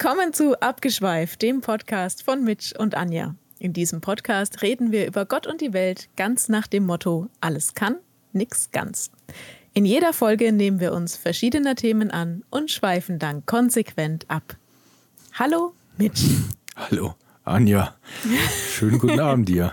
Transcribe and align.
Willkommen 0.00 0.32
zu 0.32 0.54
Abgeschweift, 0.60 1.42
dem 1.42 1.60
Podcast 1.60 2.22
von 2.22 2.44
Mitch 2.44 2.72
und 2.78 2.94
Anja. 2.94 3.34
In 3.58 3.72
diesem 3.72 4.00
Podcast 4.00 4.62
reden 4.62 4.92
wir 4.92 5.08
über 5.08 5.26
Gott 5.26 5.48
und 5.48 5.60
die 5.60 5.72
Welt 5.72 6.08
ganz 6.16 6.48
nach 6.48 6.68
dem 6.68 6.86
Motto: 6.86 7.26
alles 7.40 7.74
kann, 7.74 7.96
nix 8.32 8.70
ganz. 8.70 9.10
In 9.74 9.84
jeder 9.84 10.12
Folge 10.12 10.52
nehmen 10.52 10.78
wir 10.78 10.92
uns 10.92 11.16
verschiedener 11.16 11.74
Themen 11.74 12.12
an 12.12 12.44
und 12.48 12.70
schweifen 12.70 13.18
dann 13.18 13.44
konsequent 13.44 14.24
ab. 14.30 14.56
Hallo, 15.32 15.74
Mitch. 15.96 16.22
Hallo, 16.76 17.16
Anja. 17.42 17.96
Schönen 18.70 19.00
guten 19.00 19.18
Abend 19.18 19.48
dir. 19.48 19.72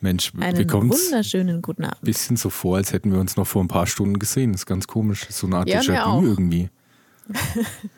Mensch, 0.00 0.32
Einen 0.40 0.56
wir 0.56 0.66
kommen 0.66 0.88
wunderschönen 0.88 1.60
guten 1.60 1.84
Abend. 1.84 2.02
ein 2.02 2.06
bisschen 2.06 2.38
so 2.38 2.48
vor, 2.48 2.76
als 2.78 2.94
hätten 2.94 3.12
wir 3.12 3.20
uns 3.20 3.36
noch 3.36 3.46
vor 3.46 3.62
ein 3.62 3.68
paar 3.68 3.86
Stunden 3.86 4.18
gesehen. 4.18 4.52
Das 4.52 4.62
ist 4.62 4.66
ganz 4.66 4.86
komisch. 4.86 5.26
So 5.28 5.46
eine 5.46 5.56
Art 5.58 5.68
Ja. 5.68 5.80
Déjà-vu 5.80 6.24
irgendwie. 6.24 6.70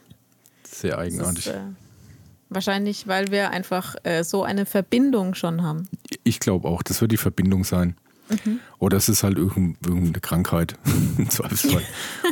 Sehr 0.81 0.99
eigenartig. 0.99 1.47
ist, 1.47 1.53
äh, 1.55 1.61
wahrscheinlich, 2.51 3.07
weil 3.07 3.31
wir 3.31 3.51
einfach 3.51 3.95
äh, 4.05 4.23
so 4.25 4.43
eine 4.45 4.67
Verbindung 4.67 5.35
schon 5.35 5.63
haben. 5.63 5.89
Ich 6.25 6.41
glaube 6.41 6.69
auch, 6.69 6.83
das 6.83 7.01
wird 7.01 7.13
die 7.13 7.17
Verbindung 7.17 7.65
sein. 7.65 7.97
Mhm. 8.45 8.61
Oder 8.79 8.97
es 8.99 9.09
ist 9.09 9.23
halt 9.23 9.39
irgend- 9.39 9.79
irgendeine 9.87 10.21
Krankheit. 10.21 10.75
Im 11.19 11.31
Zweifelsfall. 11.31 11.83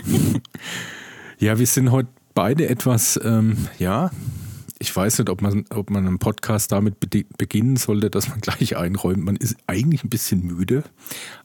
ja, 1.38 1.58
wir 1.58 1.66
sind 1.66 1.90
heute 1.90 2.08
beide 2.34 2.68
etwas, 2.68 3.18
ähm, 3.22 3.56
ja, 3.78 4.10
ich 4.78 4.94
weiß 4.94 5.18
nicht, 5.18 5.30
ob 5.30 5.40
man, 5.40 5.64
ob 5.70 5.88
man 5.88 6.06
einen 6.06 6.18
Podcast 6.18 6.70
damit 6.70 6.96
bedi- 7.02 7.24
beginnen 7.38 7.76
sollte, 7.76 8.10
dass 8.10 8.28
man 8.28 8.40
gleich 8.42 8.76
einräumt. 8.76 9.24
Man 9.24 9.36
ist 9.36 9.56
eigentlich 9.66 10.04
ein 10.04 10.10
bisschen 10.10 10.44
müde. 10.46 10.84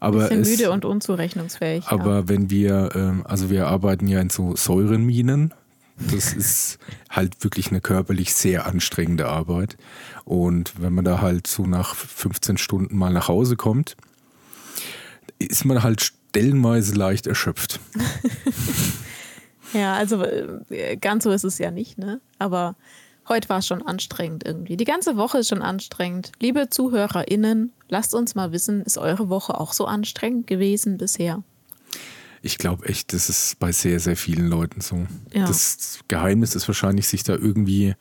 Aber 0.01 0.23
Bisschen 0.27 0.41
es, 0.41 0.49
müde 0.49 0.71
und 0.71 0.83
unzurechnungsfähig. 0.83 1.85
ja. 1.85 1.91
Aber 1.91 2.27
wenn 2.27 2.49
wir, 2.49 2.89
ähm, 2.93 3.25
also 3.25 3.49
wir 3.49 3.67
arbeiten 3.67 4.07
ja 4.07 4.19
in 4.19 4.29
so 4.29 4.55
Säurenminen. 4.55 5.53
Das 6.09 6.33
ist 6.33 6.79
halt 7.09 7.43
wirklich 7.43 7.69
eine 7.69 7.81
körperlich 7.81 8.33
sehr 8.33 8.65
anstrengende 8.65 9.27
Arbeit. 9.27 9.77
Und 10.25 10.73
wenn 10.81 10.93
man 10.93 11.05
da 11.05 11.21
halt 11.21 11.47
so 11.47 11.65
nach 11.65 11.95
15 11.95 12.57
Stunden 12.57 12.97
mal 12.97 13.13
nach 13.13 13.27
Hause 13.27 13.55
kommt, 13.55 13.95
ist 15.39 15.65
man 15.65 15.83
halt 15.83 16.01
stellenweise 16.01 16.95
leicht 16.95 17.27
erschöpft. 17.27 17.79
Ja, 19.73 19.95
also 19.95 20.23
äh, 20.23 20.97
ganz 20.97 21.23
so 21.23 21.31
ist 21.31 21.43
es 21.43 21.57
ja 21.57 21.71
nicht, 21.71 21.97
ne? 21.97 22.19
Aber 22.39 22.75
heute 23.27 23.49
war 23.49 23.59
es 23.59 23.67
schon 23.67 23.81
anstrengend 23.81 24.45
irgendwie. 24.45 24.77
Die 24.77 24.85
ganze 24.85 25.17
Woche 25.17 25.39
ist 25.39 25.49
schon 25.49 25.61
anstrengend. 25.61 26.31
Liebe 26.39 26.69
ZuhörerInnen, 26.69 27.71
lasst 27.87 28.13
uns 28.13 28.35
mal 28.35 28.51
wissen, 28.51 28.81
ist 28.81 28.97
eure 28.97 29.29
Woche 29.29 29.59
auch 29.59 29.73
so 29.73 29.85
anstrengend 29.85 30.47
gewesen 30.47 30.97
bisher? 30.97 31.43
Ich 32.41 32.57
glaube 32.57 32.87
echt, 32.87 33.13
das 33.13 33.29
ist 33.29 33.59
bei 33.59 33.71
sehr, 33.71 33.99
sehr 33.99 34.17
vielen 34.17 34.47
Leuten 34.47 34.81
so. 34.81 35.05
Ja. 35.31 35.45
Das 35.45 35.99
Geheimnis 36.07 36.55
ist 36.55 36.67
wahrscheinlich, 36.67 37.07
sich 37.07 37.23
da 37.23 37.33
irgendwie, 37.33 37.95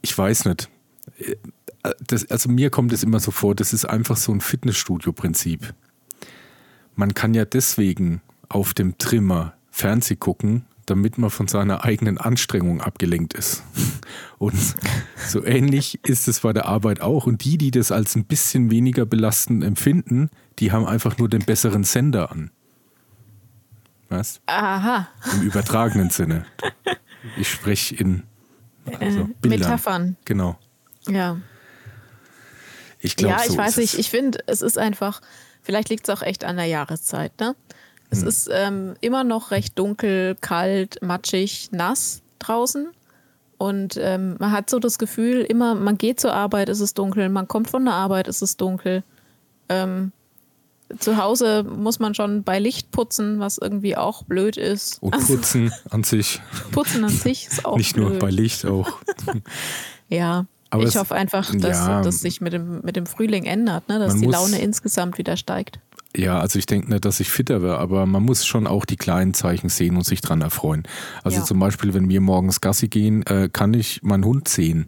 ich 0.00 0.16
weiß 0.16 0.46
nicht, 0.46 0.70
das, 2.06 2.30
also 2.30 2.48
mir 2.48 2.70
kommt 2.70 2.92
es 2.92 3.02
immer 3.02 3.20
so 3.20 3.30
vor, 3.30 3.54
das 3.54 3.72
ist 3.72 3.84
einfach 3.84 4.16
so 4.16 4.32
ein 4.32 4.40
Fitnessstudio-Prinzip. 4.40 5.74
Man 6.94 7.14
kann 7.14 7.34
ja 7.34 7.44
deswegen 7.44 8.22
auf 8.48 8.74
dem 8.74 8.98
Trimmer 8.98 9.54
Fernseh 9.70 10.16
gucken, 10.16 10.64
damit 10.86 11.18
man 11.18 11.30
von 11.30 11.48
seiner 11.48 11.84
eigenen 11.84 12.18
Anstrengung 12.18 12.80
abgelenkt 12.80 13.34
ist. 13.34 13.62
Und 14.38 14.58
so 15.28 15.44
ähnlich 15.44 16.00
ist 16.04 16.28
es 16.28 16.40
bei 16.40 16.52
der 16.52 16.66
Arbeit 16.66 17.00
auch. 17.00 17.26
Und 17.26 17.44
die, 17.44 17.58
die 17.58 17.70
das 17.70 17.92
als 17.92 18.16
ein 18.16 18.24
bisschen 18.24 18.70
weniger 18.70 19.06
belastend 19.06 19.62
empfinden, 19.62 20.30
die 20.58 20.72
haben 20.72 20.86
einfach 20.86 21.18
nur 21.18 21.28
den 21.28 21.44
besseren 21.44 21.84
Sender 21.84 22.30
an. 22.30 22.50
Was? 24.08 24.40
Aha, 24.46 25.08
Im 25.34 25.42
übertragenen 25.42 26.10
Sinne. 26.10 26.46
Ich 27.36 27.50
spreche 27.50 27.94
in 27.96 28.22
also 29.00 29.20
äh, 29.20 29.24
Bildern. 29.42 29.60
Metaphern. 29.60 30.16
Genau. 30.24 30.58
Ja. 31.06 31.36
Ich 33.00 33.16
glaube, 33.16 33.34
ja, 33.36 33.42
ich 33.44 33.52
so 33.52 33.58
weiß 33.58 33.76
nicht. 33.76 33.98
Ich 33.98 34.10
finde, 34.10 34.38
es 34.46 34.62
ist 34.62 34.78
einfach, 34.78 35.20
vielleicht 35.62 35.90
liegt 35.90 36.08
es 36.08 36.14
auch 36.16 36.22
echt 36.22 36.44
an 36.44 36.56
der 36.56 36.64
Jahreszeit. 36.66 37.38
Ne? 37.38 37.54
Es 38.10 38.22
Hm. 38.22 38.28
ist 38.28 38.48
ähm, 38.52 38.94
immer 39.00 39.24
noch 39.24 39.50
recht 39.50 39.78
dunkel, 39.78 40.36
kalt, 40.40 41.02
matschig, 41.02 41.68
nass 41.72 42.22
draußen. 42.38 42.88
Und 43.58 43.98
ähm, 44.00 44.36
man 44.38 44.52
hat 44.52 44.70
so 44.70 44.78
das 44.78 44.98
Gefühl, 44.98 45.40
immer, 45.42 45.74
man 45.74 45.98
geht 45.98 46.20
zur 46.20 46.32
Arbeit, 46.32 46.68
ist 46.68 46.80
es 46.80 46.94
dunkel, 46.94 47.28
man 47.28 47.48
kommt 47.48 47.68
von 47.68 47.84
der 47.84 47.94
Arbeit, 47.94 48.28
ist 48.28 48.40
es 48.40 48.56
dunkel. 48.56 49.02
Ähm, 49.68 50.12
zu 50.98 51.16
Hause 51.18 51.64
muss 51.64 51.98
man 51.98 52.14
schon 52.14 52.42
bei 52.44 52.58
Licht 52.58 52.90
putzen, 52.90 53.40
was 53.40 53.58
irgendwie 53.58 53.96
auch 53.96 54.22
blöd 54.24 54.56
ist. 54.56 55.02
Und 55.02 55.10
putzen 55.26 55.72
an 55.90 56.02
sich, 56.04 56.40
Putzen 56.72 57.04
an 57.04 57.10
sich 57.10 57.46
ist 57.48 57.64
auch 57.64 57.76
nicht 57.76 57.94
blöd. 57.94 58.08
nur 58.10 58.18
bei 58.18 58.30
Licht 58.30 58.64
auch. 58.66 58.88
Ja, 60.08 60.46
Aber 60.70 60.84
ich 60.84 60.96
hoffe 60.96 61.14
einfach, 61.14 61.54
dass 61.54 61.78
ja. 61.86 62.00
das 62.02 62.20
sich 62.20 62.40
mit 62.40 62.52
dem, 62.54 62.80
mit 62.82 62.96
dem 62.96 63.04
Frühling 63.06 63.44
ändert, 63.44 63.88
ne? 63.88 63.98
dass 63.98 64.14
die 64.16 64.24
muss- 64.26 64.32
Laune 64.34 64.58
insgesamt 64.60 65.18
wieder 65.18 65.36
steigt. 65.36 65.80
Ja, 66.16 66.40
also 66.40 66.58
ich 66.58 66.64
denke 66.64 66.90
nicht, 66.90 67.04
dass 67.04 67.20
ich 67.20 67.28
fitter 67.28 67.60
wäre, 67.60 67.78
aber 67.78 68.06
man 68.06 68.22
muss 68.22 68.46
schon 68.46 68.66
auch 68.66 68.86
die 68.86 68.96
kleinen 68.96 69.34
Zeichen 69.34 69.68
sehen 69.68 69.94
und 69.96 70.04
sich 70.06 70.22
dran 70.22 70.40
erfreuen. 70.40 70.84
Also 71.22 71.40
Ja. 71.40 71.44
zum 71.44 71.58
Beispiel, 71.58 71.92
wenn 71.92 72.08
wir 72.08 72.22
morgens 72.22 72.62
Gassi 72.62 72.88
gehen, 72.88 73.22
äh, 73.26 73.50
kann 73.52 73.74
ich 73.74 74.02
meinen 74.02 74.24
Hund 74.24 74.48
sehen. 74.48 74.86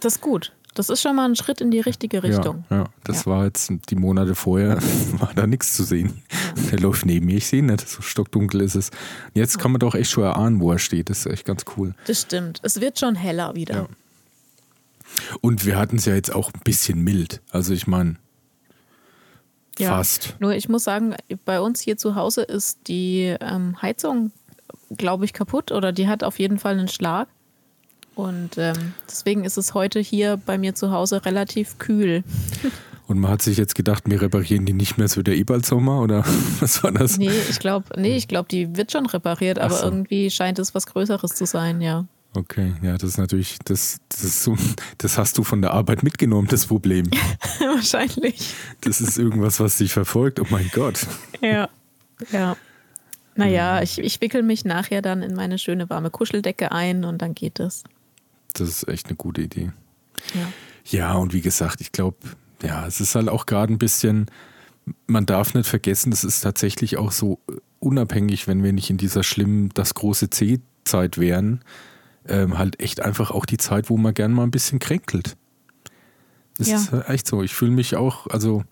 Das 0.00 0.14
ist 0.14 0.20
gut. 0.22 0.52
Das 0.74 0.88
ist 0.88 1.02
schon 1.02 1.14
mal 1.16 1.26
ein 1.28 1.36
Schritt 1.36 1.60
in 1.60 1.70
die 1.70 1.80
richtige 1.80 2.22
Richtung. 2.22 2.64
Ja, 2.70 2.76
ja. 2.78 2.84
das 3.04 3.24
Ja. 3.26 3.32
war 3.32 3.44
jetzt 3.44 3.70
die 3.90 3.94
Monate 3.96 4.34
vorher, 4.34 4.78
war 5.18 5.32
da 5.34 5.46
nichts 5.46 5.74
zu 5.76 5.84
sehen. 5.84 6.22
Der 6.70 6.78
läuft 6.80 7.04
neben 7.04 7.26
mir, 7.26 7.36
ich 7.36 7.46
sehe 7.46 7.58
ihn 7.58 7.66
nicht, 7.66 7.86
so 7.88 8.00
stockdunkel 8.02 8.60
ist 8.62 8.74
es. 8.74 8.90
Jetzt 9.34 9.58
kann 9.58 9.70
man 9.72 9.80
doch 9.80 9.94
echt 9.94 10.10
schon 10.10 10.24
erahnen, 10.24 10.60
wo 10.60 10.72
er 10.72 10.78
steht. 10.78 11.10
Das 11.10 11.18
ist 11.26 11.26
echt 11.32 11.44
ganz 11.44 11.64
cool. 11.76 11.94
Das 12.06 12.22
stimmt. 12.22 12.60
Es 12.62 12.80
wird 12.80 12.98
schon 12.98 13.14
heller 13.16 13.54
wieder. 13.54 13.74
Ja. 13.74 13.86
Und 15.42 15.66
wir 15.66 15.76
hatten 15.76 15.96
es 15.96 16.06
ja 16.06 16.14
jetzt 16.14 16.34
auch 16.34 16.50
ein 16.54 16.60
bisschen 16.64 17.02
mild. 17.04 17.42
Also 17.50 17.74
ich 17.74 17.86
meine, 17.86 18.16
Ja. 19.78 19.90
fast. 19.90 20.36
Nur 20.40 20.52
ich 20.54 20.68
muss 20.70 20.84
sagen, 20.84 21.14
bei 21.44 21.60
uns 21.60 21.80
hier 21.80 21.96
zu 21.98 22.14
Hause 22.14 22.42
ist 22.42 22.88
die 22.88 23.36
ähm, 23.40 23.80
Heizung, 23.82 24.32
glaube 24.96 25.24
ich, 25.26 25.32
kaputt 25.34 25.70
oder 25.72 25.92
die 25.92 26.08
hat 26.08 26.24
auf 26.24 26.38
jeden 26.38 26.58
Fall 26.58 26.78
einen 26.78 26.88
Schlag. 26.88 27.28
Und 28.14 28.58
ähm, 28.58 28.94
deswegen 29.08 29.44
ist 29.44 29.56
es 29.56 29.74
heute 29.74 30.00
hier 30.00 30.36
bei 30.36 30.58
mir 30.58 30.74
zu 30.74 30.90
Hause 30.90 31.24
relativ 31.24 31.78
kühl. 31.78 32.24
Und 33.06 33.18
man 33.18 33.30
hat 33.30 33.42
sich 33.42 33.56
jetzt 33.58 33.74
gedacht, 33.74 34.04
wir 34.06 34.20
reparieren 34.20 34.64
die 34.66 34.72
nicht 34.72 34.96
mehr, 34.96 35.06
es 35.06 35.16
wird 35.16 35.28
ja 35.28 35.34
eh 35.34 35.44
bald 35.44 35.66
Sommer 35.66 36.00
oder 36.00 36.24
was 36.60 36.82
war 36.82 36.92
das? 36.92 37.18
Nee, 37.18 37.30
ich 37.50 37.58
glaube, 37.58 37.86
nee, 37.96 38.16
ich 38.16 38.28
glaube, 38.28 38.48
die 38.50 38.76
wird 38.76 38.92
schon 38.92 39.06
repariert, 39.06 39.58
aber 39.58 39.76
so. 39.76 39.84
irgendwie 39.84 40.30
scheint 40.30 40.58
es 40.58 40.74
was 40.74 40.86
Größeres 40.86 41.34
zu 41.34 41.46
sein, 41.46 41.80
ja. 41.80 42.06
Okay, 42.34 42.72
ja, 42.82 42.94
das 42.94 43.10
ist 43.10 43.18
natürlich, 43.18 43.58
das, 43.64 43.98
das, 44.08 44.24
ist 44.24 44.42
so, 44.42 44.56
das 44.96 45.18
hast 45.18 45.36
du 45.36 45.44
von 45.44 45.60
der 45.60 45.72
Arbeit 45.72 46.02
mitgenommen, 46.02 46.48
das 46.48 46.64
Problem. 46.64 47.10
Wahrscheinlich. 47.58 48.54
Das 48.80 49.02
ist 49.02 49.18
irgendwas, 49.18 49.60
was 49.60 49.76
dich 49.76 49.92
verfolgt. 49.92 50.40
Oh 50.40 50.46
mein 50.48 50.70
Gott. 50.72 51.06
Ja. 51.42 51.68
Ja. 52.30 52.56
Naja, 53.34 53.82
ich, 53.82 53.98
ich 53.98 54.20
wickel 54.20 54.42
mich 54.42 54.64
nachher 54.64 55.02
dann 55.02 55.22
in 55.22 55.34
meine 55.34 55.58
schöne 55.58 55.90
warme 55.90 56.10
Kuscheldecke 56.10 56.72
ein 56.72 57.04
und 57.04 57.20
dann 57.20 57.34
geht 57.34 57.60
es. 57.60 57.84
Das 58.54 58.68
ist 58.68 58.88
echt 58.88 59.06
eine 59.06 59.16
gute 59.16 59.42
Idee. 59.42 59.72
Ja. 60.34 60.52
Ja, 60.84 61.14
und 61.14 61.32
wie 61.32 61.40
gesagt, 61.40 61.80
ich 61.80 61.92
glaube, 61.92 62.16
ja, 62.62 62.86
es 62.86 63.00
ist 63.00 63.14
halt 63.14 63.28
auch 63.28 63.46
gerade 63.46 63.72
ein 63.72 63.78
bisschen, 63.78 64.26
man 65.06 65.26
darf 65.26 65.54
nicht 65.54 65.68
vergessen, 65.68 66.12
es 66.12 66.24
ist 66.24 66.40
tatsächlich 66.40 66.96
auch 66.96 67.12
so 67.12 67.38
unabhängig, 67.78 68.48
wenn 68.48 68.62
wir 68.62 68.72
nicht 68.72 68.90
in 68.90 68.96
dieser 68.98 69.22
schlimmen, 69.22 69.70
das 69.74 69.94
große 69.94 70.30
C-Zeit 70.30 71.18
wären, 71.18 71.60
ähm, 72.28 72.58
halt 72.58 72.80
echt 72.80 73.00
einfach 73.00 73.30
auch 73.30 73.46
die 73.46 73.58
Zeit, 73.58 73.90
wo 73.90 73.96
man 73.96 74.14
gern 74.14 74.32
mal 74.32 74.42
ein 74.44 74.50
bisschen 74.50 74.78
kränkelt. 74.80 75.36
Das 76.58 76.68
Ja. 76.68 76.76
ist 76.76 76.92
halt 76.92 77.08
echt 77.08 77.26
so. 77.28 77.42
Ich 77.42 77.54
fühle 77.54 77.70
mich 77.72 77.96
auch, 77.96 78.26
also 78.28 78.64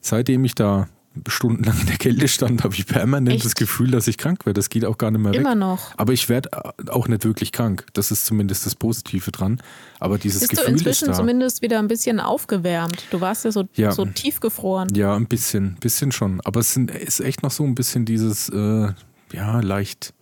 seitdem 0.00 0.44
ich 0.44 0.54
da 0.54 0.88
stundenlang 1.28 1.78
in 1.80 1.86
der 1.86 1.96
Kälte 1.96 2.26
stand, 2.28 2.64
habe 2.64 2.74
ich 2.74 2.86
permanent 2.86 3.36
Echt? 3.36 3.44
das 3.44 3.54
Gefühl, 3.54 3.90
dass 3.90 4.08
ich 4.08 4.16
krank 4.18 4.46
werde. 4.46 4.58
Das 4.58 4.70
geht 4.70 4.84
auch 4.84 4.96
gar 4.98 5.10
nicht 5.10 5.20
mehr 5.20 5.32
weg. 5.32 5.40
Immer 5.40 5.54
noch. 5.54 5.92
Aber 5.96 6.12
ich 6.12 6.28
werde 6.28 6.48
auch 6.88 7.08
nicht 7.08 7.24
wirklich 7.24 7.52
krank. 7.52 7.86
Das 7.92 8.10
ist 8.10 8.24
zumindest 8.26 8.64
das 8.66 8.74
Positive 8.74 9.30
dran. 9.30 9.60
Aber 10.00 10.18
dieses 10.18 10.40
Bist 10.40 10.52
du 10.52 10.56
Gefühl 10.56 10.74
ist 10.74 10.80
inzwischen 10.80 11.08
da. 11.08 11.14
zumindest 11.14 11.60
wieder 11.62 11.78
ein 11.78 11.88
bisschen 11.88 12.18
aufgewärmt? 12.20 13.04
Du 13.10 13.20
warst 13.20 13.44
ja 13.44 13.52
so, 13.52 13.68
Ja. 13.74 13.92
so 13.92 14.04
tiefgefroren. 14.06 14.94
Ja, 14.94 15.14
ein 15.14 15.26
bisschen, 15.26 15.76
bisschen 15.80 16.12
schon. 16.12 16.40
Aber 16.44 16.60
es 16.60 16.72
sind, 16.72 16.90
ist 16.90 17.20
echt 17.20 17.42
noch 17.42 17.50
so 17.50 17.64
ein 17.64 17.74
bisschen 17.74 18.04
dieses, 18.04 18.48
äh, 18.48 18.88
ja, 19.32 19.60
leicht 19.60 20.14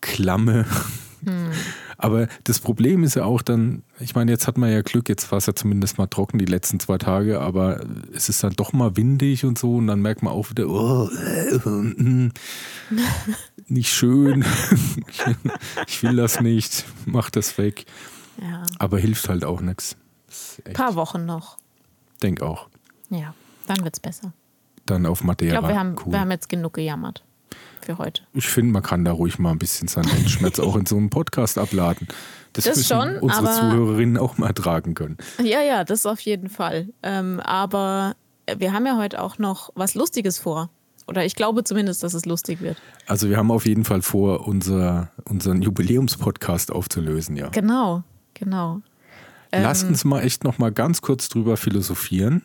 klamme. 0.00 0.66
Hm. 1.24 1.50
Aber 1.98 2.28
das 2.44 2.58
Problem 2.60 3.04
ist 3.04 3.14
ja 3.16 3.24
auch 3.24 3.40
dann, 3.42 3.82
ich 4.00 4.14
meine, 4.14 4.30
jetzt 4.30 4.46
hat 4.46 4.58
man 4.58 4.70
ja 4.70 4.82
Glück, 4.82 5.08
jetzt 5.08 5.30
war 5.30 5.38
es 5.38 5.46
ja 5.46 5.54
zumindest 5.54 5.96
mal 5.98 6.06
trocken 6.06 6.38
die 6.38 6.44
letzten 6.44 6.78
zwei 6.78 6.98
Tage, 6.98 7.40
aber 7.40 7.80
es 8.14 8.28
ist 8.28 8.44
dann 8.44 8.52
doch 8.52 8.72
mal 8.74 8.96
windig 8.96 9.44
und 9.44 9.58
so 9.58 9.76
und 9.76 9.86
dann 9.86 10.00
merkt 10.02 10.22
man 10.22 10.32
auch 10.32 10.50
wieder, 10.50 10.68
oh, 10.68 11.08
äh, 11.08 12.30
nicht 13.68 13.92
schön, 13.92 14.44
ich 15.86 16.02
will 16.02 16.16
das 16.16 16.40
nicht, 16.40 16.84
mach 17.06 17.30
das 17.30 17.56
weg. 17.58 17.86
Ja. 18.40 18.62
Aber 18.78 18.98
hilft 18.98 19.28
halt 19.28 19.44
auch 19.44 19.60
nichts. 19.60 19.96
Ein 20.64 20.74
paar 20.74 20.94
Wochen 20.94 21.24
noch. 21.24 21.56
Denk 22.22 22.42
auch. 22.42 22.68
Ja, 23.10 23.34
dann 23.66 23.82
wird's 23.84 24.00
besser. 24.00 24.32
Dann 24.84 25.06
auf 25.06 25.20
Ich 25.20 25.26
Madeira. 25.26 25.58
glaube, 25.58 25.68
wir, 25.74 25.78
haben- 25.80 25.96
cool. 26.04 26.12
wir 26.12 26.20
haben 26.20 26.30
jetzt 26.30 26.48
genug 26.48 26.74
gejammert. 26.74 27.24
Für 27.86 27.98
heute. 27.98 28.22
Ich 28.34 28.46
finde, 28.48 28.72
man 28.72 28.82
kann 28.82 29.04
da 29.04 29.12
ruhig 29.12 29.38
mal 29.38 29.52
ein 29.52 29.58
bisschen 29.58 29.88
seinen 29.88 30.10
Weltschmerz 30.12 30.58
auch 30.60 30.76
in 30.76 30.84
so 30.86 30.96
einem 30.96 31.08
Podcast 31.10 31.56
abladen. 31.58 32.08
Das, 32.52 32.64
Das 32.64 32.76
müssen 32.76 32.88
schon, 32.88 33.18
unsere 33.18 33.48
aber- 33.48 33.52
Zuhörerinnen 33.52 34.18
auch 34.18 34.36
mal 34.38 34.52
tragen 34.52 34.94
können. 34.94 35.16
Ja, 35.42 35.60
ja, 35.62 35.84
das 35.84 36.04
auf 36.06 36.20
jeden 36.20 36.48
Fall. 36.48 36.88
Ähm, 37.02 37.40
aber 37.40 38.14
wir 38.58 38.72
haben 38.72 38.86
ja 38.86 38.96
heute 38.96 39.22
auch 39.22 39.38
noch 39.38 39.70
was 39.74 39.94
Lustiges 39.94 40.38
vor. 40.38 40.70
Oder 41.08 41.24
ich 41.24 41.36
glaube 41.36 41.62
zumindest, 41.64 42.02
dass 42.02 42.14
es 42.14 42.24
lustig 42.26 42.60
wird. 42.60 42.76
Also 43.06 43.28
wir 43.28 43.36
haben 43.36 43.50
auf 43.52 43.64
jeden 43.64 43.84
Fall 43.84 44.02
vor, 44.02 44.46
unser, 44.48 45.10
unseren 45.24 45.62
Jubiläumspodcast 45.62 46.72
aufzulösen, 46.72 47.36
ja. 47.36 47.48
Genau, 47.50 48.02
genau. 48.34 48.80
Lass 49.52 49.84
uns 49.84 50.04
mal 50.04 50.20
echt 50.22 50.42
noch 50.44 50.58
mal 50.58 50.72
ganz 50.72 51.00
kurz 51.00 51.28
drüber 51.28 51.56
philosophieren. 51.56 52.42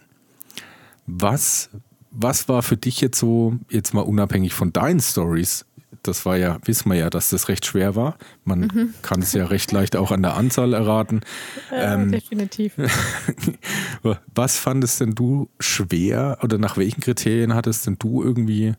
Was, 1.08 1.70
was 2.12 2.48
war 2.50 2.62
für 2.62 2.78
dich 2.78 3.02
jetzt 3.02 3.18
so, 3.20 3.56
jetzt 3.70 3.94
mal 3.94 4.02
unabhängig 4.02 4.54
von 4.54 4.72
deinen 4.74 5.00
Stories, 5.00 5.66
das 6.04 6.26
war 6.26 6.36
ja, 6.36 6.58
wissen 6.66 6.90
wir 6.90 6.98
ja, 6.98 7.10
dass 7.12 7.30
das 7.30 7.48
recht 7.48 7.66
schwer 7.66 7.96
war. 7.96 8.18
Man 8.44 8.62
Mhm. 8.62 8.94
kann 9.04 9.22
es 9.22 9.34
ja 9.34 9.46
recht 9.46 9.72
leicht 9.72 9.96
auch 9.96 10.12
an 10.12 10.24
der 10.24 10.36
Anzahl 10.36 10.74
erraten. 10.74 11.22
Ähm, 11.74 12.12
definitiv. 12.12 12.74
Was 14.36 14.58
fandest 14.58 15.00
denn 15.00 15.16
du 15.16 15.50
schwer 15.60 16.40
oder 16.42 16.58
nach 16.58 16.76
welchen 16.78 17.02
Kriterien 17.02 17.54
hattest 17.54 17.86
denn 17.88 17.98
du 18.00 18.24
irgendwie 18.24 18.74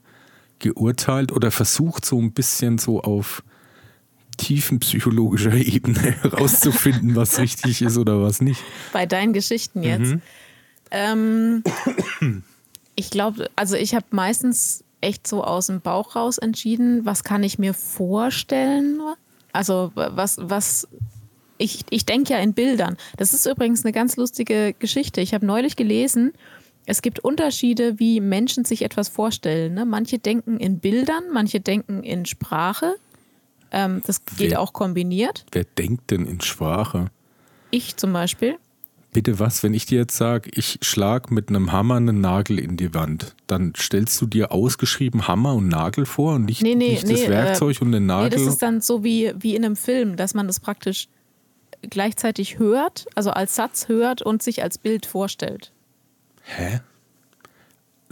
geurteilt 0.58 1.32
oder 1.32 1.50
versucht 1.50 2.04
so 2.04 2.18
ein 2.20 2.32
bisschen 2.32 2.78
so 2.78 3.02
auf 3.02 3.42
tiefenpsychologischer 4.36 5.54
Ebene 5.54 6.00
herauszufinden, 6.22 7.14
was 7.16 7.38
richtig 7.38 7.82
ist 7.82 7.96
oder 7.98 8.22
was 8.22 8.40
nicht? 8.40 8.62
Bei 8.92 9.06
deinen 9.06 9.32
Geschichten 9.32 9.82
jetzt. 9.82 10.16
Ähm, 10.90 11.62
ich 12.94 13.10
glaube, 13.10 13.50
also 13.56 13.76
ich 13.76 13.94
habe 13.94 14.06
meistens 14.10 14.84
echt 15.00 15.26
so 15.26 15.42
aus 15.42 15.66
dem 15.66 15.80
Bauch 15.80 16.14
raus 16.16 16.38
entschieden, 16.38 17.04
was 17.04 17.24
kann 17.24 17.42
ich 17.42 17.58
mir 17.58 17.74
vorstellen? 17.74 19.00
Also 19.52 19.90
was, 19.94 20.38
was, 20.40 20.88
ich, 21.58 21.84
ich 21.90 22.06
denke 22.06 22.32
ja 22.32 22.38
in 22.38 22.54
Bildern. 22.54 22.96
Das 23.16 23.34
ist 23.34 23.46
übrigens 23.46 23.84
eine 23.84 23.92
ganz 23.92 24.16
lustige 24.16 24.74
Geschichte. 24.78 25.20
Ich 25.20 25.34
habe 25.34 25.44
neulich 25.44 25.76
gelesen, 25.76 26.32
es 26.86 27.02
gibt 27.02 27.20
Unterschiede, 27.20 27.98
wie 27.98 28.20
Menschen 28.20 28.64
sich 28.64 28.82
etwas 28.82 29.08
vorstellen. 29.08 29.74
Ne? 29.74 29.84
Manche 29.84 30.18
denken 30.18 30.58
in 30.58 30.78
Bildern, 30.78 31.24
manche 31.32 31.60
denken 31.60 32.02
in 32.02 32.26
Sprache. 32.26 32.94
Ähm, 33.70 34.02
das 34.06 34.24
geht 34.36 34.50
Wer- 34.52 34.60
auch 34.60 34.72
kombiniert. 34.72 35.44
Wer 35.52 35.64
denkt 35.64 36.10
denn 36.10 36.26
in 36.26 36.40
Sprache? 36.40 37.06
Ich 37.70 37.96
zum 37.96 38.12
Beispiel. 38.12 38.56
Bitte 39.12 39.38
was, 39.38 39.62
wenn 39.62 39.74
ich 39.74 39.84
dir 39.84 39.98
jetzt 39.98 40.16
sage, 40.16 40.50
ich 40.54 40.78
schlag 40.80 41.30
mit 41.30 41.50
einem 41.50 41.70
Hammer 41.70 41.96
einen 41.96 42.22
Nagel 42.22 42.58
in 42.58 42.78
die 42.78 42.94
Wand, 42.94 43.34
dann 43.46 43.74
stellst 43.76 44.18
du 44.22 44.26
dir 44.26 44.52
ausgeschrieben 44.52 45.28
Hammer 45.28 45.54
und 45.54 45.68
Nagel 45.68 46.06
vor 46.06 46.34
und 46.36 46.46
nicht, 46.46 46.62
Nee, 46.62 46.74
nee, 46.74 46.92
nicht 46.92 47.02
das 47.02 47.10
nee, 47.10 47.28
Werkzeug 47.28 47.82
und 47.82 47.92
den 47.92 48.06
Nee, 48.06 48.12
Nagel? 48.12 48.30
das 48.30 48.42
ist 48.54 48.62
dann 48.62 48.80
so 48.80 49.04
wie, 49.04 49.34
wie 49.38 49.54
in 49.54 49.66
einem 49.66 49.76
Film, 49.76 50.16
dass 50.16 50.32
man 50.32 50.46
das 50.46 50.60
praktisch 50.60 51.08
gleichzeitig 51.82 52.58
hört, 52.58 53.06
also 53.14 53.30
als 53.30 53.54
Satz 53.54 53.88
hört 53.88 54.22
und 54.22 54.42
sich 54.42 54.62
als 54.62 54.78
Bild 54.78 55.04
vorstellt. 55.04 55.72
Hä? 56.44 56.80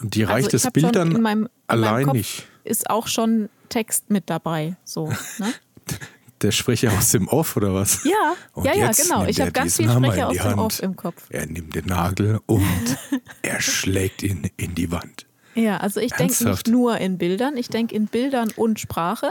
Und 0.02 0.14
dir 0.14 0.28
Also 0.28 0.34
reicht 0.34 0.54
ich 0.54 0.62
das 0.62 0.70
Bild 0.70 0.94
dann 0.94 1.12
in 1.16 1.22
meinem, 1.22 1.44
in 1.44 1.50
allein 1.66 2.08
nicht. 2.08 2.46
Ist 2.64 2.90
auch 2.90 3.06
schon 3.06 3.48
Text 3.70 4.10
mit 4.10 4.24
dabei. 4.28 4.76
So, 4.84 5.08
ne? 5.38 5.52
Der 6.42 6.52
Sprecher 6.52 6.92
aus 6.96 7.10
dem 7.10 7.28
Off 7.28 7.56
oder 7.56 7.74
was? 7.74 8.04
Ja, 8.04 8.34
Und 8.54 8.64
ja, 8.64 8.74
ja, 8.74 8.90
genau. 8.90 9.24
Ich 9.26 9.40
habe 9.40 9.52
ganz 9.52 9.76
diesen 9.76 9.86
viel 9.86 9.94
Hammer 9.94 10.12
Sprecher 10.12 10.28
aus 10.28 10.36
dem. 10.36 10.58
Off 10.58 10.82
im 10.82 10.96
Kopf. 10.96 11.26
Er 11.28 11.46
nimmt 11.46 11.74
den 11.74 11.86
Nagel 11.86 12.40
und 12.46 12.98
er 13.42 13.60
schlägt 13.60 14.22
ihn 14.22 14.50
in 14.56 14.74
die 14.74 14.90
Wand. 14.90 15.26
Ja, 15.54 15.78
also 15.78 16.00
ich 16.00 16.12
denke 16.12 16.44
nicht 16.44 16.68
nur 16.68 16.98
in 16.98 17.18
Bildern, 17.18 17.56
ich 17.56 17.68
denke 17.68 17.94
in 17.94 18.06
Bildern 18.06 18.50
und 18.56 18.80
Sprache. 18.80 19.28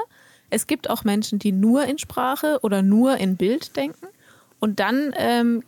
Es 0.50 0.68
gibt 0.68 0.90
auch 0.90 1.04
Menschen, 1.04 1.40
die 1.40 1.52
nur 1.52 1.86
in 1.86 1.98
Sprache 1.98 2.60
oder 2.62 2.82
nur 2.82 3.18
in 3.18 3.38
Bild 3.38 3.76
denken. 3.76 4.08
Und 4.60 4.80
dann 4.80 5.14
ähm, 5.18 5.64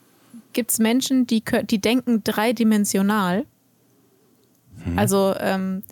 gibt 0.53 0.71
es 0.71 0.79
Menschen, 0.79 1.27
die, 1.27 1.43
die 1.63 1.79
denken 1.79 2.23
dreidimensional. 2.23 3.45
Also 4.95 5.35
ähm, 5.39 5.83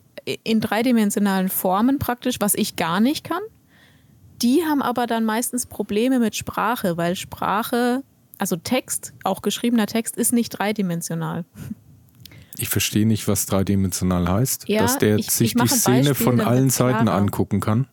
in 0.43 0.61
dreidimensionalen 0.61 1.49
Formen 1.49 1.99
praktisch, 1.99 2.37
was 2.39 2.55
ich 2.55 2.75
gar 2.75 2.99
nicht 2.99 3.23
kann. 3.23 3.41
Die 4.41 4.63
haben 4.65 4.81
aber 4.81 5.05
dann 5.07 5.25
meistens 5.25 5.65
Probleme 5.65 6.19
mit 6.19 6.35
Sprache, 6.35 6.97
weil 6.97 7.15
Sprache, 7.15 8.03
also 8.37 8.55
Text, 8.55 9.13
auch 9.23 9.41
geschriebener 9.41 9.85
Text, 9.85 10.15
ist 10.17 10.31
nicht 10.33 10.49
dreidimensional. 10.49 11.45
Ich 12.57 12.69
verstehe 12.69 13.05
nicht, 13.05 13.27
was 13.27 13.45
dreidimensional 13.45 14.27
heißt. 14.29 14.67
Ja, 14.67 14.81
dass 14.81 14.97
der 14.97 15.17
ich- 15.17 15.31
sich 15.31 15.55
ich 15.55 15.61
die 15.61 15.67
Szene 15.67 16.09
Beispiel, 16.09 16.25
von 16.25 16.41
allen 16.41 16.69
Seiten 16.69 17.07
angucken 17.07 17.59
kann. 17.59 17.87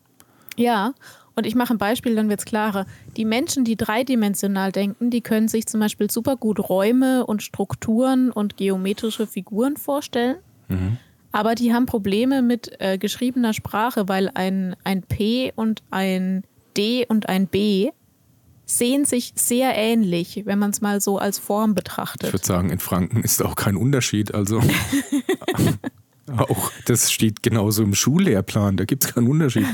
Ja, 0.57 0.93
und 1.35 1.45
ich 1.45 1.55
mache 1.55 1.73
ein 1.73 1.77
Beispiel, 1.77 2.15
dann 2.15 2.29
wird 2.29 2.39
es 2.39 2.45
klarer. 2.45 2.85
Die 3.15 3.23
Menschen, 3.25 3.63
die 3.63 3.75
dreidimensional 3.75 4.71
denken, 4.71 5.09
die 5.09 5.21
können 5.21 5.47
sich 5.47 5.67
zum 5.67 5.79
Beispiel 5.79 6.09
super 6.09 6.35
gut 6.35 6.59
Räume 6.69 7.25
und 7.25 7.43
Strukturen 7.43 8.31
und 8.31 8.57
geometrische 8.57 9.27
Figuren 9.27 9.77
vorstellen. 9.77 10.37
Aber 11.37 11.53
die 11.53 11.71
haben 11.71 11.85
Probleme 11.85 12.41
mit 12.41 12.71
äh, 12.79 12.97
geschriebener 12.97 13.53
Sprache, 13.53 14.09
weil 14.09 14.31
ein, 14.33 14.75
ein 14.83 15.03
P 15.03 15.53
und 15.55 15.83
ein 15.91 16.43
D 16.75 17.05
und 17.07 17.29
ein 17.29 17.45
B 17.45 17.91
sehen 18.65 19.05
sich 19.05 19.33
sehr 19.35 19.75
ähnlich, 19.75 20.41
wenn 20.45 20.57
man 20.57 20.71
es 20.71 20.81
mal 20.81 20.99
so 20.99 21.19
als 21.19 21.37
Form 21.37 21.71
Ich 21.71 21.75
betrachtet. 21.75 22.33
würde 22.33 22.43
sagen, 22.43 22.71
in 22.71 22.79
Franken 22.79 23.21
ist 23.21 23.43
auch 23.43 23.53
kein 23.53 23.77
Unterschied. 23.77 24.33
Also 24.33 24.59
auch 26.35 26.71
das 26.85 27.11
steht 27.11 27.41
genauso 27.43 27.83
im 27.83 27.95
Schullehrplan, 27.95 28.75
da 28.77 28.85
gibt 28.85 29.05
es 29.05 29.13
keinen 29.13 29.27
Unterschied. 29.29 29.65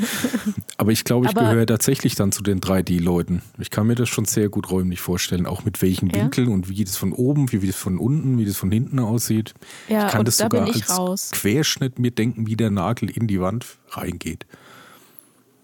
Aber 0.77 0.91
ich 0.91 1.03
glaube, 1.03 1.25
ich 1.25 1.31
Aber- 1.35 1.50
gehöre 1.50 1.65
tatsächlich 1.65 2.15
dann 2.15 2.31
zu 2.31 2.44
den 2.44 2.59
3D-Leuten. 2.61 3.41
Ich 3.59 3.69
kann 3.69 3.88
mir 3.88 3.95
das 3.95 4.09
schon 4.09 4.25
sehr 4.25 4.50
gut 4.50 4.69
räumlich 4.69 5.00
vorstellen, 5.01 5.45
auch 5.45 5.65
mit 5.65 5.81
welchen 5.81 6.09
Ja. 6.09 6.21
Winkeln 6.21 6.50
und 6.50 6.69
wie 6.69 6.83
das 6.83 6.95
von 6.97 7.11
oben, 7.13 7.51
wie 7.51 7.65
das 7.67 7.75
von 7.75 7.97
unten, 7.97 8.38
wie 8.38 8.45
das 8.45 8.57
von 8.57 8.71
hinten 8.71 9.00
aussieht. 9.00 9.53
Ja, 9.89 10.05
ich 10.07 10.11
kann 10.11 10.25
das 10.25 10.38
da 10.38 10.45
sogar 10.45 10.65
als 10.67 10.89
raus. 10.97 11.31
Querschnitt 11.31 12.00
mir 12.00 12.11
denken, 12.11 12.47
wie 12.47 12.55
der 12.55 12.69
Nagel 12.71 13.09
in 13.09 13.27
die 13.27 13.39
Wand 13.41 13.65
reingeht. 13.89 14.45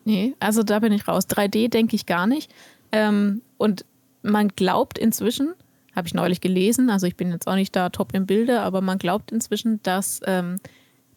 Nee, 0.06 0.34
also 0.40 0.64
da 0.64 0.80
bin 0.80 0.92
ich 0.92 1.08
raus. 1.08 1.26
3D 1.28 1.68
denke 1.70 1.96
ich 1.96 2.06
gar 2.06 2.26
nicht. 2.26 2.52
Ähm, 2.92 3.42
und 3.58 3.86
man 4.24 4.48
glaubt 4.50 4.98
inzwischen, 4.98 5.54
habe 6.00 6.08
ich 6.08 6.14
neulich 6.16 6.42
gelesen, 6.42 6.90
also 6.90 7.06
ich 7.06 7.16
bin 7.16 7.32
jetzt 7.32 7.48
auch 7.48 7.56
nicht 7.56 7.76
da 7.76 7.90
top 7.90 8.14
im 8.14 8.26
Bilde, 8.26 8.62
aber 8.62 8.82
man 8.82 8.98
glaubt 8.98 9.32
inzwischen, 9.32 9.82
dass 9.84 10.22
ähm, 10.26 10.58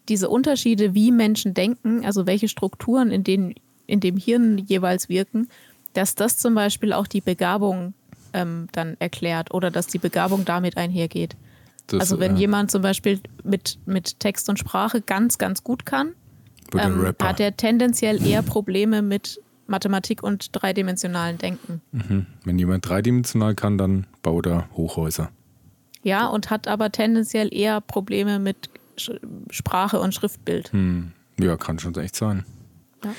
diese 0.09 0.29
Unterschiede, 0.29 0.93
wie 0.93 1.11
Menschen 1.11 1.53
denken, 1.53 2.05
also 2.05 2.27
welche 2.27 2.47
Strukturen 2.47 3.09
in, 3.09 3.23
denen, 3.23 3.55
in 3.87 3.99
dem 3.99 4.17
Hirn 4.17 4.57
jeweils 4.57 5.09
wirken, 5.09 5.47
dass 5.93 6.15
das 6.15 6.37
zum 6.37 6.53
Beispiel 6.55 6.93
auch 6.93 7.07
die 7.07 7.21
Begabung 7.21 7.93
ähm, 8.33 8.67
dann 8.71 8.97
erklärt 8.99 9.53
oder 9.53 9.71
dass 9.71 9.87
die 9.87 9.99
Begabung 9.99 10.45
damit 10.45 10.77
einhergeht. 10.77 11.35
Das, 11.87 12.01
also 12.01 12.19
wenn 12.19 12.35
äh, 12.35 12.39
jemand 12.39 12.71
zum 12.71 12.81
Beispiel 12.81 13.19
mit, 13.43 13.79
mit 13.85 14.19
Text 14.19 14.49
und 14.49 14.59
Sprache 14.59 15.01
ganz, 15.01 15.37
ganz 15.37 15.63
gut 15.63 15.85
kann, 15.85 16.13
ähm, 16.77 17.13
hat 17.21 17.39
er 17.39 17.55
tendenziell 17.55 18.25
eher 18.25 18.41
Probleme 18.41 19.01
mit 19.01 19.39
Mathematik 19.67 20.23
und 20.23 20.49
dreidimensionalen 20.51 21.37
Denken. 21.37 21.81
Mhm. 21.91 22.25
Wenn 22.43 22.59
jemand 22.59 22.87
dreidimensional 22.87 23.55
kann, 23.55 23.77
dann 23.77 24.07
baut 24.21 24.45
er 24.45 24.67
Hochhäuser. 24.75 25.29
Ja, 26.03 26.27
und 26.27 26.49
hat 26.49 26.67
aber 26.67 26.91
tendenziell 26.91 27.53
eher 27.53 27.79
Probleme 27.81 28.39
mit 28.39 28.69
Sch 28.97 29.11
Sprache 29.49 29.99
und 29.99 30.13
Schriftbild. 30.13 30.71
Hm. 30.73 31.13
Ja, 31.39 31.55
kann 31.57 31.79
schon 31.79 31.95
echt 31.95 32.15
sein. 32.15 32.45
Ja. 33.03 33.11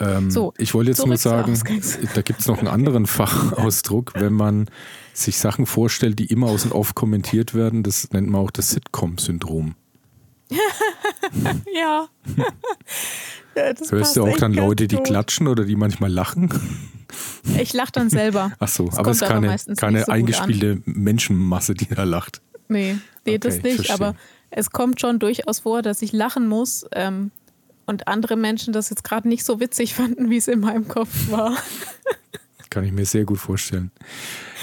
Ähm, 0.00 0.30
So, 0.30 0.52
ich 0.58 0.74
wollte 0.74 0.90
jetzt 0.90 1.04
nur 1.04 1.16
sagen, 1.16 1.58
da 2.14 2.22
gibt 2.22 2.40
es 2.40 2.46
noch 2.46 2.58
einen 2.58 2.68
anderen 2.68 3.06
Fachausdruck, 3.18 4.12
wenn 4.14 4.34
man 4.34 4.68
sich 5.14 5.38
Sachen 5.38 5.66
vorstellt, 5.66 6.18
die 6.18 6.26
immer 6.26 6.46
aus 6.48 6.62
dem 6.62 6.72
Off 6.72 6.94
kommentiert 6.94 7.54
werden. 7.54 7.82
Das 7.82 8.10
nennt 8.12 8.28
man 8.28 8.40
auch 8.42 8.50
das 8.50 8.70
Sitcom-Syndrom. 8.70 9.74
Ja. 11.72 12.08
Ja 13.56 13.72
Hörst 13.90 14.16
du 14.16 14.24
auch 14.24 14.36
dann 14.36 14.52
Leute, 14.52 14.88
die 14.88 14.96
klatschen 14.96 15.48
oder 15.48 15.64
die 15.64 15.76
manchmal 15.76 16.10
lachen? 16.10 16.50
Ich 17.58 17.72
lache 17.72 17.90
dann 17.90 18.08
selber. 18.08 18.52
Ach 18.60 18.68
so, 18.68 18.86
Das 18.86 18.98
aber 18.98 19.10
es 19.10 19.20
ist 19.20 19.28
keine, 19.28 19.58
keine 19.76 20.04
so 20.04 20.12
eingespielte 20.12 20.80
Menschenmasse, 20.84 21.74
die 21.74 21.86
da 21.86 22.04
lacht. 22.04 22.40
Nee, 22.68 22.98
nee 23.26 23.32
Okay, 23.32 23.38
das 23.38 23.56
ich 23.56 23.62
nicht. 23.64 23.90
Aber 23.90 24.14
es 24.50 24.70
kommt 24.70 25.00
schon 25.00 25.18
durchaus 25.18 25.60
vor, 25.60 25.82
dass 25.82 26.02
ich 26.02 26.12
lachen 26.12 26.46
muss 26.46 26.86
ähm, 26.92 27.32
und 27.86 28.06
andere 28.06 28.36
Menschen 28.36 28.72
das 28.72 28.90
jetzt 28.90 29.02
gerade 29.02 29.28
nicht 29.28 29.44
so 29.44 29.58
witzig 29.58 29.94
fanden, 29.96 30.30
wie 30.30 30.36
es 30.36 30.48
in 30.48 30.60
meinem 30.60 30.86
Kopf 30.86 31.30
war. 31.30 31.56
Kann 32.70 32.84
ich 32.84 32.92
mir 32.92 33.04
sehr 33.04 33.24
gut 33.24 33.38
vorstellen. 33.38 33.90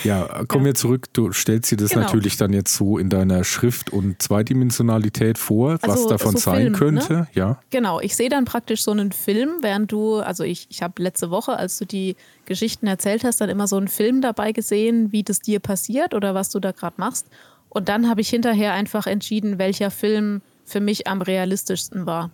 Ja, 0.06 0.46
kommen 0.48 0.64
Ja. 0.64 0.70
wir 0.70 0.76
zurück. 0.76 1.08
Du 1.12 1.34
stellst 1.34 1.70
dir 1.72 1.76
das 1.78 1.90
Genau. 1.92 2.06
natürlich 2.06 2.38
dann 2.38 2.54
jetzt 2.54 2.74
so 2.74 2.98
in 2.98 3.10
deiner 3.10 3.44
Schrift- 3.44 3.92
und 3.92 4.22
Zweidimensionalität 4.22 5.38
vor, 5.38 5.74
was 5.82 5.90
Also, 5.90 6.10
davon 6.10 6.32
so 6.32 6.38
sein 6.38 6.56
Film, 6.56 6.72
ne? 6.72 6.78
könnte. 7.02 7.28
Ja. 7.34 7.60
Genau, 7.70 8.00
ich 8.00 8.16
sehe 8.16 8.30
dann 8.30 8.46
praktisch 8.46 8.82
so 8.84 8.92
einen 8.92 9.12
Film, 9.12 9.58
während 9.62 9.92
du, 9.92 10.16
also 10.20 10.44
ich, 10.46 10.68
ich 10.70 10.82
habe 10.82 11.02
letzte 11.04 11.30
Woche, 11.32 11.58
als 11.58 11.78
du 11.80 11.86
die 11.86 12.16
Geschichten 12.46 12.88
erzählt 12.88 13.24
hast, 13.26 13.42
dann 13.42 13.50
immer 13.50 13.68
so 13.68 13.76
einen 13.76 13.90
Film 13.90 14.22
dabei 14.22 14.54
gesehen, 14.54 15.12
wie 15.12 15.24
das 15.24 15.40
dir 15.42 15.60
passiert 15.60 16.14
oder 16.14 16.34
was 16.34 16.50
du 16.50 16.60
da 16.62 16.72
gerade 16.72 16.96
machst. 16.98 17.28
Und 17.70 17.90
dann 17.90 18.08
habe 18.10 18.22
ich 18.22 18.30
hinterher 18.30 18.72
einfach 18.74 19.06
entschieden, 19.08 19.60
welcher 19.60 19.92
Film 19.92 20.42
für 20.64 20.80
mich 20.80 21.08
am 21.08 21.22
realistischsten 21.22 22.06
war. 22.06 22.32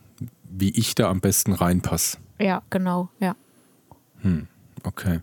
wie 0.56 0.70
ich 0.70 0.94
da 0.94 1.10
am 1.10 1.20
besten 1.20 1.52
reinpasse. 1.54 2.18
Ja, 2.40 2.62
genau, 2.70 3.10
ja. 3.20 3.36
Hm, 4.22 4.48
okay. 4.84 5.20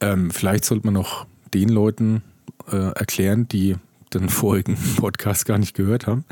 Ähm, 0.00 0.30
vielleicht 0.30 0.64
sollte 0.64 0.86
man 0.86 0.94
noch 0.94 1.26
den 1.54 1.68
Leuten 1.68 2.22
äh, 2.70 2.76
erklären, 2.94 3.48
die 3.48 3.76
den 4.14 4.28
vorigen 4.28 4.76
Podcast 4.96 5.46
gar 5.46 5.58
nicht 5.58 5.74
gehört 5.74 6.06
haben. 6.06 6.24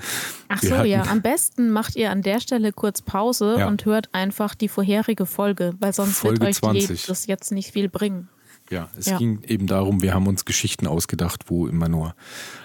Ach 0.48 0.60
so, 0.60 0.74
ja. 0.82 1.02
Am 1.04 1.22
besten 1.22 1.70
macht 1.70 1.96
ihr 1.96 2.10
an 2.10 2.20
der 2.22 2.40
Stelle 2.40 2.72
kurz 2.72 3.00
Pause 3.00 3.56
Ja. 3.58 3.68
und 3.68 3.84
hört 3.86 4.10
einfach 4.12 4.54
die 4.54 4.68
vorherige 4.68 5.24
Folge, 5.26 5.74
weil 5.80 5.92
sonst 5.94 6.18
Folge 6.18 6.40
wird 6.40 6.50
euch 6.50 6.56
die, 6.56 6.80
20. 6.86 7.06
das 7.06 7.26
jetzt 7.26 7.52
nicht 7.52 7.72
viel 7.72 7.88
bringen. 7.88 8.28
Ja, 8.70 8.88
es 8.96 9.06
Ja. 9.06 9.18
ging 9.18 9.40
eben 9.46 9.66
darum, 9.66 10.02
wir 10.02 10.14
haben 10.14 10.26
uns 10.26 10.44
Geschichten 10.44 10.86
ausgedacht, 10.86 11.44
wo 11.48 11.66
immer 11.66 11.88
nur 11.88 12.14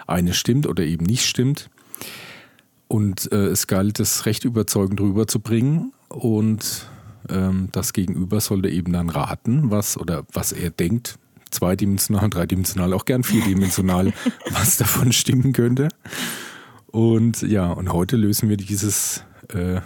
eine 0.05 0.33
stimmt 0.33 0.67
oder 0.67 0.83
eben 0.83 1.05
nicht 1.05 1.25
stimmt. 1.25 1.69
Und 2.87 3.31
äh, 3.31 3.47
es 3.47 3.67
galt, 3.67 3.99
es 3.99 4.25
recht 4.25 4.43
überzeugend 4.45 4.99
rüberzubringen. 5.01 5.93
Und 6.09 6.87
ähm, 7.29 7.69
das 7.71 7.93
Gegenüber 7.93 8.39
sollte 8.39 8.69
eben 8.69 8.93
dann 8.93 9.09
raten, 9.09 9.71
was 9.71 9.97
oder 9.97 10.25
was 10.33 10.51
er 10.51 10.69
denkt, 10.69 11.17
zweidimensional, 11.51 12.29
dreidimensional, 12.29 12.93
auch 12.93 13.05
gern 13.05 13.23
vierdimensional, 13.23 14.13
was 14.51 14.77
davon 14.77 15.11
stimmen 15.11 15.53
könnte. 15.53 15.89
Und 16.87 17.41
ja, 17.41 17.71
und 17.71 17.91
heute 17.91 18.15
lösen 18.15 18.49
wir 18.49 18.57
dieses, 18.57 19.23
äh, 19.49 19.81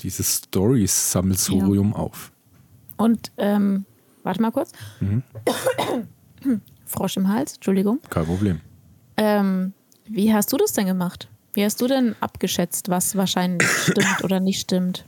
dieses 0.00 0.38
Stories-Sammelsurium 0.38 1.94
auf. 1.94 2.32
Und, 2.96 3.32
ähm, 3.36 3.84
warte 4.22 4.42
mal 4.42 4.52
kurz. 4.52 4.72
Mhm. 5.00 5.22
Frosch 6.86 7.16
im 7.16 7.28
Hals, 7.28 7.54
Entschuldigung. 7.54 8.00
Kein 8.10 8.26
Problem. 8.26 8.60
Ähm, 9.16 9.72
wie 10.06 10.32
hast 10.32 10.52
du 10.52 10.56
das 10.56 10.72
denn 10.72 10.86
gemacht? 10.86 11.28
Wie 11.54 11.64
hast 11.64 11.80
du 11.80 11.86
denn 11.86 12.14
abgeschätzt, 12.20 12.88
was 12.88 13.16
wahrscheinlich 13.16 13.68
stimmt 13.68 14.24
oder 14.24 14.40
nicht 14.40 14.60
stimmt? 14.60 15.04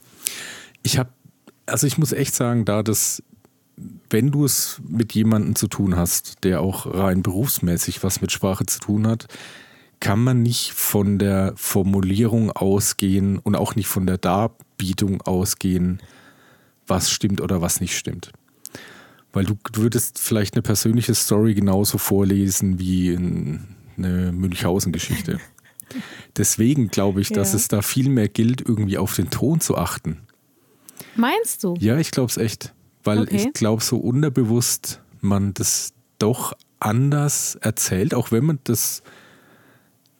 Ich 0.83 0.99
habe, 0.99 1.11
also 1.67 1.87
ich 1.87 1.99
muss 1.99 2.13
echt 2.13 2.35
sagen, 2.35 2.65
da 2.65 2.83
das, 2.83 3.23
wenn 4.11 4.31
du 4.31 4.45
es 4.45 4.81
mit 4.87 5.15
jemandem 5.15 5.57
zu 5.57 5.69
tun 5.69 5.97
hast, 5.97 6.45
der 6.45 6.61
auch 6.61 6.87
rein 6.93 7.23
berufsmäßig 7.23 8.03
was 8.03 8.21
mit 8.21 8.33
Sprache 8.33 8.67
zu 8.67 8.81
tun 8.81 9.07
hat, 9.07 9.27
kann 10.01 10.23
man 10.23 10.43
nicht 10.43 10.73
von 10.73 11.19
der 11.19 11.55
Formulierung 11.57 12.53
ausgehen 12.53 13.39
und 13.39 13.57
auch 13.57 13.75
nicht 13.75 13.89
von 13.89 14.07
der 14.07 14.19
Darbietung 14.19 15.23
ausgehen, 15.23 16.01
was 16.87 17.11
stimmt 17.11 17.41
oder 17.41 17.63
was 17.63 17.81
nicht 17.81 17.97
stimmt. 17.97 18.31
Weil 19.33 19.47
du, 19.47 19.57
würdest 19.75 20.19
vielleicht 20.19 20.55
eine 20.55 20.63
persönliche 20.63 21.15
Story 21.15 21.55
genauso 21.55 21.99
vorlesen 21.99 22.79
wie 22.79 23.13
in 23.13 23.65
eine 23.97 24.31
Münchhausen-Geschichte. 24.33 25.41
Deswegen 26.37 26.89
glaube 26.89 27.21
ich, 27.21 27.31
dass 27.31 27.53
Ja. 27.53 27.57
es 27.57 27.69
da 27.69 27.83
viel 27.83 28.09
mehr 28.09 28.29
gilt, 28.29 28.61
irgendwie 28.61 28.99
auf 28.99 29.15
den 29.17 29.31
Ton 29.31 29.61
zu 29.61 29.77
achten. 29.77 30.19
Meinst 31.17 31.63
du? 31.65 31.75
Ja, 31.79 31.99
ich 31.99 32.11
glaube 32.11 32.31
es 32.31 32.37
echt. 32.37 32.73
Weil 33.03 33.21
Okay. 33.21 33.37
ich 33.37 33.53
glaube, 33.53 33.83
so 33.83 33.99
unterbewusst 33.99 35.01
man 35.21 35.55
das 35.55 35.93
doch 36.19 36.53
anders 36.81 37.57
erzählt, 37.61 38.15
auch 38.15 38.31
wenn 38.33 38.45
man 38.45 38.59
das 38.65 39.03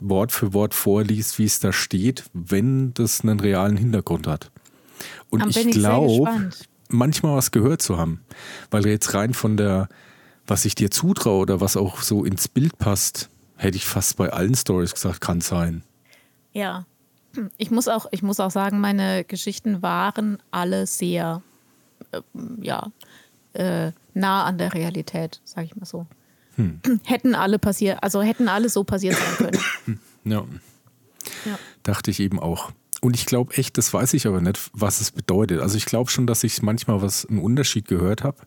Wort 0.01 0.33
für 0.33 0.53
Wort 0.53 0.75
vorliest, 0.75 1.39
wie 1.39 1.45
es 1.45 1.61
da 1.61 1.73
steht, 1.73 2.25
wenn 2.33 2.93
das 2.95 3.23
einen 3.23 3.41
realen 3.41 3.77
Hintergrund 3.77 4.27
hat. 4.27 4.51
Und 5.31 5.41
Dann 5.41 5.49
ich 5.51 5.71
glaube, 5.71 6.51
manchmal 6.89 7.37
was 7.37 7.51
gehört 7.51 7.83
zu 7.83 7.97
haben. 7.97 8.21
Weil 8.71 8.87
jetzt 8.87 9.15
rein 9.15 9.35
von 9.35 9.57
der, 9.57 9.89
was 10.47 10.65
ich 10.65 10.75
dir 10.75 10.91
zutraue 10.91 11.41
oder 11.41 11.61
was 11.61 11.77
auch 11.77 12.03
so 12.03 12.25
ins 12.25 12.49
Bild 12.49 12.79
passt, 12.79 13.31
hätte 13.57 13.77
ich 13.77 13.87
fast 13.87 14.17
bei 14.17 14.31
allen 14.31 14.55
Stories 14.55 14.93
gesagt, 14.95 15.21
kann 15.21 15.41
sein. 15.41 15.83
Ja. 16.53 16.87
Ich 17.57 17.71
muss 17.71 17.89
auch, 17.89 18.07
ich 18.11 18.23
muss 18.23 18.41
auch 18.41 18.51
sagen, 18.51 18.81
meine 18.81 19.25
Geschichten 19.25 19.83
waren 19.83 20.39
alle 20.51 20.87
sehr, 20.87 21.43
ähm, 22.13 22.59
ja, 22.63 22.91
äh, 23.55 23.93
nah 24.15 24.45
an 24.45 24.59
der 24.59 24.75
Realität, 24.75 25.41
sage 25.45 25.67
ich 25.67 25.77
mal 25.77 25.87
so. 25.87 26.07
Hm. 26.57 26.81
Hätten 27.05 27.35
alle 27.35 27.59
passiert, 27.59 28.03
also 28.03 28.23
hätten 28.23 28.49
alle 28.49 28.69
so 28.69 28.85
passiert 28.85 29.17
sein 29.17 29.37
können. 29.37 30.01
Ja. 30.25 30.45
Ja. 31.45 31.59
Dachte 31.83 32.11
ich 32.11 32.21
eben 32.21 32.41
auch. 32.41 32.71
Und 33.01 33.15
ich 33.15 33.27
glaube 33.27 33.55
echt, 33.57 33.77
das 33.77 33.93
weiß 33.93 34.15
ich 34.15 34.27
aber 34.27 34.41
nicht, 34.41 34.71
was 34.73 35.03
es 35.03 35.11
bedeutet. 35.11 35.61
Also 35.61 35.77
ich 35.77 35.85
glaube 35.85 36.11
schon, 36.11 36.27
dass 36.27 36.43
ich 36.45 36.63
manchmal 36.63 37.03
was 37.03 37.27
einen 37.27 37.41
Unterschied 37.41 37.87
gehört 37.87 38.25
habe. 38.25 38.39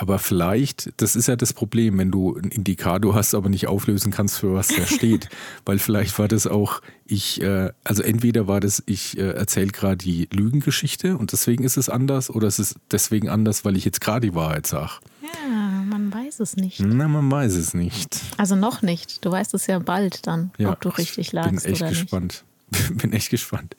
Aber 0.00 0.20
vielleicht, 0.20 0.92
das 1.02 1.16
ist 1.16 1.26
ja 1.26 1.34
das 1.34 1.52
Problem, 1.52 1.98
wenn 1.98 2.12
du 2.12 2.36
einen 2.36 2.52
Indikator 2.52 3.16
hast, 3.16 3.34
aber 3.34 3.48
nicht 3.48 3.66
auflösen 3.66 4.12
kannst, 4.12 4.38
für 4.38 4.54
was 4.54 4.68
da 4.68 4.86
steht. 4.86 5.28
Weil 5.66 5.80
vielleicht 5.80 6.16
war 6.20 6.28
das 6.28 6.46
auch, 6.46 6.82
ich, 7.04 7.42
äh, 7.42 7.72
also 7.82 8.04
entweder 8.04 8.46
war 8.46 8.60
das, 8.60 8.80
ich 8.86 9.18
äh, 9.18 9.30
erzähle 9.32 9.72
gerade 9.72 9.96
die 9.96 10.28
Lügengeschichte 10.32 11.16
und 11.16 11.32
deswegen 11.32 11.64
ist 11.64 11.76
es 11.76 11.88
anders, 11.88 12.30
oder 12.30 12.46
es 12.46 12.60
ist 12.60 12.76
deswegen 12.92 13.28
anders, 13.28 13.64
weil 13.64 13.76
ich 13.76 13.84
jetzt 13.84 14.00
gerade 14.00 14.28
die 14.28 14.34
Wahrheit 14.36 14.68
sage. 14.68 14.92
Ja, 15.20 15.82
man 15.84 16.14
weiß 16.14 16.38
es 16.38 16.54
nicht. 16.56 16.78
Na, 16.78 17.08
man 17.08 17.28
weiß 17.28 17.54
es 17.54 17.74
nicht. 17.74 18.20
Also 18.36 18.54
noch 18.54 18.82
nicht. 18.82 19.24
Du 19.24 19.32
weißt 19.32 19.52
es 19.54 19.66
ja 19.66 19.80
bald 19.80 20.28
dann, 20.28 20.52
Ja, 20.58 20.70
ob 20.70 20.80
du 20.80 20.90
richtig 20.90 21.18
ich 21.18 21.32
lagst 21.32 21.64
bin 21.64 21.72
echt 21.72 21.82
oder 21.82 21.90
nicht. 21.90 22.02
gespannt. 22.02 22.44
bin 22.92 23.12
echt 23.12 23.30
gespannt. 23.30 23.74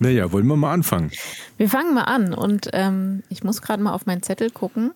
naja, 0.00 0.32
wollen 0.32 0.46
wir 0.48 0.56
mal 0.56 0.74
anfangen? 0.74 1.12
Wir 1.56 1.70
fangen 1.70 1.94
mal 1.94 2.02
an 2.02 2.34
und 2.34 2.68
ähm, 2.74 3.22
ich 3.30 3.42
muss 3.42 3.62
gerade 3.62 3.82
mal 3.82 3.92
auf 3.94 4.04
meinen 4.04 4.22
Zettel 4.22 4.50
gucken. 4.50 4.92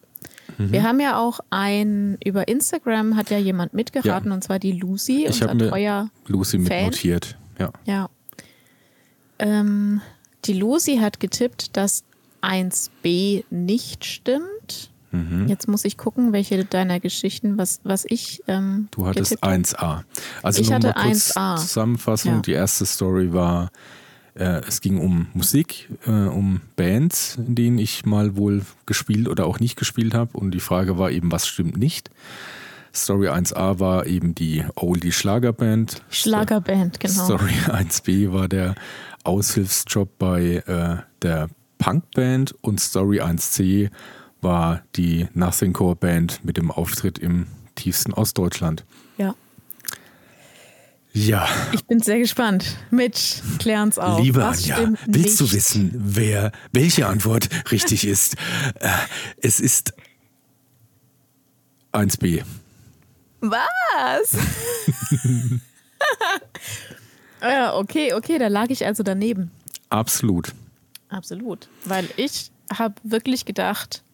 Mhm. 0.66 0.72
Wir 0.72 0.82
haben 0.82 1.00
ja 1.00 1.18
auch 1.18 1.40
ein, 1.50 2.18
über 2.24 2.48
Instagram 2.48 3.16
hat 3.16 3.30
ja 3.30 3.38
jemand 3.38 3.74
mitgeraten 3.74 4.28
Ja. 4.30 4.34
und 4.34 4.42
zwar 4.44 4.58
die 4.58 4.72
Lucy, 4.72 5.26
Ich 5.28 5.42
habe 5.42 5.52
unser 5.52 5.68
treuer, 5.70 6.10
Lucy 6.26 6.60
Fan? 6.60 6.84
notiert. 6.86 7.36
Ja. 7.58 7.72
ja. 7.84 8.08
Ähm, 9.38 10.00
die 10.44 10.52
Lucy 10.54 10.98
hat 10.98 11.20
getippt, 11.20 11.76
dass 11.76 12.04
1b 12.42 13.44
nicht 13.50 14.04
stimmt. 14.04 14.90
Mhm. 15.12 15.48
Jetzt 15.48 15.66
muss 15.66 15.84
ich 15.84 15.96
gucken, 15.96 16.32
welche 16.32 16.64
deiner 16.64 17.00
Geschichten, 17.00 17.58
was, 17.58 17.80
was 17.82 18.04
ich 18.08 18.42
ähm, 18.46 18.88
Du 18.92 19.06
hattest 19.06 19.30
getippt 19.40 19.44
habe. 19.44 20.02
1a. 20.02 20.02
Also 20.42 20.60
Ich 20.60 20.68
nur 20.68 20.76
hatte 20.76 20.88
mal 20.88 21.04
kurz 21.06 21.36
1a. 21.36 21.56
Zusammenfassung. 21.56 22.34
Ja. 22.36 22.40
Die 22.40 22.52
erste 22.52 22.86
Story 22.86 23.32
war, 23.32 23.70
äh, 24.34 24.60
es 24.66 24.80
ging 24.80 24.98
um 24.98 25.26
Musik, 25.34 25.88
äh, 26.06 26.10
um 26.10 26.60
Bands, 26.76 27.36
in 27.36 27.54
denen 27.54 27.78
ich 27.78 28.04
mal 28.04 28.36
wohl 28.36 28.62
gespielt 28.86 29.28
oder 29.28 29.46
auch 29.46 29.60
nicht 29.60 29.76
gespielt 29.76 30.14
habe. 30.14 30.36
Und 30.38 30.52
die 30.52 30.60
Frage 30.60 30.98
war 30.98 31.10
eben, 31.10 31.32
was 31.32 31.46
stimmt 31.46 31.76
nicht? 31.76 32.10
Story 32.92 33.28
1a 33.28 33.78
war 33.78 34.06
eben 34.06 34.34
die 34.34 34.64
Oldie 34.74 35.12
Schlagerband. 35.12 36.02
Schlagerband, 36.10 36.98
genau. 36.98 37.24
Story 37.24 37.52
1b 37.66 38.32
war 38.32 38.48
der 38.48 38.74
Aushilfsjob 39.24 40.18
bei 40.18 40.62
äh, 40.66 40.96
der 41.22 41.48
Punkband 41.78 42.54
und 42.62 42.80
Story 42.80 43.20
1c 43.20 43.90
war 44.40 44.82
die 44.96 45.28
Nothing 45.34 45.72
Core 45.72 45.96
Band 45.96 46.44
mit 46.44 46.56
dem 46.56 46.70
Auftritt 46.70 47.18
im 47.18 47.46
tiefsten 47.74 48.12
Ostdeutschland. 48.12 48.84
Ja. 51.12 51.48
Ich 51.72 51.84
bin 51.86 52.00
sehr 52.00 52.18
gespannt. 52.18 52.76
Mitch, 52.90 53.42
klär 53.58 53.82
uns 53.82 53.98
auf. 53.98 54.20
liebe 54.20 54.40
was 54.40 54.62
Anja, 54.62 54.92
willst 55.06 55.40
du 55.40 55.44
nicht? 55.44 55.54
wissen, 55.54 55.92
wer 55.96 56.52
welche 56.72 57.06
Antwort 57.06 57.48
richtig 57.72 58.06
ist? 58.06 58.36
Äh, 58.78 58.90
es 59.42 59.58
ist 59.58 59.92
1b. 61.92 62.44
Was? 63.40 64.36
ja, 67.42 67.74
okay, 67.74 68.14
okay, 68.14 68.38
da 68.38 68.48
lag 68.48 68.68
ich 68.68 68.86
also 68.86 69.02
daneben. 69.02 69.50
Absolut. 69.88 70.52
Absolut. 71.08 71.68
Weil 71.84 72.08
ich 72.16 72.52
habe 72.72 72.94
wirklich 73.02 73.44
gedacht, 73.44 74.04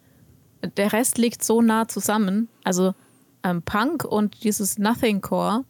der 0.76 0.92
Rest 0.92 1.18
liegt 1.18 1.44
so 1.44 1.60
nah 1.60 1.88
zusammen. 1.88 2.48
Also 2.64 2.94
ähm, 3.42 3.62
Punk 3.62 4.04
und 4.04 4.42
dieses 4.44 4.78
Nothing 4.78 5.20
Core, 5.20 5.64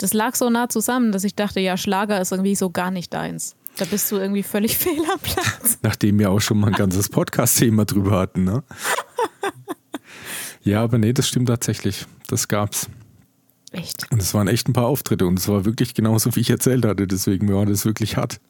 das 0.00 0.12
lag 0.12 0.34
so 0.34 0.50
nah 0.50 0.68
zusammen, 0.68 1.12
dass 1.12 1.24
ich 1.24 1.34
dachte, 1.34 1.60
ja, 1.60 1.76
Schlager 1.76 2.20
ist 2.20 2.32
irgendwie 2.32 2.54
so 2.56 2.70
gar 2.70 2.90
nicht 2.90 3.12
deins. 3.14 3.54
Da 3.76 3.84
bist 3.84 4.10
du 4.10 4.16
irgendwie 4.16 4.42
völlig 4.42 4.76
fehl 4.78 4.98
am 5.12 5.18
Platz. 5.20 5.78
Nachdem 5.82 6.18
wir 6.18 6.30
auch 6.30 6.40
schon 6.40 6.58
mal 6.58 6.68
ein 6.68 6.72
ganzes 6.76 7.08
Podcast-Thema 7.08 7.84
drüber 7.84 8.18
hatten, 8.18 8.44
ne? 8.44 8.62
Ja, 10.62 10.82
aber 10.82 10.98
nee, 10.98 11.12
das 11.12 11.26
stimmt 11.28 11.48
tatsächlich. 11.48 12.04
Das 12.28 12.48
gab's. 12.48 12.88
Echt. 13.72 14.10
Und 14.10 14.20
es 14.20 14.34
waren 14.34 14.48
echt 14.48 14.68
ein 14.68 14.72
paar 14.72 14.86
Auftritte 14.86 15.26
und 15.26 15.38
es 15.38 15.48
war 15.48 15.64
wirklich 15.64 15.94
genauso, 15.94 16.34
wie 16.36 16.40
ich 16.40 16.50
erzählt 16.50 16.84
hatte. 16.84 17.06
Deswegen 17.06 17.52
war 17.54 17.64
das 17.66 17.84
wirklich 17.84 18.16
hart. 18.16 18.40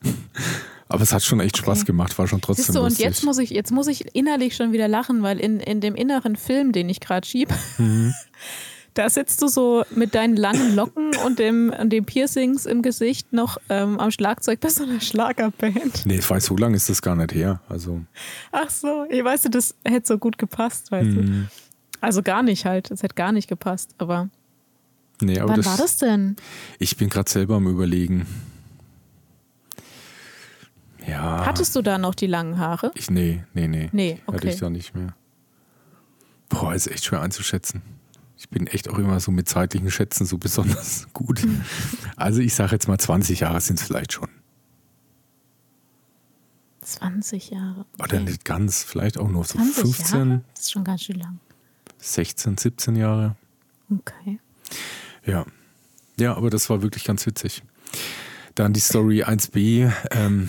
Aber 0.88 1.02
es 1.02 1.12
hat 1.12 1.22
schon 1.22 1.38
echt 1.40 1.56
Spaß 1.58 1.84
gemacht, 1.84 2.18
war 2.18 2.26
schon 2.26 2.40
trotzdem 2.40 2.64
Siehst 2.64 2.74
du, 2.76 2.80
und 2.80 2.86
lustig. 2.88 3.04
jetzt 3.04 3.22
muss 3.24 3.38
ich, 3.38 3.50
jetzt 3.50 3.70
muss 3.70 3.86
ich 3.86 4.12
innerlich 4.16 4.56
schon 4.56 4.72
wieder 4.72 4.88
lachen, 4.88 5.22
weil 5.22 5.38
in, 5.38 5.60
in 5.60 5.80
dem 5.80 5.94
inneren 5.94 6.34
Film, 6.36 6.72
den 6.72 6.88
ich 6.88 6.98
gerade 7.00 7.26
schiebe, 7.26 7.54
Mhm. 7.78 8.12
da 8.94 9.08
sitzt 9.08 9.40
du 9.42 9.48
so 9.48 9.84
mit 9.94 10.14
deinen 10.14 10.36
langen 10.36 10.74
Locken 10.74 11.10
und 11.26 11.38
dem, 11.38 11.72
und 11.78 11.90
dem 11.90 12.04
Piercings 12.04 12.66
im 12.66 12.82
Gesicht 12.82 13.32
noch 13.32 13.58
ähm, 13.68 13.98
am 14.00 14.10
Schlagzeug 14.10 14.60
bei 14.60 14.68
so 14.68 14.82
einer 14.84 15.00
Schlagerband. 15.00 16.04
nee, 16.06 16.16
ich 16.18 16.28
weiß, 16.28 16.44
so 16.46 16.56
lange 16.56 16.76
ist 16.76 16.88
das 16.90 17.00
gar 17.02 17.16
nicht 17.16 17.32
her. 17.34 17.60
Also, 17.68 18.00
Ach 18.52 18.68
so, 18.70 19.06
ich 19.08 19.22
weiß, 19.24 19.42
das 19.50 19.74
hätte 19.84 20.06
so 20.08 20.18
gut 20.18 20.38
gepasst, 20.38 20.90
weißt 20.90 21.08
Mhm. 21.08 21.26
du. 21.26 21.46
Also 22.02 22.22
gar 22.22 22.42
nicht 22.42 22.64
halt, 22.64 22.90
es 22.90 23.02
hätte 23.02 23.14
gar 23.14 23.30
nicht 23.32 23.46
gepasst. 23.48 23.94
Aber 23.98 24.28
nee, 25.20 25.38
aber 25.38 25.50
wann 25.50 25.56
das, 25.58 25.66
war 25.66 25.76
das 25.76 25.98
denn? 25.98 26.36
Ich 26.78 26.96
bin 26.96 27.10
gerade 27.10 27.30
selber 27.30 27.56
am 27.56 27.66
Überlegen. 27.68 28.26
Ja. 31.06 31.44
Hattest 31.46 31.74
du 31.76 31.82
da 31.82 31.98
noch 31.98 32.14
die 32.14 32.26
langen 32.26 32.58
Haare? 32.58 32.90
Ich, 32.94 33.10
nee, 33.10 33.44
nee, 33.54 33.68
nee. 33.68 33.88
Nee, 33.92 34.20
Hatte 34.26 34.36
okay. 34.38 34.48
ich 34.48 34.60
da 34.60 34.70
nicht 34.70 34.94
mehr. 34.94 35.14
Boah, 36.48 36.74
ist 36.74 36.86
echt 36.88 37.04
schwer 37.04 37.22
einzuschätzen. 37.22 37.82
Ich 38.40 38.48
bin 38.48 38.66
echt 38.66 38.88
auch 38.88 38.96
immer 38.98 39.20
so 39.20 39.30
mit 39.30 39.50
zeitlichen 39.50 39.90
Schätzen 39.90 40.24
so 40.24 40.38
besonders 40.38 41.06
gut. 41.12 41.42
Also 42.16 42.40
ich 42.40 42.54
sage 42.54 42.72
jetzt 42.72 42.88
mal 42.88 42.96
20 42.98 43.40
Jahre 43.40 43.60
sind 43.60 43.78
es 43.78 43.86
vielleicht 43.86 44.14
schon. 44.14 44.30
20 46.80 47.50
Jahre. 47.50 47.84
Oder 47.98 48.04
Okay. 48.04 48.20
nicht 48.24 48.44
ganz, 48.46 48.82
vielleicht 48.82 49.18
auch 49.18 49.28
nur 49.28 49.44
so 49.44 49.58
20 49.58 49.74
15, 49.74 50.18
Jahre? 50.18 50.40
Das 50.54 50.62
ist 50.62 50.72
schon 50.72 50.84
ganz 50.84 51.02
schön 51.02 51.18
lang. 51.18 51.38
16, 51.98 52.56
17 52.56 52.96
Jahre. 52.96 53.36
Okay. 53.90 54.40
Ja. 55.26 55.44
Ja, 56.18 56.34
aber 56.34 56.48
das 56.48 56.70
war 56.70 56.80
wirklich 56.80 57.04
ganz 57.04 57.26
witzig. 57.26 57.62
Dann 58.54 58.72
die 58.72 58.80
Story 58.80 59.22
1b, 59.22 59.92
ähm, 60.12 60.48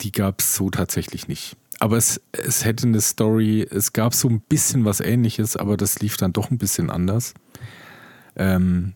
die 0.00 0.10
gab 0.10 0.40
es 0.40 0.54
so 0.54 0.70
tatsächlich 0.70 1.28
nicht. 1.28 1.56
Aber 1.84 1.98
es, 1.98 2.18
es 2.32 2.64
hätte 2.64 2.86
eine 2.86 3.02
Story, 3.02 3.68
es 3.70 3.92
gab 3.92 4.14
so 4.14 4.26
ein 4.26 4.40
bisschen 4.40 4.86
was 4.86 5.00
ähnliches, 5.00 5.54
aber 5.54 5.76
das 5.76 5.98
lief 5.98 6.16
dann 6.16 6.32
doch 6.32 6.50
ein 6.50 6.56
bisschen 6.56 6.88
anders. 6.88 7.34
Ähm, 8.36 8.94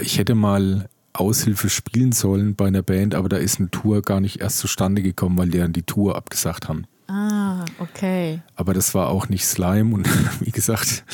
ich 0.00 0.16
hätte 0.16 0.34
mal 0.34 0.88
Aushilfe 1.12 1.68
spielen 1.68 2.12
sollen 2.12 2.54
bei 2.54 2.68
einer 2.68 2.80
Band, 2.80 3.14
aber 3.14 3.28
da 3.28 3.36
ist 3.36 3.58
eine 3.58 3.70
Tour 3.70 4.00
gar 4.00 4.20
nicht 4.20 4.40
erst 4.40 4.60
zustande 4.60 5.02
gekommen, 5.02 5.36
weil 5.36 5.50
die 5.50 5.58
dann 5.58 5.74
die 5.74 5.82
Tour 5.82 6.16
abgesagt 6.16 6.70
haben. 6.70 6.86
Ah, 7.06 7.66
okay. 7.78 8.40
Aber 8.54 8.72
das 8.72 8.94
war 8.94 9.10
auch 9.10 9.28
nicht 9.28 9.44
Slime 9.44 9.94
und 9.94 10.08
wie 10.40 10.52
gesagt, 10.52 11.04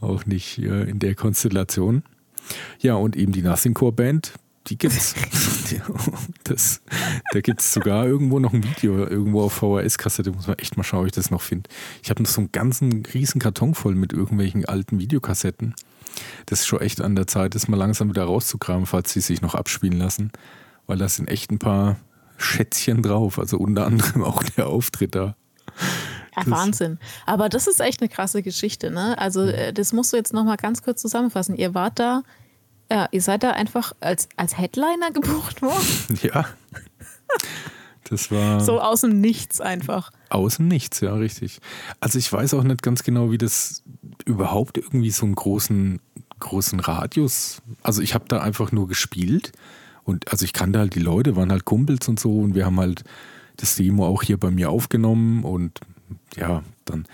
auch 0.00 0.24
nicht 0.24 0.56
äh, 0.56 0.84
in 0.84 1.00
der 1.00 1.16
Konstellation. 1.16 2.02
Ja, 2.80 2.94
und 2.94 3.14
eben 3.14 3.32
die 3.32 3.42
Nothing 3.42 3.74
Core 3.74 3.92
Band, 3.92 4.32
die 4.68 4.78
gibt's. 4.78 5.14
Das, 6.44 6.80
da 7.32 7.42
gibt 7.42 7.60
es 7.60 7.74
sogar 7.74 8.06
irgendwo 8.06 8.38
noch 8.38 8.54
ein 8.54 8.64
Video, 8.64 9.06
irgendwo 9.06 9.42
auf 9.42 9.52
VHS-Kassette, 9.52 10.32
muss 10.32 10.46
man 10.46 10.58
echt 10.58 10.78
mal 10.78 10.82
schauen, 10.82 11.00
ob 11.00 11.06
ich 11.06 11.12
das 11.12 11.30
noch 11.30 11.42
finde. 11.42 11.68
Ich 12.02 12.08
habe 12.08 12.22
noch 12.22 12.30
so 12.30 12.40
einen 12.40 12.52
ganzen 12.52 13.04
riesen 13.04 13.38
Karton 13.38 13.74
voll 13.74 13.94
mit 13.94 14.14
irgendwelchen 14.14 14.64
alten 14.64 14.98
Videokassetten. 14.98 15.74
Das 16.46 16.60
ist 16.60 16.66
schon 16.66 16.80
echt 16.80 17.02
an 17.02 17.16
der 17.16 17.26
Zeit, 17.26 17.54
das 17.54 17.68
mal 17.68 17.76
langsam 17.76 18.08
wieder 18.08 18.24
rauszukramen, 18.24 18.86
falls 18.86 19.12
sie 19.12 19.20
sich 19.20 19.42
noch 19.42 19.54
abspielen 19.54 19.98
lassen. 19.98 20.32
Weil 20.86 20.96
da 20.96 21.08
sind 21.08 21.28
echt 21.28 21.50
ein 21.50 21.58
paar 21.58 21.96
Schätzchen 22.38 23.02
drauf. 23.02 23.38
Also 23.38 23.58
unter 23.58 23.86
anderem 23.86 24.24
auch 24.24 24.42
der 24.42 24.68
Auftritt 24.68 25.14
da. 25.14 25.36
Ja, 26.34 26.42
Wahnsinn. 26.46 26.98
Aber 27.26 27.48
das 27.48 27.66
ist 27.66 27.80
echt 27.80 28.00
eine 28.00 28.08
krasse 28.08 28.42
Geschichte, 28.42 28.90
ne? 28.90 29.18
Also, 29.18 29.42
äh, 29.42 29.72
das 29.72 29.92
musst 29.92 30.12
du 30.12 30.16
jetzt 30.16 30.32
nochmal 30.32 30.56
ganz 30.56 30.82
kurz 30.82 31.02
zusammenfassen. 31.02 31.56
Ihr 31.56 31.74
wart 31.74 31.98
da, 31.98 32.22
ja, 32.90 33.08
ihr 33.12 33.22
seid 33.22 33.42
da 33.42 33.50
einfach 33.52 33.92
als, 34.00 34.28
als 34.36 34.56
Headliner 34.58 35.10
gebucht 35.12 35.62
worden. 35.62 36.18
Ja. 36.22 36.46
Das 38.04 38.30
war 38.30 38.60
So 38.60 38.80
aus 38.80 39.02
dem 39.02 39.20
Nichts 39.20 39.60
einfach. 39.60 40.10
außen 40.30 40.66
nichts, 40.66 41.00
ja, 41.00 41.12
richtig. 41.14 41.58
Also 42.00 42.18
ich 42.18 42.32
weiß 42.32 42.54
auch 42.54 42.62
nicht 42.62 42.82
ganz 42.82 43.02
genau, 43.02 43.30
wie 43.30 43.36
das 43.38 43.82
überhaupt 44.24 44.78
irgendwie 44.78 45.10
so 45.10 45.26
einen 45.26 45.34
großen, 45.34 46.00
großen 46.40 46.80
Radius. 46.80 47.60
Also 47.82 48.00
ich 48.00 48.14
habe 48.14 48.24
da 48.28 48.40
einfach 48.40 48.72
nur 48.72 48.88
gespielt 48.88 49.52
und 50.04 50.30
also 50.32 50.46
ich 50.46 50.54
kannte 50.54 50.78
halt 50.78 50.94
die 50.94 51.00
Leute, 51.00 51.36
waren 51.36 51.52
halt 51.52 51.66
Kumpels 51.66 52.08
und 52.08 52.18
so 52.18 52.38
und 52.38 52.54
wir 52.54 52.64
haben 52.64 52.80
halt 52.80 53.04
das 53.58 53.76
Demo 53.76 54.06
auch 54.06 54.22
hier 54.22 54.38
bei 54.38 54.50
mir 54.50 54.70
aufgenommen 54.70 55.44
und 55.44 55.78
ja, 56.34 56.62
dann 56.86 57.04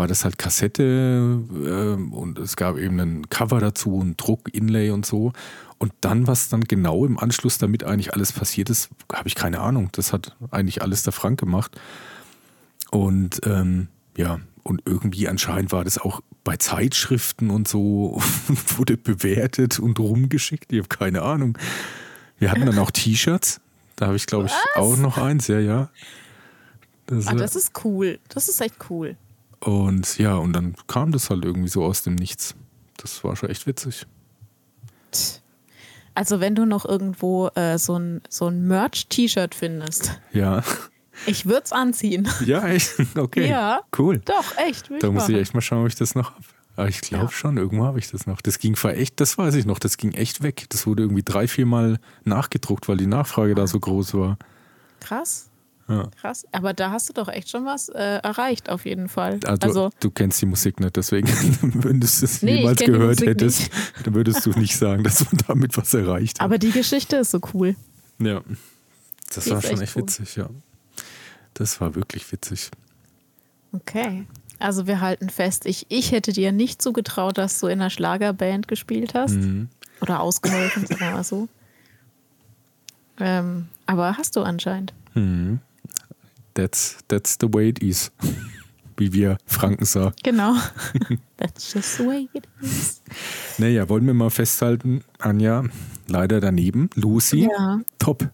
war 0.00 0.08
das 0.08 0.24
halt 0.24 0.38
Kassette 0.38 0.82
äh, 0.82 2.14
und 2.14 2.38
es 2.38 2.56
gab 2.56 2.78
eben 2.78 2.98
ein 2.98 3.28
Cover 3.28 3.60
dazu 3.60 3.96
und 3.96 4.16
Druck, 4.16 4.48
Inlay 4.50 4.88
und 4.88 5.04
so. 5.04 5.34
Und 5.76 5.92
dann, 6.00 6.26
was 6.26 6.48
dann 6.48 6.64
genau 6.64 7.04
im 7.04 7.18
Anschluss 7.18 7.58
damit 7.58 7.84
eigentlich 7.84 8.14
alles 8.14 8.32
passiert 8.32 8.70
ist, 8.70 8.88
habe 9.12 9.28
ich 9.28 9.34
keine 9.34 9.60
Ahnung. 9.60 9.90
Das 9.92 10.14
hat 10.14 10.38
eigentlich 10.50 10.80
alles 10.80 11.02
der 11.02 11.12
Frank 11.12 11.38
gemacht. 11.38 11.78
Und 12.90 13.42
ähm, 13.44 13.88
ja, 14.16 14.40
und 14.62 14.80
irgendwie 14.86 15.28
anscheinend 15.28 15.70
war 15.70 15.84
das 15.84 15.98
auch 15.98 16.22
bei 16.44 16.56
Zeitschriften 16.56 17.50
und 17.50 17.68
so, 17.68 18.22
wurde 18.78 18.96
bewertet 18.96 19.78
und 19.78 19.98
rumgeschickt. 19.98 20.72
Ich 20.72 20.78
habe 20.78 20.88
keine 20.88 21.20
Ahnung. 21.20 21.58
Wir 22.38 22.50
hatten 22.50 22.64
dann 22.64 22.78
auch 22.78 22.90
T-Shirts. 22.90 23.60
Da 23.96 24.06
habe 24.06 24.16
ich, 24.16 24.24
glaube 24.24 24.46
ich, 24.46 24.52
auch 24.76 24.96
noch 24.96 25.18
eins, 25.18 25.46
ja, 25.48 25.58
ja. 25.58 25.90
Das, 27.04 27.26
Ah, 27.26 27.34
das 27.34 27.54
ist 27.54 27.84
cool. 27.84 28.18
Das 28.30 28.48
ist 28.48 28.62
echt 28.62 28.76
cool. 28.88 29.18
Und 29.60 30.18
ja, 30.18 30.34
und 30.36 30.52
dann 30.52 30.74
kam 30.86 31.12
das 31.12 31.30
halt 31.30 31.44
irgendwie 31.44 31.68
so 31.68 31.84
aus 31.84 32.02
dem 32.02 32.14
Nichts. 32.14 32.54
Das 32.96 33.22
war 33.24 33.36
schon 33.36 33.48
echt 33.50 33.66
witzig. 33.66 34.06
Also, 36.14 36.40
wenn 36.40 36.54
du 36.54 36.66
noch 36.66 36.84
irgendwo 36.84 37.48
äh, 37.54 37.78
so 37.78 37.96
ein, 37.98 38.20
so 38.28 38.48
ein 38.48 38.66
Merch-T-Shirt 38.66 39.54
findest, 39.54 40.20
Ja. 40.32 40.62
ich 41.26 41.46
würde 41.46 41.62
es 41.64 41.72
anziehen. 41.72 42.28
Ja, 42.44 42.66
echt? 42.68 42.92
Okay. 43.16 43.48
Ja. 43.48 43.80
Cool. 43.96 44.18
Doch, 44.24 44.56
echt. 44.58 44.90
Da 45.00 45.10
muss 45.10 45.28
ich 45.28 45.36
echt 45.36 45.54
mal 45.54 45.60
schauen, 45.60 45.82
ob 45.82 45.88
ich 45.88 45.94
das 45.94 46.14
noch 46.14 46.32
habe. 46.32 46.44
Aber 46.76 46.88
ich 46.88 47.00
glaube 47.00 47.24
Ja. 47.26 47.30
schon, 47.30 47.56
irgendwo 47.58 47.84
habe 47.84 47.98
ich 47.98 48.10
das 48.10 48.26
noch. 48.26 48.40
Das 48.40 48.58
ging 48.58 48.74
echt, 48.74 49.20
das 49.20 49.36
weiß 49.36 49.54
ich 49.54 49.66
noch, 49.66 49.78
das 49.78 49.96
ging 49.96 50.12
echt 50.12 50.42
weg. 50.42 50.66
Das 50.70 50.86
wurde 50.86 51.02
irgendwie 51.02 51.22
drei, 51.22 51.46
vier 51.46 51.66
Mal 51.66 51.98
nachgedruckt, 52.24 52.88
weil 52.88 52.96
die 52.96 53.06
Nachfrage 53.06 53.54
da 53.54 53.66
so 53.66 53.78
groß 53.80 54.14
war. 54.14 54.38
Krass. 55.00 55.49
Ja. 55.90 56.08
Krass. 56.20 56.46
Aber 56.52 56.72
da 56.72 56.92
hast 56.92 57.08
du 57.08 57.12
doch 57.12 57.28
echt 57.28 57.50
schon 57.50 57.64
was 57.66 57.88
äh, 57.88 58.20
erreicht, 58.22 58.70
auf 58.70 58.86
jeden 58.86 59.08
Fall. 59.08 59.40
Also, 59.44 59.66
Also, 59.66 59.90
du 60.00 60.10
kennst 60.10 60.40
die 60.40 60.46
Musik 60.46 60.78
nicht, 60.80 60.96
deswegen, 60.96 61.26
wenn 61.84 62.00
du 62.00 62.06
es 62.06 62.42
Nee, 62.42 62.58
jemals 62.58 62.80
gehört 62.80 63.20
hättest, 63.20 63.70
dann 64.04 64.14
würdest 64.14 64.46
du 64.46 64.50
nicht 64.50 64.76
sagen, 64.76 65.02
dass 65.02 65.24
man 65.24 65.42
damit 65.48 65.76
was 65.76 65.92
erreicht 65.92 66.38
hat. 66.38 66.44
aber 66.44 66.58
die 66.58 66.70
Geschichte 66.70 67.16
ist 67.16 67.32
so 67.32 67.40
cool. 67.54 67.74
ja, 68.20 68.40
das 69.34 69.44
Die 69.44 69.50
war 69.50 69.62
schon 69.62 69.72
echt 69.72 69.82
echt 69.82 69.96
cool. 69.96 70.02
witzig, 70.02 70.36
ja. 70.36 70.48
Das 71.54 71.80
war 71.80 71.94
wirklich 71.96 72.30
witzig. 72.32 72.70
Okay. 73.72 74.26
Also 74.60 74.86
wir 74.86 75.00
halten 75.00 75.30
fest, 75.30 75.66
ich, 75.66 75.86
ich 75.88 76.12
hätte 76.12 76.32
dir 76.32 76.52
nicht 76.52 76.80
zugetraut, 76.82 77.38
dass 77.38 77.58
du 77.60 77.66
in 77.66 77.80
einer 77.80 77.90
Schlagerband 77.90 78.68
gespielt 78.68 79.14
hast. 79.14 79.32
Mhm. 79.34 79.68
Oder 80.00 80.20
ausgeholfen, 80.20 80.86
sagen 80.86 81.00
wir 81.00 81.10
mal 81.12 81.24
so. 81.24 81.48
Ähm, 83.18 83.68
aber 83.86 84.16
hast 84.16 84.36
du 84.36 84.42
anscheinend. 84.42 84.92
That's, 86.54 86.98
that's 87.08 87.36
the 87.40 87.52
way 87.52 87.68
it 87.70 87.82
is. 87.82 88.10
Wie 88.96 89.12
wir 89.14 89.38
Franken 89.46 89.86
sagen. 89.86 90.14
Genau. 90.22 90.54
That's 91.38 91.72
just 91.72 91.96
the 91.96 92.06
way 92.06 92.28
it 92.34 92.46
is. 92.60 93.00
Naja, 93.56 93.88
wollen 93.88 94.04
wir 94.06 94.12
mal 94.12 94.28
festhalten, 94.28 95.02
Anja, 95.18 95.64
leider 96.06 96.38
daneben. 96.40 96.90
Lucy, 96.96 97.48
Ja. 97.50 97.80
top. 97.98 98.28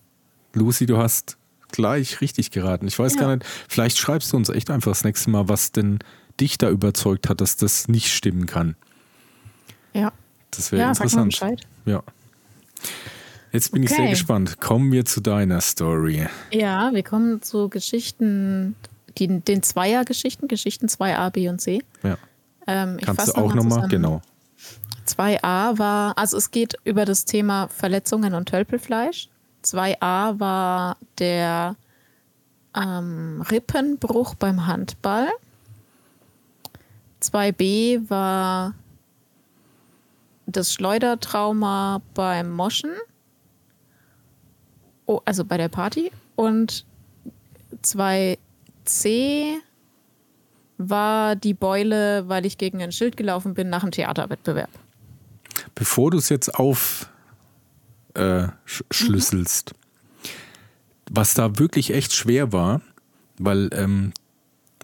Lucy, 0.55 0.87
du 0.87 0.96
hast 0.98 1.37
gleich 1.70 2.20
richtig 2.20 2.50
geraten. 2.50 2.88
Ich 2.88 2.98
weiß 2.98 3.14
Ja. 3.14 3.20
gar 3.20 3.37
nicht, 3.37 3.46
vielleicht 3.68 3.98
schreibst 3.98 4.33
du 4.33 4.37
uns 4.38 4.48
echt 4.48 4.70
einfach 4.70 4.90
das 4.90 5.05
nächste 5.05 5.31
Mal, 5.31 5.48
was 5.48 5.70
denn 5.70 6.00
dich 6.40 6.59
da 6.59 6.68
überzeugt 6.68 7.29
hat, 7.29 7.40
dass 7.40 7.57
das 7.57 7.87
nicht 7.87 8.09
stimmen 8.09 8.46
kann. 8.46 8.74
Ja. 9.92 10.12
Das 10.50 10.72
wäre 10.72 10.83
Ja, 10.83 10.94
sag 10.94 11.12
mal 11.14 11.22
interessant. 11.22 11.29
Bescheid. 11.33 11.66
Ja. 11.85 12.02
Jetzt 13.56 13.72
bin 13.72 13.82
ich 13.82 13.88
sehr 13.88 14.00
Okay. 14.00 14.10
gespannt. 14.10 14.60
Kommen 14.60 14.92
wir 14.92 15.06
zu 15.06 15.22
deiner 15.22 15.62
Story. 15.62 16.26
Ja, 16.52 16.90
wir 16.92 17.02
kommen 17.02 17.40
zu 17.40 17.70
Geschichten, 17.70 18.76
die, 19.16 19.28
den 19.40 19.62
Zweiergeschichten, 19.62 20.46
Geschichten 20.46 20.88
2a, 20.88 21.30
B 21.30 21.48
und 21.48 21.58
C. 21.58 21.82
Ja. 22.02 22.18
Ähm, 22.66 22.98
Kannst 23.02 23.28
du 23.28 23.32
auch 23.32 23.54
noch 23.54 23.64
mal 23.64 23.78
nochmal? 23.78 23.88
zusammen. 23.88 23.88
Genau. 23.88 24.22
2a 25.06 25.78
war, 25.78 26.18
also 26.18 26.36
es 26.36 26.50
geht 26.50 26.74
über 26.84 27.06
das 27.06 27.24
Thema 27.24 27.68
Verletzungen 27.68 28.34
und 28.34 28.46
Tölpelfleisch. 28.50 29.30
2a 29.64 30.38
war 30.38 30.98
der 31.18 31.76
ähm, 32.76 33.42
Rippenbruch 33.50 34.34
beim 34.34 34.66
Handball. 34.66 35.28
2b 37.22 38.10
war 38.10 38.74
das 40.44 40.74
Schleudertrauma 40.74 42.02
beim 42.12 42.50
Moschen. 42.50 42.90
Oh, 45.06 45.20
also 45.24 45.44
bei 45.44 45.56
der 45.56 45.68
Party. 45.68 46.10
Und 46.34 46.84
2c 47.82 48.38
war 50.78 51.36
die 51.36 51.54
Beule, 51.54 52.28
weil 52.28 52.44
ich 52.44 52.58
gegen 52.58 52.82
ein 52.82 52.92
Schild 52.92 53.16
gelaufen 53.16 53.54
bin 53.54 53.70
nach 53.70 53.82
einem 53.82 53.92
Theaterwettbewerb. 53.92 54.70
Bevor 55.74 56.10
du 56.10 56.18
es 56.18 56.28
jetzt 56.28 56.54
auf 56.54 57.08
äh, 58.14 58.48
schlüsselst, 58.64 59.74
was 61.10 61.34
da 61.34 61.58
wirklich 61.58 61.92
echt 61.92 62.12
schwer 62.12 62.52
war, 62.52 62.80
weil 63.38 63.70
ähm, 63.72 64.12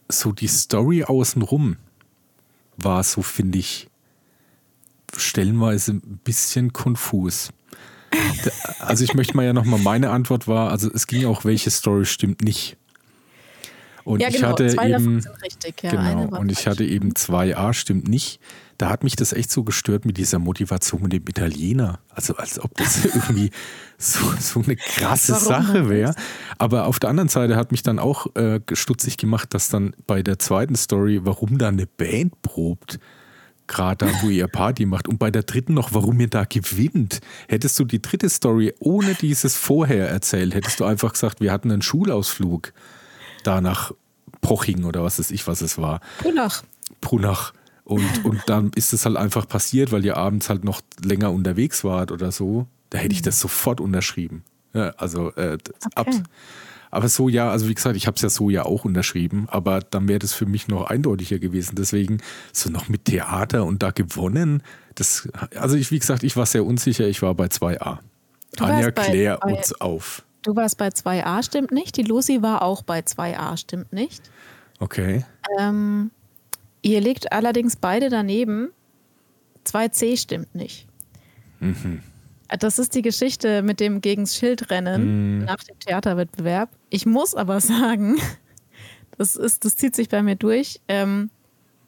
so 0.08 0.32
die 0.32 0.48
Story 0.48 1.04
außenrum 1.04 1.76
war 2.76 3.02
so, 3.02 3.22
finde 3.22 3.58
ich, 3.58 3.88
stellenweise 5.16 5.92
ein 5.92 6.20
bisschen 6.24 6.72
konfus. 6.72 7.50
Also 8.80 9.04
ich 9.04 9.14
möchte 9.14 9.36
mal 9.36 9.44
ja 9.44 9.52
nochmal, 9.52 9.80
meine 9.80 10.10
Antwort 10.10 10.48
war, 10.48 10.70
also 10.70 10.90
es 10.92 11.06
ging 11.06 11.24
auch, 11.26 11.44
welche 11.44 11.70
Story 11.70 12.04
stimmt 12.04 12.42
nicht. 12.42 12.76
Und 14.04 14.20
ja, 14.20 14.28
ich 14.28 14.36
genau. 14.36 14.48
hatte 14.48 14.66
Zwei 14.68 14.88
davon 14.88 15.18
eben, 15.18 15.28
richtig. 15.42 15.82
Ja, 15.82 15.90
genau, 15.90 16.36
und 16.38 16.50
ich 16.50 16.66
hatte 16.66 16.84
eben 16.84 17.12
2a, 17.12 17.72
stimmt 17.72 18.08
nicht. 18.08 18.40
Da 18.78 18.88
hat 18.88 19.04
mich 19.04 19.14
das 19.14 19.32
echt 19.32 19.50
so 19.52 19.62
gestört 19.62 20.04
mit 20.04 20.16
dieser 20.16 20.40
Motivation 20.40 21.02
mit 21.02 21.12
dem 21.12 21.22
Italiener. 21.28 22.00
Also 22.10 22.34
als 22.34 22.58
ob 22.58 22.74
das 22.74 23.04
irgendwie 23.04 23.50
so, 23.98 24.18
so 24.40 24.60
eine 24.60 24.74
krasse 24.74 25.32
Warum 25.32 25.46
Sache 25.46 25.88
wäre. 25.88 26.14
Aber 26.58 26.86
auf 26.86 26.98
der 26.98 27.10
anderen 27.10 27.28
Seite 27.28 27.54
hat 27.54 27.70
mich 27.70 27.84
dann 27.84 28.00
auch 28.00 28.34
äh, 28.34 28.60
stutzig 28.72 29.18
gemacht, 29.18 29.54
dass 29.54 29.68
dann 29.68 29.94
bei 30.06 30.22
der 30.22 30.38
zweiten 30.40 30.74
Story, 30.74 31.20
warum 31.22 31.58
da 31.58 31.68
eine 31.68 31.86
Band 31.86 32.42
probt, 32.42 32.98
gerade 33.66 34.06
da, 34.06 34.22
wo 34.22 34.28
ihr 34.28 34.46
Party 34.48 34.86
macht. 34.86 35.08
Und 35.08 35.18
bei 35.18 35.30
der 35.30 35.42
dritten 35.42 35.74
noch, 35.74 35.94
warum 35.94 36.18
ihr 36.20 36.28
da 36.28 36.44
gewinnt. 36.44 37.20
Hättest 37.48 37.78
du 37.78 37.84
die 37.84 38.02
dritte 38.02 38.28
Story 38.28 38.74
ohne 38.78 39.14
dieses 39.14 39.56
vorher 39.56 40.08
erzählt, 40.08 40.54
hättest 40.54 40.80
du 40.80 40.84
einfach 40.84 41.12
gesagt, 41.12 41.40
wir 41.40 41.52
hatten 41.52 41.70
einen 41.70 41.82
Schulausflug 41.82 42.72
da 43.44 43.60
nach 43.60 43.92
Poching 44.40 44.84
oder 44.84 45.02
was 45.02 45.18
weiß 45.18 45.30
ich, 45.30 45.46
was 45.46 45.60
es 45.60 45.78
war. 45.78 46.00
Brunach. 46.18 46.62
Brunach. 47.00 47.52
Und, 47.84 48.24
und 48.24 48.42
dann 48.46 48.70
ist 48.74 48.92
es 48.92 49.04
halt 49.04 49.16
einfach 49.16 49.48
passiert, 49.48 49.92
weil 49.92 50.04
ihr 50.04 50.16
abends 50.16 50.48
halt 50.48 50.64
noch 50.64 50.80
länger 51.04 51.32
unterwegs 51.32 51.82
wart 51.84 52.12
oder 52.12 52.30
so. 52.30 52.66
Da 52.90 52.98
hätte 52.98 53.14
ich 53.14 53.22
das 53.22 53.40
sofort 53.40 53.80
unterschrieben. 53.80 54.44
Ja, 54.74 54.90
also 54.96 55.32
äh, 55.34 55.58
ab. 55.94 56.08
Aber 56.92 57.08
so 57.08 57.28
ja, 57.28 57.50
also 57.50 57.68
wie 57.68 57.74
gesagt, 57.74 57.96
ich 57.96 58.06
habe 58.06 58.14
es 58.16 58.22
ja 58.22 58.28
so 58.28 58.50
ja 58.50 58.64
auch 58.66 58.84
unterschrieben, 58.84 59.46
aber 59.50 59.80
dann 59.80 60.06
wäre 60.08 60.18
das 60.18 60.34
für 60.34 60.44
mich 60.46 60.68
noch 60.68 60.84
eindeutiger 60.90 61.38
gewesen. 61.38 61.74
Deswegen 61.74 62.18
so 62.52 62.70
noch 62.70 62.88
mit 62.88 63.06
Theater 63.06 63.64
und 63.64 63.82
da 63.82 63.90
gewonnen. 63.90 64.62
Das, 64.94 65.26
also 65.56 65.74
ich, 65.76 65.90
wie 65.90 65.98
gesagt, 65.98 66.22
ich 66.22 66.36
war 66.36 66.44
sehr 66.46 66.64
unsicher. 66.66 67.08
Ich 67.08 67.22
war 67.22 67.34
bei 67.34 67.46
2a. 67.46 67.98
Du 68.56 68.64
Anja, 68.64 68.90
klär 68.90 69.38
bei- 69.38 69.54
uns 69.54 69.72
auf. 69.80 70.22
Du 70.42 70.54
warst 70.54 70.76
bei 70.76 70.88
2a, 70.88 71.42
stimmt 71.42 71.70
nicht. 71.72 71.96
Die 71.96 72.02
Lucy 72.02 72.42
war 72.42 72.60
auch 72.62 72.82
bei 72.82 73.00
2a, 73.00 73.56
stimmt 73.56 73.92
nicht. 73.94 74.30
Okay. 74.78 75.24
Ähm, 75.58 76.10
ihr 76.82 77.00
liegt 77.00 77.32
allerdings 77.32 77.76
beide 77.76 78.10
daneben. 78.10 78.68
2c 79.64 80.18
stimmt 80.20 80.54
nicht. 80.54 80.86
Das 82.58 82.78
ist 82.78 82.94
die 82.94 83.02
Geschichte 83.02 83.62
mit 83.62 83.80
dem 83.80 84.00
gegens 84.00 84.36
Schild 84.36 84.70
rennen 84.70 85.44
nach 85.44 85.62
dem 85.64 85.78
Theaterwettbewerb. 85.78 86.70
Ich 86.90 87.06
muss 87.06 87.34
aber 87.34 87.60
sagen, 87.62 88.16
das, 89.16 89.36
ist, 89.36 89.64
das 89.64 89.76
zieht 89.76 89.94
sich 89.94 90.08
bei 90.08 90.22
mir 90.22 90.36
durch. 90.36 90.80
Ähm, 90.88 91.30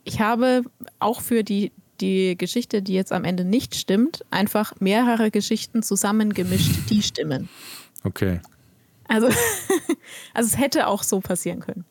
ich 0.04 0.20
habe 0.20 0.62
auch 0.98 1.20
für 1.20 1.44
die, 1.44 1.72
die 2.00 2.36
Geschichte, 2.36 2.82
die 2.82 2.94
jetzt 2.94 3.12
am 3.12 3.24
Ende 3.24 3.44
nicht 3.44 3.74
stimmt, 3.74 4.24
einfach 4.30 4.74
mehrere 4.80 5.30
Geschichten 5.30 5.82
zusammengemischt, 5.82 6.90
die 6.90 7.02
stimmen. 7.02 7.48
Okay. 8.02 8.40
Also, 9.08 9.26
also 10.34 10.46
es 10.46 10.58
hätte 10.58 10.86
auch 10.86 11.02
so 11.02 11.20
passieren 11.20 11.60
können. 11.60 11.84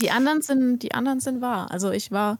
Die 0.00 0.10
anderen 0.10 0.42
sind, 0.42 0.82
die 0.82 0.92
anderen 0.92 1.20
sind 1.20 1.40
wahr. 1.40 1.70
Also 1.70 1.90
ich 1.90 2.10
war 2.10 2.38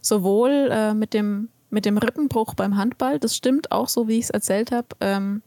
sowohl 0.00 0.68
äh, 0.70 0.94
mit, 0.94 1.14
dem, 1.14 1.48
mit 1.70 1.84
dem 1.84 1.98
Rippenbruch 1.98 2.54
beim 2.54 2.76
Handball, 2.76 3.18
das 3.18 3.36
stimmt 3.36 3.72
auch 3.72 3.88
so, 3.88 4.08
wie 4.08 4.18
ich 4.18 4.24
es 4.24 4.30
erzählt 4.30 4.72
habe. 4.72 4.88
Ähm, 5.00 5.42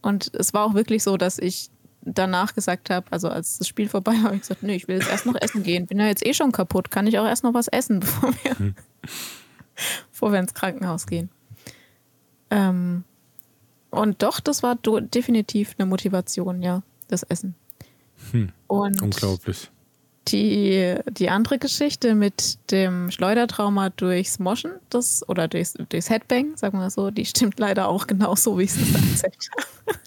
und 0.00 0.34
es 0.34 0.54
war 0.54 0.64
auch 0.64 0.74
wirklich 0.74 1.02
so, 1.02 1.16
dass 1.16 1.38
ich 1.38 1.70
danach 2.02 2.54
gesagt 2.54 2.90
habe, 2.90 3.06
also 3.10 3.28
als 3.28 3.58
das 3.58 3.68
Spiel 3.68 3.88
vorbei 3.88 4.12
war, 4.14 4.24
habe 4.24 4.34
ich 4.36 4.42
gesagt, 4.42 4.62
nee, 4.62 4.74
ich 4.74 4.88
will 4.88 4.96
jetzt 4.96 5.08
erst 5.08 5.26
noch 5.26 5.36
essen 5.40 5.62
gehen. 5.62 5.86
Bin 5.86 5.98
ja 5.98 6.06
jetzt 6.06 6.26
eh 6.26 6.34
schon 6.34 6.52
kaputt, 6.52 6.90
kann 6.90 7.06
ich 7.06 7.18
auch 7.18 7.26
erst 7.26 7.44
noch 7.44 7.54
was 7.54 7.68
essen, 7.68 8.00
bevor 8.00 8.32
wir, 8.42 8.74
bevor 10.10 10.32
wir 10.32 10.40
ins 10.40 10.54
Krankenhaus 10.54 11.06
gehen. 11.06 11.30
Ähm, 12.50 13.04
und 13.90 14.22
doch, 14.22 14.40
das 14.40 14.62
war 14.62 14.76
definitiv 14.76 15.74
eine 15.78 15.86
Motivation, 15.86 16.62
ja, 16.62 16.82
das 17.08 17.22
Essen. 17.22 17.54
Und 18.66 19.02
Unglaublich. 19.02 19.70
Die, 20.28 20.96
die 21.10 21.30
andere 21.30 21.58
Geschichte 21.58 22.14
mit 22.14 22.58
dem 22.70 23.10
Schleudertrauma 23.10 23.90
durchs 23.90 24.38
Moschen, 24.38 24.72
das, 24.90 25.28
oder 25.28 25.48
durchs, 25.48 25.74
durchs 25.88 26.10
Headbang, 26.10 26.56
sagen 26.56 26.78
wir 26.78 26.90
so, 26.90 27.10
die 27.10 27.26
stimmt 27.26 27.58
leider 27.58 27.88
auch 27.88 28.06
genauso, 28.06 28.58
wie 28.58 28.64
ich 28.64 28.70
es 28.70 28.94
erzählt 28.94 29.50
habe. 29.56 29.98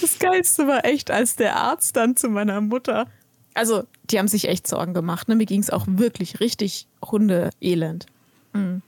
Das 0.00 0.18
Geilste 0.18 0.66
war 0.66 0.84
echt, 0.84 1.10
als 1.10 1.36
der 1.36 1.56
Arzt 1.56 1.94
dann 1.96 2.16
zu 2.16 2.28
meiner 2.28 2.60
Mutter, 2.60 3.06
also 3.54 3.84
die 4.04 4.18
haben 4.18 4.28
sich 4.28 4.48
echt 4.48 4.66
Sorgen 4.66 4.94
gemacht, 4.94 5.28
ne? 5.28 5.36
mir 5.36 5.46
ging 5.46 5.60
es 5.60 5.70
auch 5.70 5.84
wirklich 5.86 6.40
richtig 6.40 6.86
Hundeelend. 7.04 8.06
Mhm. 8.52 8.82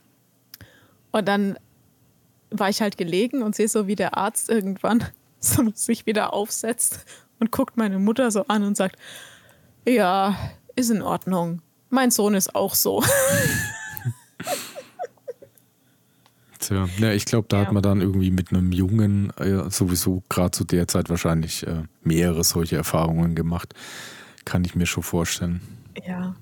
Und 1.11 1.27
dann 1.27 1.57
war 2.49 2.69
ich 2.69 2.81
halt 2.81 2.97
gelegen 2.97 3.43
und 3.43 3.55
sehe 3.55 3.67
so, 3.67 3.87
wie 3.87 3.95
der 3.95 4.17
Arzt 4.17 4.49
irgendwann 4.49 5.03
so 5.39 5.69
sich 5.73 6.05
wieder 6.05 6.33
aufsetzt 6.33 7.05
und 7.41 7.51
guckt 7.51 7.75
meine 7.75 7.99
Mutter 7.99 8.31
so 8.31 8.45
an 8.47 8.63
und 8.63 8.77
sagt, 8.77 8.95
ja, 9.85 10.37
ist 10.77 10.91
in 10.91 11.01
Ordnung. 11.01 11.61
Mein 11.89 12.11
Sohn 12.11 12.35
ist 12.35 12.55
auch 12.55 12.75
so. 12.75 13.03
Tja, 16.59 16.87
ja, 16.99 17.11
ich 17.11 17.25
glaube, 17.25 17.47
da 17.49 17.59
Ja. 17.61 17.65
hat 17.65 17.73
man 17.73 17.81
dann 17.81 18.01
irgendwie 18.01 18.29
mit 18.31 18.51
einem 18.51 18.71
Jungen 18.71 19.31
äh, 19.37 19.69
sowieso 19.71 20.21
gerade 20.29 20.51
zu 20.51 20.63
der 20.63 20.87
Zeit 20.87 21.09
wahrscheinlich 21.09 21.65
äh, 21.65 21.83
mehrere 22.03 22.43
solche 22.43 22.75
Erfahrungen 22.77 23.33
gemacht. 23.33 23.73
Kann 24.45 24.63
ich 24.63 24.75
mir 24.75 24.85
schon 24.85 25.03
vorstellen. 25.03 25.61
Ja. 26.05 26.35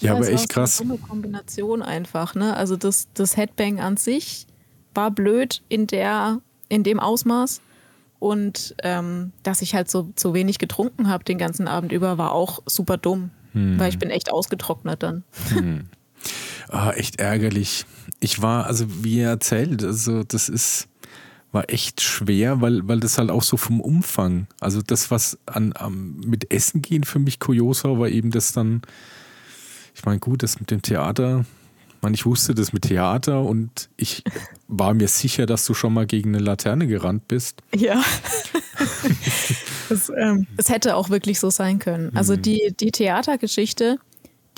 Ja, 0.00 0.12
aber 0.12 0.20
es 0.20 0.26
war 0.28 0.34
echt 0.34 0.48
krass. 0.50 0.76
So 0.76 0.84
eine 0.84 0.94
dumme 0.94 1.06
Kombination 1.08 1.82
einfach, 1.82 2.34
ne? 2.34 2.56
Also 2.56 2.76
das, 2.76 3.08
das 3.14 3.36
Headbang 3.36 3.80
an 3.80 3.96
sich 3.96 4.46
war 4.94 5.10
blöd 5.10 5.62
in 5.68 5.86
der, 5.88 6.40
in 6.68 6.84
dem 6.84 7.00
Ausmaß. 7.00 7.60
Und 8.18 8.74
ähm, 8.82 9.32
dass 9.42 9.62
ich 9.62 9.74
halt 9.74 9.90
so 9.90 10.10
zu 10.16 10.34
wenig 10.34 10.58
getrunken 10.58 11.08
habe 11.08 11.24
den 11.24 11.38
ganzen 11.38 11.68
Abend 11.68 11.92
über, 11.92 12.18
war 12.18 12.32
auch 12.32 12.62
super 12.66 12.96
dumm. 12.96 13.30
Hm. 13.52 13.78
Weil 13.78 13.88
ich 13.90 13.98
bin 13.98 14.10
echt 14.10 14.32
ausgetrocknet 14.32 15.02
dann. 15.02 15.24
Ah, 16.68 16.90
echt 16.90 17.20
ärgerlich. 17.20 17.86
Ich 18.18 18.42
war, 18.42 18.66
also 18.66 19.04
wie 19.04 19.20
erzählt, 19.20 19.84
also 19.84 20.24
das 20.24 20.48
ist, 20.48 20.88
war 21.52 21.70
echt 21.70 22.00
schwer, 22.00 22.60
weil, 22.60 22.86
weil 22.88 23.00
das 23.00 23.18
halt 23.18 23.30
auch 23.30 23.42
so 23.42 23.56
vom 23.56 23.80
Umfang, 23.80 24.46
also 24.60 24.82
das, 24.82 25.10
was 25.10 25.38
an, 25.46 25.72
am, 25.76 26.16
mit 26.20 26.52
Essen 26.52 26.82
gehen 26.82 27.04
für 27.04 27.18
mich 27.18 27.38
kurios 27.38 27.84
war, 27.84 27.98
war 27.98 28.08
eben 28.08 28.30
das 28.30 28.52
dann, 28.52 28.82
ich 29.94 30.04
meine, 30.04 30.18
gut, 30.18 30.42
das 30.42 30.58
mit 30.58 30.70
dem 30.70 30.82
Theater, 30.82 31.44
man, 32.06 32.14
ich 32.14 32.24
wusste 32.24 32.54
das 32.54 32.72
mit 32.72 32.84
Theater 32.84 33.42
und 33.42 33.88
ich 33.96 34.22
war 34.68 34.94
mir 34.94 35.08
sicher, 35.08 35.44
dass 35.44 35.66
du 35.66 35.74
schon 35.74 35.92
mal 35.92 36.06
gegen 36.06 36.36
eine 36.36 36.44
Laterne 36.44 36.86
gerannt 36.86 37.26
bist. 37.26 37.62
Ja. 37.74 38.02
Es 39.88 40.10
ähm, 40.10 40.48
es 40.56 40.68
hätte 40.68 40.96
auch 40.96 41.10
wirklich 41.10 41.38
so 41.38 41.48
sein 41.48 41.78
können. 41.78 42.10
Also 42.16 42.34
die, 42.34 42.74
die 42.78 42.90
Theatergeschichte, 42.90 44.00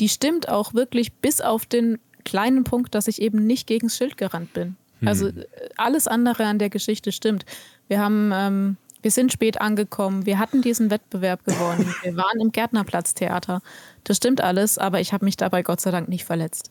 die 0.01 0.09
stimmt 0.09 0.49
auch 0.49 0.73
wirklich 0.73 1.13
bis 1.13 1.43
auf 1.43 1.67
den 1.67 1.99
kleinen 2.25 2.65
Punkt, 2.65 2.95
dass 2.95 3.09
ich 3.09 3.21
eben 3.21 3.47
nicht 3.47 3.67
gegen 3.67 3.89
das 3.89 3.97
Schild 3.99 4.17
gerannt 4.17 4.55
bin. 4.55 4.77
Also 5.05 5.27
äh, 5.27 5.45
alles 5.77 6.09
andere 6.09 6.47
an 6.47 6.59
der 6.59 6.71
Geschichte 6.71 7.13
stimmt. 7.13 7.45
Wir 7.89 8.01
haben, 8.01 8.31
ähm, 8.33 8.77
wir 9.03 9.11
sind 9.11 9.31
spät 9.31 9.61
angekommen, 9.61 10.25
wir 10.25 10.39
hatten 10.39 10.63
diesen 10.63 10.91
Wettbewerb 10.91 11.45
gewonnen, 11.45 11.95
wir 12.03 12.17
waren 12.17 12.41
im 12.41 12.51
Gärtnerplatztheater. 12.51 13.61
Das 14.05 14.17
stimmt 14.17 14.41
alles, 14.41 14.79
aber 14.79 15.01
ich 15.01 15.13
habe 15.13 15.27
mich 15.27 15.37
dabei 15.37 15.63
Gott 15.63 15.83
sei 15.83 15.91
Dank 15.91 16.09
nicht 16.09 16.25
verletzt. 16.25 16.71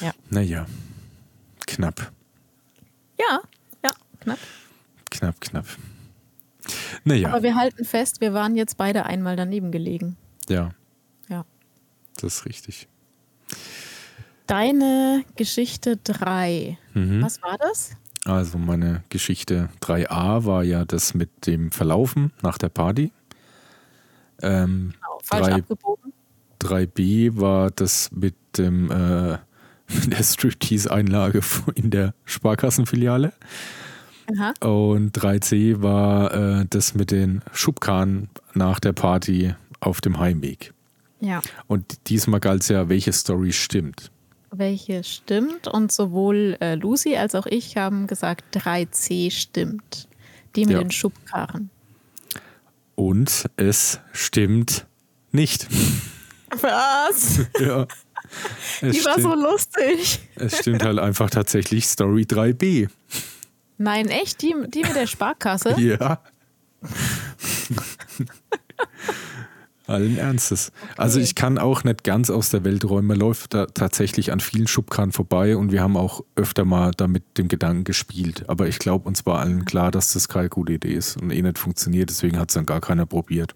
Ja. 0.00 0.12
Naja, 0.30 0.66
knapp, 1.66 2.12
Ja, 3.18 3.40
ja, 3.84 3.90
knapp. 4.20 4.38
knapp, 5.10 5.40
knapp. 5.40 5.66
Naja, 7.04 7.28
Aber 7.28 7.42
wir 7.42 7.54
halten 7.54 7.84
fest, 7.84 8.20
wir 8.20 8.34
waren 8.34 8.56
jetzt 8.56 8.76
beide 8.76 9.06
einmal 9.06 9.36
daneben 9.36 9.70
gelegen. 9.72 10.16
ja, 10.48 10.70
Ja. 11.28 11.44
das 12.16 12.38
ist 12.38 12.46
richtig. 12.46 12.88
Deine 14.46 15.24
Geschichte 15.36 15.96
3. 15.96 16.78
Mhm. 16.94 17.22
Was 17.22 17.42
war 17.42 17.56
das? 17.58 17.90
Also 18.24 18.58
meine 18.58 19.02
Geschichte 19.08 19.68
3a 19.80 20.44
war 20.44 20.62
ja 20.64 20.84
das 20.84 21.14
mit 21.14 21.46
dem 21.46 21.70
Verlaufen 21.72 22.32
nach 22.42 22.58
der 22.58 22.68
Party. 22.68 23.12
Ähm, 24.42 24.92
Genau, 24.94 25.18
falsch 25.22 25.46
Drei. 25.46 25.54
abgebogen. 25.54 26.12
3b 26.60 27.38
war 27.40 27.70
das 27.70 28.10
mit 28.12 28.34
dem 28.58 28.90
äh, 28.90 29.38
der 30.06 30.22
Striptease-Einlage 30.22 31.40
in 31.74 31.90
der 31.90 32.14
Sparkassenfiliale. 32.24 33.32
Aha. 34.36 34.54
Und 34.66 35.16
3c 35.16 35.82
war 35.82 36.34
äh, 36.34 36.66
das 36.68 36.94
mit 36.94 37.10
den 37.10 37.42
Schubkarren 37.52 38.28
nach 38.54 38.80
der 38.80 38.92
Party 38.92 39.54
auf 39.80 40.00
dem 40.00 40.18
Heimweg. 40.18 40.72
Ja. 41.20 41.42
Und 41.66 42.08
diesmal 42.08 42.40
galt 42.40 42.62
es 42.62 42.68
ja, 42.68 42.88
welche 42.88 43.12
Story 43.12 43.52
stimmt. 43.52 44.10
Welche 44.50 45.04
stimmt? 45.04 45.68
Und 45.68 45.92
sowohl 45.92 46.56
äh, 46.60 46.74
Lucy 46.74 47.16
als 47.16 47.34
auch 47.34 47.46
ich 47.46 47.76
haben 47.76 48.06
gesagt, 48.06 48.56
3C 48.56 49.30
stimmt. 49.30 50.08
Die 50.54 50.64
mit 50.64 50.70
Ja. 50.72 50.78
den 50.78 50.90
Schubkarren. 50.90 51.70
Und 52.94 53.50
es 53.56 54.00
stimmt 54.12 54.86
nicht. 55.30 55.68
Was? 56.60 57.40
ja. 57.60 57.86
Die 58.82 59.04
war 59.04 59.20
so 59.20 59.30
stimmt, 59.30 59.42
lustig. 59.42 60.20
es 60.36 60.58
stimmt 60.58 60.84
halt 60.84 60.98
einfach 60.98 61.30
tatsächlich 61.30 61.86
Story 61.86 62.22
3b. 62.22 62.88
Nein, 63.78 64.08
echt? 64.08 64.42
Die, 64.42 64.54
die 64.68 64.82
mit 64.82 64.94
der 64.94 65.06
Sparkasse? 65.06 65.74
Ja. 65.78 66.20
Allen 69.86 70.18
Ernstes. 70.18 70.72
Okay. 70.82 70.94
Also 70.96 71.20
ich 71.20 71.36
kann 71.36 71.58
auch 71.58 71.84
nicht 71.84 72.02
ganz 72.02 72.28
aus 72.28 72.50
der 72.50 72.64
Welt 72.64 72.84
räumen. 72.84 73.06
Man 73.06 73.18
läuft 73.18 73.54
da 73.54 73.66
tatsächlich 73.66 74.32
an 74.32 74.40
vielen 74.40 74.66
Schubkarren 74.66 75.12
vorbei 75.12 75.56
und 75.56 75.70
wir 75.70 75.80
haben 75.80 75.96
auch 75.96 76.24
öfter 76.34 76.64
mal 76.64 76.90
damit 76.96 77.38
dem 77.38 77.46
Gedanken 77.46 77.84
gespielt. 77.84 78.48
Aber 78.48 78.66
ich 78.66 78.80
glaube, 78.80 79.06
uns 79.06 79.24
war 79.26 79.38
allen 79.38 79.64
klar, 79.64 79.92
dass 79.92 80.12
das 80.12 80.28
keine 80.28 80.48
gute 80.48 80.72
Idee 80.72 80.94
ist 80.94 81.20
und 81.20 81.30
eh 81.30 81.40
nicht 81.40 81.58
funktioniert. 81.58 82.10
Deswegen 82.10 82.36
hat 82.38 82.50
es 82.50 82.54
dann 82.54 82.66
gar 82.66 82.80
keiner 82.80 83.06
probiert. 83.06 83.54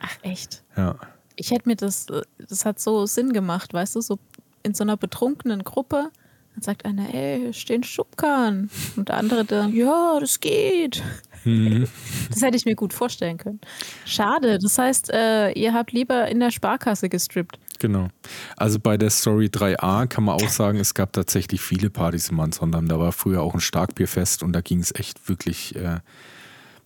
Ach 0.00 0.16
echt? 0.22 0.62
Ja. 0.76 0.94
Ich 1.38 1.52
hätte 1.52 1.68
mir 1.68 1.76
das, 1.76 2.06
das 2.48 2.64
hat 2.64 2.80
so 2.80 3.06
Sinn 3.06 3.32
gemacht, 3.32 3.72
weißt 3.72 3.94
du, 3.94 4.00
so 4.00 4.18
in 4.64 4.74
so 4.74 4.82
einer 4.82 4.96
betrunkenen 4.96 5.62
Gruppe. 5.62 6.10
Dann 6.54 6.62
sagt 6.62 6.84
einer, 6.84 7.14
ey, 7.14 7.38
hier 7.40 7.52
stehen 7.52 7.84
Schubkarren. 7.84 8.70
Und 8.96 9.08
der 9.08 9.18
andere 9.18 9.44
dann, 9.44 9.72
ja, 9.72 10.18
das 10.20 10.40
geht. 10.40 11.02
Mhm. 11.44 11.86
Das 12.30 12.42
hätte 12.42 12.56
ich 12.56 12.64
mir 12.66 12.74
gut 12.74 12.92
vorstellen 12.92 13.38
können. 13.38 13.60
Schade. 14.04 14.58
Das 14.58 14.76
heißt, 14.76 15.10
äh, 15.10 15.52
ihr 15.52 15.72
habt 15.72 15.92
lieber 15.92 16.28
in 16.28 16.40
der 16.40 16.50
Sparkasse 16.50 17.08
gestrippt. 17.08 17.58
Genau. 17.78 18.08
Also 18.56 18.78
bei 18.78 18.96
der 18.96 19.10
Story 19.10 19.46
3a 19.46 20.06
kann 20.06 20.24
man 20.24 20.34
auch 20.34 20.48
sagen, 20.48 20.78
es 20.78 20.94
gab 20.94 21.12
tatsächlich 21.12 21.60
viele 21.60 21.90
Partys 21.90 22.28
im 22.30 22.36
Mansondam. 22.36 22.88
Da 22.88 22.98
war 22.98 23.12
früher 23.12 23.42
auch 23.42 23.54
ein 23.54 23.60
Starkbierfest 23.60 24.42
und 24.42 24.52
da 24.52 24.60
ging 24.60 24.80
es 24.80 24.94
echt 24.94 25.28
wirklich 25.28 25.76
äh, 25.76 26.00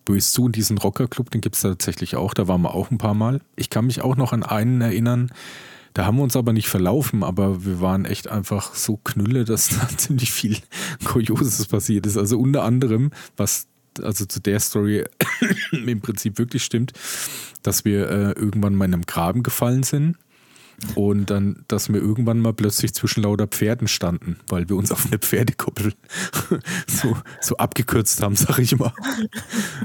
bös 0.04 0.32
zu. 0.32 0.48
Diesen 0.48 0.78
Rockerclub, 0.78 1.30
den 1.30 1.40
gibt 1.40 1.56
es 1.56 1.62
tatsächlich 1.62 2.16
auch. 2.16 2.34
Da 2.34 2.48
waren 2.48 2.62
wir 2.62 2.74
auch 2.74 2.90
ein 2.90 2.98
paar 2.98 3.14
Mal. 3.14 3.40
Ich 3.56 3.70
kann 3.70 3.86
mich 3.86 4.02
auch 4.02 4.16
noch 4.16 4.32
an 4.32 4.42
einen 4.42 4.80
erinnern. 4.80 5.32
Da 5.94 6.06
haben 6.06 6.16
wir 6.16 6.22
uns 6.22 6.36
aber 6.36 6.52
nicht 6.52 6.68
verlaufen, 6.68 7.22
aber 7.22 7.64
wir 7.64 7.80
waren 7.80 8.04
echt 8.04 8.28
einfach 8.28 8.74
so 8.74 8.96
knülle, 8.96 9.44
dass 9.44 9.68
da 9.80 9.88
ziemlich 9.96 10.32
viel 10.32 10.58
Kurioses 11.04 11.66
passiert 11.66 12.06
ist. 12.06 12.16
Also 12.16 12.38
unter 12.38 12.62
anderem, 12.64 13.10
was 13.36 13.66
also 14.00 14.24
zu 14.24 14.40
der 14.40 14.58
Story 14.58 15.04
im 15.72 16.00
Prinzip 16.00 16.38
wirklich 16.38 16.64
stimmt, 16.64 16.92
dass 17.62 17.84
wir 17.84 18.08
äh, 18.08 18.32
irgendwann 18.32 18.74
mal 18.74 18.86
in 18.86 18.94
einem 18.94 19.06
Graben 19.06 19.42
gefallen 19.42 19.82
sind 19.82 20.16
und 20.94 21.30
dann, 21.30 21.64
dass 21.68 21.92
wir 21.92 22.00
irgendwann 22.00 22.40
mal 22.40 22.52
plötzlich 22.52 22.92
zwischen 22.92 23.22
lauter 23.22 23.46
Pferden 23.46 23.88
standen, 23.88 24.36
weil 24.48 24.68
wir 24.68 24.76
uns 24.76 24.90
auf 24.90 25.06
eine 25.06 25.18
Pferdekuppel 25.18 25.92
so, 26.86 27.16
so 27.40 27.56
abgekürzt 27.56 28.20
haben, 28.22 28.36
sag 28.36 28.58
ich 28.58 28.76
mal. 28.76 28.92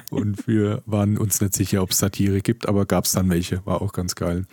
Und 0.10 0.48
wir 0.48 0.82
waren 0.86 1.18
uns 1.18 1.40
nicht 1.40 1.56
sicher, 1.56 1.84
ob 1.84 1.92
es 1.92 2.00
Satire 2.00 2.42
gibt, 2.42 2.68
aber 2.68 2.86
gab 2.86 3.06
es 3.06 3.12
dann 3.12 3.30
welche, 3.30 3.66
war 3.66 3.82
auch 3.82 3.94
ganz 3.94 4.16
geil. 4.16 4.46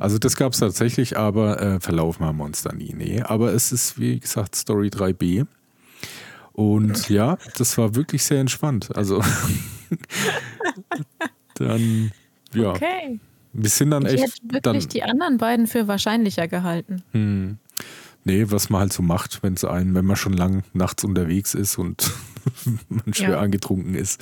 Also 0.00 0.18
das 0.18 0.36
gab 0.36 0.52
es 0.52 0.58
tatsächlich, 0.58 1.16
aber 1.16 1.60
äh, 1.60 1.80
verlaufen 1.80 2.26
haben 2.26 2.38
wir 2.38 2.44
uns 2.44 2.62
da 2.62 2.72
nie. 2.72 2.92
Nee, 2.94 3.22
aber 3.22 3.52
es 3.52 3.72
ist, 3.72 3.98
wie 3.98 4.18
gesagt, 4.18 4.56
Story 4.56 4.88
3b. 4.88 5.46
Und 6.52 7.08
ja, 7.08 7.36
das 7.56 7.76
war 7.78 7.94
wirklich 7.94 8.24
sehr 8.24 8.40
entspannt. 8.40 8.94
Also 8.96 9.22
dann, 11.54 12.12
ja. 12.52 12.70
Okay. 12.70 13.18
Wir 13.54 13.70
sind 13.70 13.90
dann 13.90 14.04
ich 14.04 14.14
echt. 14.14 14.22
hätte 14.22 14.54
wirklich 14.54 14.84
dann, 14.84 14.92
die 14.92 15.02
anderen 15.04 15.38
beiden 15.38 15.66
für 15.66 15.88
wahrscheinlicher 15.88 16.48
gehalten. 16.48 17.02
Hm. 17.12 17.58
Nee, 18.24 18.46
was 18.50 18.68
man 18.70 18.80
halt 18.80 18.92
so 18.92 19.02
macht, 19.02 19.42
wenn 19.42 19.54
es 19.54 19.64
einen, 19.64 19.94
wenn 19.94 20.04
man 20.04 20.16
schon 20.16 20.32
lang 20.32 20.64
nachts 20.72 21.04
unterwegs 21.04 21.54
ist 21.54 21.78
und 21.78 22.10
man 22.88 23.14
schwer 23.14 23.30
ja. 23.30 23.40
angetrunken 23.40 23.94
ist. 23.94 24.20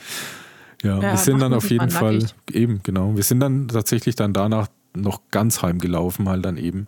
Ja, 0.82 0.96
ja 0.96 1.12
wir 1.12 1.16
sind 1.16 1.40
dann 1.40 1.54
auf 1.54 1.70
jeden 1.70 1.90
Fall, 1.90 2.26
eben, 2.50 2.80
genau. 2.82 3.16
Wir 3.16 3.22
sind 3.22 3.40
dann 3.40 3.68
tatsächlich 3.68 4.16
dann 4.16 4.32
danach 4.32 4.68
noch 4.94 5.22
ganz 5.30 5.62
heimgelaufen, 5.62 6.28
halt 6.28 6.44
dann 6.44 6.56
eben. 6.56 6.86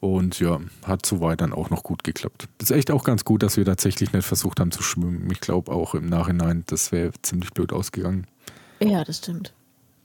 Und 0.00 0.40
ja, 0.40 0.58
hat 0.84 1.06
soweit 1.06 1.40
dann 1.40 1.52
auch 1.52 1.70
noch 1.70 1.84
gut 1.84 2.02
geklappt. 2.02 2.48
Ist 2.60 2.72
echt 2.72 2.90
auch 2.90 3.04
ganz 3.04 3.24
gut, 3.24 3.44
dass 3.44 3.56
wir 3.56 3.64
tatsächlich 3.64 4.12
nicht 4.12 4.26
versucht 4.26 4.58
haben 4.58 4.72
zu 4.72 4.82
schwimmen. 4.82 5.28
Ich 5.30 5.40
glaube 5.40 5.70
auch 5.70 5.94
im 5.94 6.06
Nachhinein, 6.08 6.64
das 6.66 6.90
wäre 6.90 7.12
ziemlich 7.22 7.52
blöd 7.52 7.72
ausgegangen. 7.72 8.26
Ja, 8.80 9.04
das 9.04 9.18
stimmt. 9.18 9.54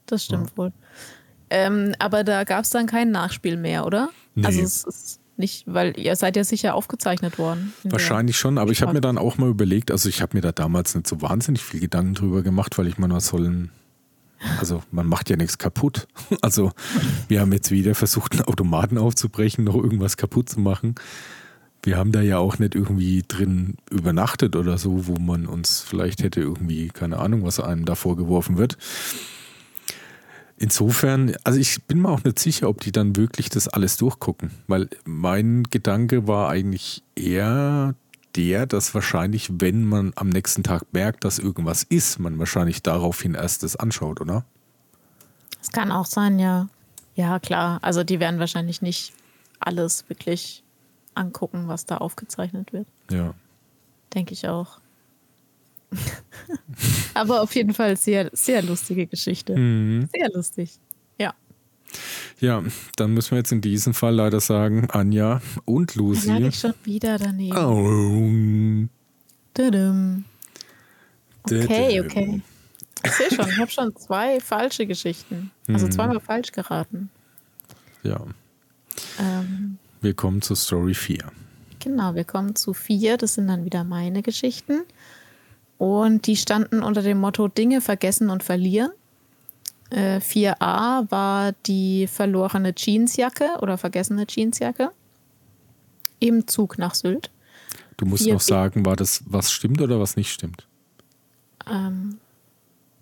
Das 0.06 0.24
stimmt 0.24 0.52
ja. 0.52 0.58
wohl. 0.58 0.74
Ähm, 1.50 1.96
aber 2.00 2.24
da 2.24 2.44
gab 2.44 2.64
es 2.64 2.70
dann 2.70 2.88
kein 2.88 3.12
Nachspiel 3.12 3.58
mehr, 3.58 3.86
oder? 3.86 4.10
Nee. 4.36 4.46
Also 4.46 4.62
es 4.62 4.84
ist 4.84 5.20
nicht, 5.38 5.64
weil 5.68 5.98
ihr 6.00 6.16
seid 6.16 6.36
ja 6.36 6.44
sicher 6.44 6.74
aufgezeichnet 6.76 7.38
worden. 7.38 7.74
Wahrscheinlich 7.84 8.38
schon, 8.38 8.58
aber 8.58 8.72
ich 8.72 8.82
habe 8.82 8.94
mir 8.94 9.02
dann 9.02 9.18
auch 9.18 9.38
mal 9.38 9.50
überlegt, 9.50 9.92
also 9.92 10.10
ich 10.10 10.22
habe 10.22 10.36
mir 10.36 10.42
da 10.42 10.52
damals 10.52 10.96
nicht 10.96 11.08
so 11.08 11.22
wahnsinnig 11.22 11.62
viel 11.62 11.80
Gedanken 11.80 12.16
drüber 12.16 12.42
gemacht, 12.42 12.78
weil 12.78 12.88
ich 12.88 12.98
meine, 12.98 13.14
was 13.14 13.28
sollen 13.28 13.72
also 14.60 14.84
man 14.92 15.08
macht 15.08 15.30
ja 15.30 15.36
nichts 15.36 15.58
kaputt. 15.58 16.08
Also 16.42 16.72
wir 17.28 17.42
haben 17.42 17.52
jetzt 17.52 17.72
wieder 17.72 17.96
versucht, 17.96 18.34
einen 18.34 18.44
Automaten 18.44 18.98
aufzubrechen, 18.98 19.64
noch 19.64 19.76
irgendwas 19.76 20.18
kaputt 20.18 20.50
zu 20.50 20.60
machen. 20.60 20.96
Wir 21.84 21.98
haben 21.98 22.12
da 22.12 22.22
ja 22.22 22.38
auch 22.38 22.60
nicht 22.60 22.76
irgendwie 22.76 23.24
drin 23.28 23.76
übernachtet 23.90 24.56
oder 24.56 24.78
so, 24.78 25.08
wo 25.08 25.16
man 25.16 25.46
uns 25.46 25.82
vielleicht 25.82 26.24
hätte 26.24 26.42
irgendwie, 26.42 26.90
keine 26.90 27.18
Ahnung, 27.18 27.44
was 27.44 27.60
einem 27.60 27.86
da 27.86 27.96
vorgeworfen 27.96 28.58
wird. 28.58 28.78
Insofern, 30.60 31.36
also 31.44 31.60
ich 31.60 31.84
bin 31.84 32.02
mir 32.02 32.10
auch 32.10 32.24
nicht 32.24 32.40
sicher, 32.40 32.68
ob 32.68 32.82
die 32.82 32.92
dann 32.92 33.16
wirklich 33.16 33.50
das 33.50 33.68
alles 33.68 33.98
durchgucken, 33.98 34.52
weil 34.68 34.90
mein 35.06 35.64
Gedanke 35.70 36.28
war 36.28 36.50
eigentlich 36.50 37.04
eher 37.16 37.94
der, 38.36 38.66
dass 38.66 38.94
wahrscheinlich, 38.96 39.50
wenn 39.62 39.86
man 39.86 40.14
am 40.16 40.30
nächsten 40.30 40.64
Tag 40.64 40.84
merkt, 40.94 41.24
dass 41.24 41.38
irgendwas 41.38 41.84
ist, 41.84 42.20
man 42.20 42.40
wahrscheinlich 42.40 42.82
daraufhin 42.82 43.36
erst 43.36 43.64
das 43.64 43.76
anschaut, 43.76 44.20
oder? 44.20 44.46
Das 45.60 45.72
kann 45.72 45.92
auch 45.92 46.06
sein, 46.06 46.40
ja. 46.40 46.70
Ja, 47.16 47.40
klar. 47.40 47.80
Also 47.82 48.04
die 48.04 48.20
werden 48.20 48.40
wahrscheinlich 48.40 48.82
nicht 48.82 49.14
alles 49.60 50.08
wirklich 50.08 50.64
angucken, 51.16 51.68
was 51.68 51.86
da 51.86 51.98
aufgezeichnet 51.98 52.74
wird. 52.74 52.88
Ja. 53.12 53.34
Denke 54.14 54.34
ich 54.34 54.48
auch. 54.48 54.80
Aber 57.14 57.42
auf 57.42 57.56
jeden 57.56 57.74
Fall 57.74 57.98
sehr, 57.98 58.30
sehr 58.34 58.62
lustige 58.62 59.08
Geschichte. 59.08 59.56
Mhm. 59.56 60.10
Sehr 60.14 60.30
lustig. 60.34 60.80
Ja, 62.40 62.64
dann 62.96 63.14
müssen 63.14 63.32
wir 63.32 63.40
jetzt 63.40 63.52
in 63.52 63.62
diesem 63.62 63.94
Fall 63.94 64.14
leider 64.14 64.40
sagen, 64.40 64.88
Anja 64.92 65.42
und 65.66 65.96
Lucy. 65.96 66.28
Lag 66.28 66.40
ich 66.40 66.60
schon 66.60 66.74
wieder 66.84 67.18
daneben. 67.18 67.58
Oh. 67.58 68.88
Okay, 71.44 72.02
okay. 72.02 72.42
Ich 73.04 73.12
sehe 73.12 73.32
schon, 73.32 73.50
ich 73.50 73.58
habe 73.58 73.72
schon 73.72 73.96
zwei 73.96 74.40
falsche 74.40 74.86
Geschichten. 74.86 75.52
Also 75.68 75.86
hm. 75.86 75.92
zweimal 75.92 76.20
falsch 76.20 76.52
geraten. 76.52 77.10
Ja. 78.04 78.24
Ähm, 79.20 79.78
wir 80.02 80.14
kommen 80.14 80.42
zu 80.42 80.54
Story 80.54 80.94
4. 80.94 81.32
Genau, 81.80 82.14
wir 82.16 82.24
kommen 82.24 82.56
zu 82.56 82.74
4. 82.74 83.18
Das 83.18 83.36
sind 83.36 83.48
dann 83.48 83.66
wieder 83.66 83.84
meine 83.84 84.22
Geschichten. 84.22 84.82
Und 85.78 86.26
die 86.28 86.36
standen 86.36 86.82
unter 86.82 87.02
dem 87.02 87.20
Motto 87.20 87.48
Dinge 87.48 87.82
vergessen 87.82 88.30
und 88.30 88.44
verlieren. 88.44 88.92
4a 89.92 91.04
äh, 91.04 91.12
war 91.12 91.54
die 91.66 92.08
verlorene 92.08 92.74
Jeansjacke 92.76 93.58
oder 93.62 93.78
vergessene 93.78 94.26
Jeansjacke 94.28 94.92
im 96.20 96.48
Zug 96.48 96.78
nach 96.78 96.94
Sylt. 96.94 97.32
Du 97.96 98.06
musst 98.06 98.26
4B 98.26 98.34
noch 98.34 98.42
sagen, 98.42 98.86
war 98.86 98.96
das 98.96 99.24
was 99.28 99.52
stimmt 99.52 99.82
oder 99.82 100.00
was 100.00 100.18
nicht 100.18 100.32
stimmt? 100.32 100.68
Ähm, 101.70 102.20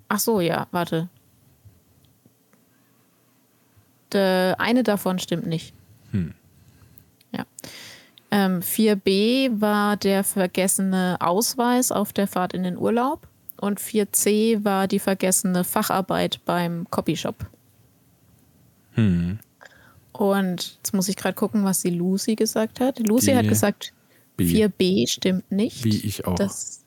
ach 0.09 0.19
so, 0.19 0.41
ja, 0.41 0.67
warte. 0.71 1.09
De, 4.13 4.53
eine 4.57 4.83
davon 4.83 5.19
stimmt 5.19 5.47
nicht. 5.47 5.73
Hm. 6.11 6.33
Ja. 7.31 7.45
Ähm, 8.35 8.59
4b 8.59 9.61
war 9.61 9.95
der 9.95 10.25
vergessene 10.25 11.15
Ausweis 11.21 11.93
auf 11.93 12.11
der 12.11 12.27
Fahrt 12.27 12.53
in 12.53 12.63
den 12.63 12.77
Urlaub 12.77 13.29
und 13.55 13.79
4c 13.79 14.65
war 14.65 14.89
die 14.89 14.99
vergessene 14.99 15.63
Facharbeit 15.63 16.41
beim 16.43 16.85
Copyshop. 16.89 17.45
Hm. 18.95 19.39
Und 20.11 20.75
jetzt 20.77 20.93
muss 20.93 21.07
ich 21.07 21.15
gerade 21.15 21.35
gucken, 21.35 21.63
was 21.63 21.81
die 21.81 21.91
Lucy 21.91 22.35
gesagt 22.35 22.81
hat. 22.81 22.99
Lucy 22.99 23.31
die 23.31 23.37
hat 23.37 23.47
gesagt, 23.47 23.93
B. 24.35 24.65
4b 24.65 25.09
stimmt 25.09 25.49
nicht. 25.49 25.85
Wie 25.85 26.05
ich 26.05 26.27
auch. 26.27 26.35
Das, 26.35 26.83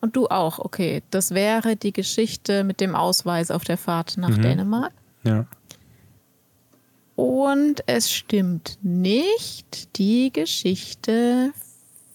und 0.00 0.14
du 0.14 0.28
auch, 0.28 0.60
okay. 0.60 1.02
Das 1.10 1.32
wäre 1.32 1.74
die 1.74 1.92
Geschichte 1.92 2.62
mit 2.62 2.80
dem 2.80 2.94
Ausweis 2.94 3.50
auf 3.50 3.64
der 3.64 3.78
Fahrt 3.78 4.16
nach 4.16 4.36
mhm. 4.36 4.42
Dänemark. 4.42 4.92
Ja. 5.24 5.46
Und 7.18 7.82
es 7.86 8.12
stimmt 8.12 8.78
nicht 8.80 9.98
die 9.98 10.32
Geschichte 10.32 11.52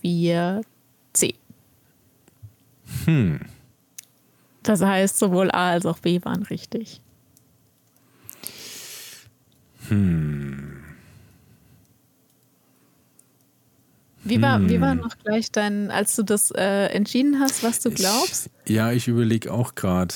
4c. 0.02 0.64
Hm. 3.04 3.42
Das 4.62 4.82
heißt, 4.82 5.20
sowohl 5.20 5.52
A 5.52 5.72
als 5.72 5.86
auch 5.86 6.00
B 6.00 6.24
waren 6.24 6.44
richtig. 6.44 7.02
Hm. 9.90 10.86
Wie 14.24 14.42
war, 14.42 14.56
hm. 14.56 14.70
wie 14.70 14.80
war 14.80 14.96
noch 14.96 15.18
gleich 15.18 15.52
dein, 15.52 15.92
als 15.92 16.16
du 16.16 16.24
das 16.24 16.50
äh, 16.52 16.86
entschieden 16.86 17.42
hast, 17.42 17.62
was 17.62 17.82
du 17.82 17.92
glaubst? 17.92 18.50
Ich, 18.64 18.72
ja, 18.72 18.94
ich 18.94 19.10
überlege 19.10 19.52
auch 19.52 19.76
gerade. 19.76 20.16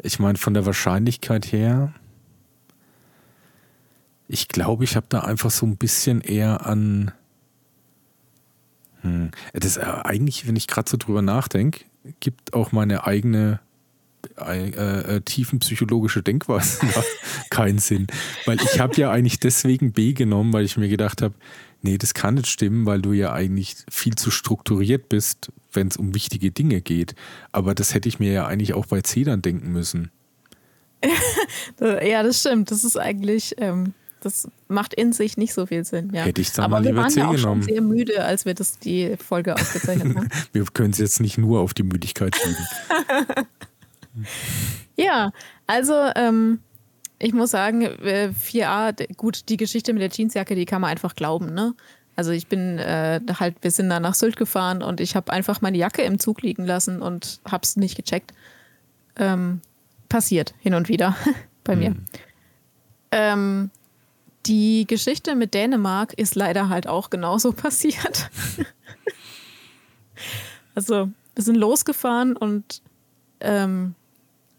Ich 0.00 0.20
meine, 0.20 0.38
von 0.38 0.54
der 0.54 0.66
Wahrscheinlichkeit 0.66 1.50
her, 1.50 1.92
ich 4.28 4.48
glaube, 4.48 4.84
ich 4.84 4.94
habe 4.94 5.06
da 5.08 5.20
einfach 5.20 5.50
so 5.50 5.66
ein 5.66 5.76
bisschen 5.76 6.20
eher 6.20 6.66
an. 6.66 7.12
Hm, 9.00 9.30
das 9.54 9.76
ist 9.76 9.78
eigentlich, 9.78 10.46
wenn 10.46 10.56
ich 10.56 10.68
gerade 10.68 10.88
so 10.88 10.96
drüber 10.96 11.22
nachdenke, 11.22 11.84
gibt 12.20 12.52
auch 12.52 12.70
meine 12.72 13.06
eigene 13.06 13.60
äh, 14.40 15.16
äh, 15.16 15.20
tiefenpsychologische 15.22 16.22
Denkweise 16.22 16.80
keinen 17.50 17.78
Sinn. 17.78 18.06
Weil 18.44 18.60
ich 18.60 18.78
habe 18.78 18.94
ja 18.96 19.10
eigentlich 19.10 19.40
deswegen 19.40 19.92
B 19.92 20.12
genommen, 20.12 20.52
weil 20.52 20.64
ich 20.64 20.76
mir 20.76 20.88
gedacht 20.88 21.22
habe, 21.22 21.34
nee, 21.82 21.96
das 21.96 22.14
kann 22.14 22.34
nicht 22.34 22.48
stimmen, 22.48 22.84
weil 22.84 23.00
du 23.00 23.12
ja 23.12 23.32
eigentlich 23.32 23.76
viel 23.90 24.14
zu 24.16 24.30
strukturiert 24.30 25.08
bist, 25.08 25.50
wenn 25.72 25.88
es 25.88 25.96
um 25.96 26.14
wichtige 26.14 26.50
Dinge 26.50 26.80
geht. 26.80 27.14
Aber 27.52 27.74
das 27.74 27.94
hätte 27.94 28.08
ich 28.08 28.18
mir 28.18 28.32
ja 28.32 28.46
eigentlich 28.46 28.74
auch 28.74 28.86
bei 28.86 29.00
C 29.00 29.24
dann 29.24 29.40
denken 29.40 29.72
müssen. 29.72 30.10
ja, 31.80 32.22
das 32.22 32.40
stimmt. 32.40 32.70
Das 32.70 32.84
ist 32.84 32.98
eigentlich, 32.98 33.54
ähm, 33.58 33.94
das 34.20 34.48
macht 34.68 34.94
in 34.94 35.12
sich 35.12 35.36
nicht 35.36 35.54
so 35.54 35.66
viel 35.66 35.84
Sinn. 35.84 36.10
Ja. 36.12 36.22
Hätte 36.22 36.40
ich 36.40 36.52
dann 36.52 36.64
Aber 36.66 36.76
mal 36.78 36.82
wir 36.84 36.90
lieber 36.90 37.02
waren 37.02 37.10
C 37.10 37.20
ja 37.20 37.28
auch 37.28 37.34
genommen. 37.34 37.62
schon 37.62 37.72
sehr 37.72 37.82
müde, 37.82 38.24
als 38.24 38.44
wir 38.44 38.54
das 38.54 38.78
die 38.78 39.16
Folge 39.16 39.54
aufgezeichnet 39.54 40.16
haben. 40.16 40.28
Wir 40.52 40.64
können 40.66 40.90
es 40.90 40.98
jetzt 40.98 41.20
nicht 41.20 41.38
nur 41.38 41.60
auf 41.60 41.74
die 41.74 41.82
Müdigkeit 41.84 42.34
schieben. 42.36 42.56
Ja, 44.96 45.30
also 45.66 45.94
ähm, 46.16 46.60
ich 47.20 47.32
muss 47.32 47.50
sagen, 47.52 47.82
äh, 47.82 48.32
4a, 48.36 48.92
d- 48.92 49.06
gut, 49.16 49.48
die 49.48 49.56
Geschichte 49.56 49.92
mit 49.92 50.02
der 50.02 50.10
Jeansjacke, 50.10 50.54
die 50.56 50.64
kann 50.64 50.80
man 50.80 50.90
einfach 50.90 51.14
glauben, 51.14 51.54
ne? 51.54 51.74
Also 52.16 52.32
ich 52.32 52.48
bin 52.48 52.78
äh, 52.78 53.20
halt, 53.38 53.54
wir 53.62 53.70
sind 53.70 53.90
da 53.90 54.00
nach 54.00 54.14
Sylt 54.14 54.36
gefahren 54.36 54.82
und 54.82 55.00
ich 55.00 55.14
habe 55.14 55.32
einfach 55.32 55.60
meine 55.60 55.78
Jacke 55.78 56.02
im 56.02 56.18
Zug 56.18 56.42
liegen 56.42 56.64
lassen 56.64 57.00
und 57.00 57.40
hab's 57.48 57.76
nicht 57.76 57.96
gecheckt. 57.96 58.32
Ähm, 59.14 59.60
passiert 60.08 60.52
hin 60.58 60.74
und 60.74 60.88
wieder 60.88 61.16
bei 61.64 61.76
mir. 61.76 61.94
Ähm, 63.12 63.70
die 64.46 64.86
Geschichte 64.86 65.34
mit 65.34 65.54
Dänemark 65.54 66.12
ist 66.14 66.34
leider 66.34 66.68
halt 66.68 66.86
auch 66.86 67.10
genauso 67.10 67.52
passiert. 67.52 68.30
also 70.74 71.10
wir 71.34 71.44
sind 71.44 71.56
losgefahren 71.56 72.36
und 72.36 72.82
ähm, 73.40 73.94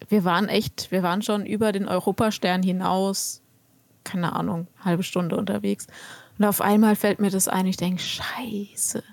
wir 0.08 0.24
waren 0.24 0.48
echt, 0.48 0.92
wir 0.92 1.04
waren 1.04 1.22
schon 1.22 1.46
über 1.46 1.72
den 1.72 1.88
Europastern 1.88 2.63
hinaus, 2.63 3.42
keine 4.04 4.34
Ahnung, 4.34 4.68
halbe 4.84 5.04
Stunde 5.04 5.36
unterwegs. 5.36 5.88
Und 6.38 6.46
auf 6.46 6.62
einmal 6.62 6.96
fällt 6.96 7.20
mir 7.20 7.30
das 7.30 7.48
ein, 7.48 7.65
ich 7.65 7.78
denke, 7.78 8.02
scheiße. 8.02 9.04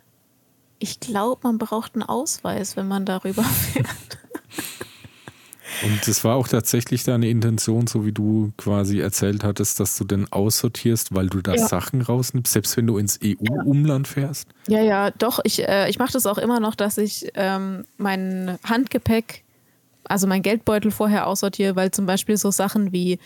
Ich 0.79 1.01
glaube, 1.01 1.41
man 1.43 1.59
braucht 1.59 1.95
einen 1.95 2.03
Ausweis, 2.03 2.77
wenn 2.77 2.87
man 2.87 3.05
darüber 3.05 3.43
fährt. 3.45 4.16
Und 5.85 6.07
das 6.07 6.25
war 6.25 6.37
auch 6.37 6.49
tatsächlich 6.49 7.05
deine 7.05 7.29
Intention, 7.29 7.87
so 7.87 8.07
wie 8.07 8.13
du 8.13 8.53
quasi 8.57 9.01
erzählt 9.01 9.45
hattest, 9.45 9.79
dass 9.81 9.97
du 9.97 10.05
denn 10.05 10.31
aussortierst, 10.33 11.15
weil 11.15 11.29
du 11.29 11.43
da 11.43 11.55
Ja. 11.55 11.69
Sachen 11.69 12.03
rausnimmst, 12.03 12.53
selbst 12.53 12.77
wenn 12.77 12.87
du 12.87 12.99
ins 12.99 13.19
EU-Umland 13.23 14.09
fährst. 14.09 14.49
Ja, 14.69 14.81
ja, 14.81 15.11
doch. 15.11 15.41
Ich, 15.45 15.67
äh, 15.67 15.89
ich 15.89 15.99
mache 15.99 16.13
das 16.13 16.27
auch 16.27 16.39
immer 16.39 16.61
noch, 16.61 16.75
dass 16.75 16.99
ich 16.99 17.31
ähm, 17.35 17.85
mein 17.99 18.59
Handgepäck, 18.65 19.45
also 20.05 20.27
mein 20.27 20.43
Geldbeutel 20.43 20.91
vorher 20.91 21.27
aussortiere, 21.27 21.77
weil 21.77 21.91
zum 21.91 22.07
Beispiel 22.07 22.37
so 22.37 22.51
Sachen 22.51 22.93
wie 22.93 23.19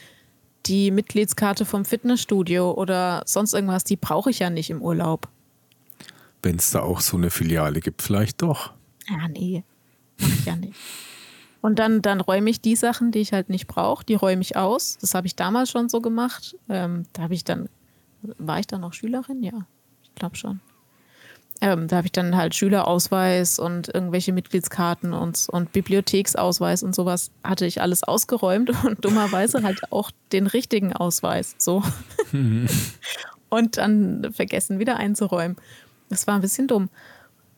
die 0.67 0.91
Mitgliedskarte 0.91 1.65
vom 1.65 1.85
Fitnessstudio 1.85 2.73
oder 2.73 3.23
sonst 3.27 3.55
irgendwas, 3.55 3.85
die 3.85 3.97
brauche 3.97 4.31
ich 4.31 4.41
ja 4.41 4.51
nicht 4.51 4.71
im 4.71 4.83
Urlaub. 4.83 5.29
Wenn 6.43 6.57
es 6.57 6.71
da 6.71 6.81
auch 6.81 7.01
so 7.01 7.17
eine 7.17 7.31
Filiale 7.31 7.81
gibt, 7.81 8.03
vielleicht 8.03 8.43
doch. 8.43 8.73
Ja, 9.09 9.29
nee, 9.29 9.63
ich 10.19 10.45
ja 10.45 10.57
nicht. 10.57 10.75
Und 11.61 11.79
dann, 11.79 12.01
dann 12.03 12.21
räume 12.21 12.49
ich 12.49 12.61
die 12.61 12.77
Sachen, 12.77 13.13
die 13.13 13.19
ich 13.19 13.33
halt 13.33 13.51
nicht 13.51 13.67
brauche, 13.67 14.05
die 14.05 14.15
räume 14.15 14.43
ich 14.43 14.57
aus. 14.57 14.97
Das 15.01 15.15
habe 15.15 15.27
ich 15.27 15.37
damals 15.37 15.71
schon 15.71 15.89
so 15.89 16.01
gemacht. 16.01 16.57
Ähm, 16.69 17.05
da 17.13 17.23
habe 17.23 17.35
ich 17.35 17.45
dann, 17.45 17.69
war 18.23 18.59
ich 18.59 18.67
dann 18.67 18.81
noch 18.81 18.95
Schülerin? 18.95 19.43
Ja, 19.43 19.67
ich 20.03 20.15
glaube 20.15 20.37
schon. 20.37 20.61
Ähm, 21.63 21.89
da 21.89 21.97
habe 21.97 22.07
ich 22.07 22.13
dann 22.13 22.37
halt 22.37 22.55
Schülerausweis 22.55 23.59
und 23.59 23.95
irgendwelche 23.95 24.33
Mitgliedskarten 24.33 25.13
und, 25.13 25.47
und 25.51 25.73
Bibliotheksausweis 25.73 26.83
und 26.83 26.95
sowas 26.95 27.31
hatte 27.45 27.67
ich 27.67 27.83
alles 27.83 28.03
ausgeräumt 28.03 28.71
und 28.85 29.05
dummerweise 29.05 29.63
halt 29.63 29.93
auch 29.93 30.11
den 30.33 30.47
richtigen 30.47 30.95
Ausweis. 30.95 31.55
So. 31.59 31.83
und 33.51 33.77
dann 33.77 34.33
vergessen 34.33 34.79
wieder 34.79 34.97
einzuräumen. 34.97 35.57
Das 36.09 36.27
war 36.27 36.35
ein 36.35 36.41
bisschen 36.41 36.67
dumm. 36.67 36.89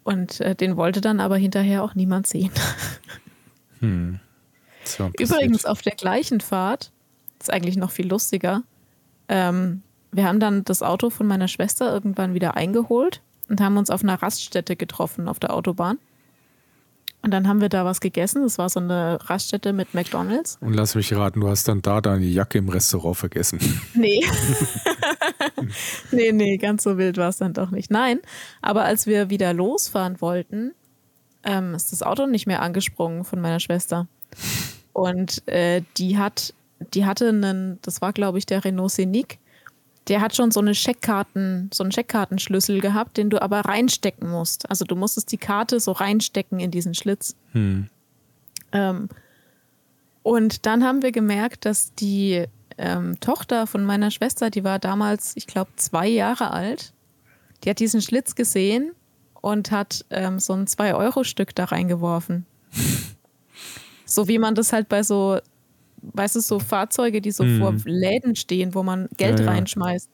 Und 0.02 0.40
äh, 0.40 0.56
den 0.56 0.76
wollte 0.76 1.00
dann 1.00 1.20
aber 1.20 1.36
hinterher 1.36 1.84
auch 1.84 1.94
niemand 1.94 2.26
sehen. 2.26 2.50
Passiert. 3.82 5.20
Übrigens 5.20 5.64
auf 5.64 5.82
der 5.82 5.94
gleichen 5.94 6.40
Fahrt, 6.40 6.92
ist 7.40 7.52
eigentlich 7.52 7.76
noch 7.76 7.90
viel 7.90 8.08
lustiger, 8.08 8.62
ähm, 9.28 9.82
wir 10.12 10.24
haben 10.24 10.40
dann 10.40 10.62
das 10.64 10.82
Auto 10.82 11.10
von 11.10 11.26
meiner 11.26 11.48
Schwester 11.48 11.92
irgendwann 11.92 12.34
wieder 12.34 12.54
eingeholt 12.54 13.22
und 13.48 13.60
haben 13.60 13.78
uns 13.78 13.90
auf 13.90 14.02
einer 14.02 14.22
Raststätte 14.22 14.76
getroffen 14.76 15.26
auf 15.26 15.40
der 15.40 15.54
Autobahn. 15.54 15.98
Und 17.22 17.30
dann 17.30 17.46
haben 17.46 17.60
wir 17.60 17.68
da 17.68 17.84
was 17.84 18.00
gegessen. 18.00 18.42
Das 18.42 18.58
war 18.58 18.68
so 18.68 18.80
eine 18.80 19.18
Raststätte 19.22 19.72
mit 19.72 19.94
McDonalds. 19.94 20.58
Und 20.60 20.74
lass 20.74 20.96
mich 20.96 21.14
raten, 21.14 21.40
du 21.40 21.48
hast 21.48 21.68
dann 21.68 21.80
da 21.80 22.00
deine 22.00 22.26
Jacke 22.26 22.58
im 22.58 22.68
Restaurant 22.68 23.16
vergessen. 23.16 23.58
Nee. 23.94 24.20
nee, 26.10 26.32
nee, 26.32 26.56
ganz 26.56 26.82
so 26.82 26.98
wild 26.98 27.16
war 27.16 27.28
es 27.28 27.36
dann 27.36 27.52
doch 27.52 27.70
nicht. 27.70 27.90
Nein, 27.90 28.18
aber 28.60 28.84
als 28.84 29.06
wir 29.06 29.30
wieder 29.30 29.54
losfahren 29.54 30.20
wollten, 30.20 30.72
ähm, 31.44 31.74
ist 31.74 31.92
das 31.92 32.02
Auto 32.02 32.26
nicht 32.26 32.46
mehr 32.46 32.62
angesprungen 32.62 33.24
von 33.24 33.40
meiner 33.40 33.60
Schwester. 33.60 34.06
Und 34.92 35.46
äh, 35.48 35.82
die 35.96 36.18
hat, 36.18 36.54
die 36.94 37.04
hatte 37.06 37.28
einen, 37.28 37.78
das 37.82 38.00
war 38.00 38.12
glaube 38.12 38.38
ich 38.38 38.46
der 38.46 38.64
Renault 38.64 38.92
Scenic, 38.92 39.38
der 40.08 40.20
hat 40.20 40.34
schon 40.34 40.50
so 40.50 40.60
eine 40.60 40.74
Scheckkarten, 40.74 41.70
so 41.72 41.84
einen 41.84 41.92
Scheckkartenschlüssel 41.92 42.80
gehabt, 42.80 43.16
den 43.16 43.30
du 43.30 43.40
aber 43.40 43.60
reinstecken 43.60 44.28
musst. 44.28 44.68
Also 44.68 44.84
du 44.84 44.96
musstest 44.96 45.30
die 45.30 45.38
Karte 45.38 45.78
so 45.78 45.92
reinstecken 45.92 46.58
in 46.58 46.70
diesen 46.70 46.94
Schlitz. 46.94 47.36
Hm. 47.52 47.88
Ähm, 48.72 49.08
und 50.22 50.66
dann 50.66 50.84
haben 50.84 51.02
wir 51.02 51.12
gemerkt, 51.12 51.64
dass 51.64 51.94
die 51.94 52.46
ähm, 52.78 53.18
Tochter 53.20 53.66
von 53.66 53.84
meiner 53.84 54.10
Schwester, 54.10 54.50
die 54.50 54.64
war 54.64 54.78
damals, 54.78 55.32
ich 55.36 55.46
glaube, 55.46 55.70
zwei 55.76 56.08
Jahre 56.08 56.50
alt, 56.50 56.92
die 57.62 57.70
hat 57.70 57.78
diesen 57.78 58.02
Schlitz 58.02 58.34
gesehen 58.34 58.92
und 59.42 59.70
hat 59.70 60.06
ähm, 60.08 60.38
so 60.38 60.54
ein 60.54 60.64
2-Euro-Stück 60.66 61.54
da 61.54 61.64
reingeworfen. 61.66 62.46
so 64.06 64.26
wie 64.28 64.38
man 64.38 64.54
das 64.54 64.72
halt 64.72 64.88
bei 64.88 65.02
so, 65.02 65.38
weißt 66.00 66.36
du, 66.36 66.40
so 66.40 66.58
Fahrzeuge, 66.58 67.20
die 67.20 67.32
so 67.32 67.44
vor 67.58 67.74
Läden 67.84 68.34
stehen, 68.36 68.74
wo 68.74 68.82
man 68.82 69.08
Geld 69.18 69.40
Ja, 69.40 69.46
reinschmeißt. 69.46 70.08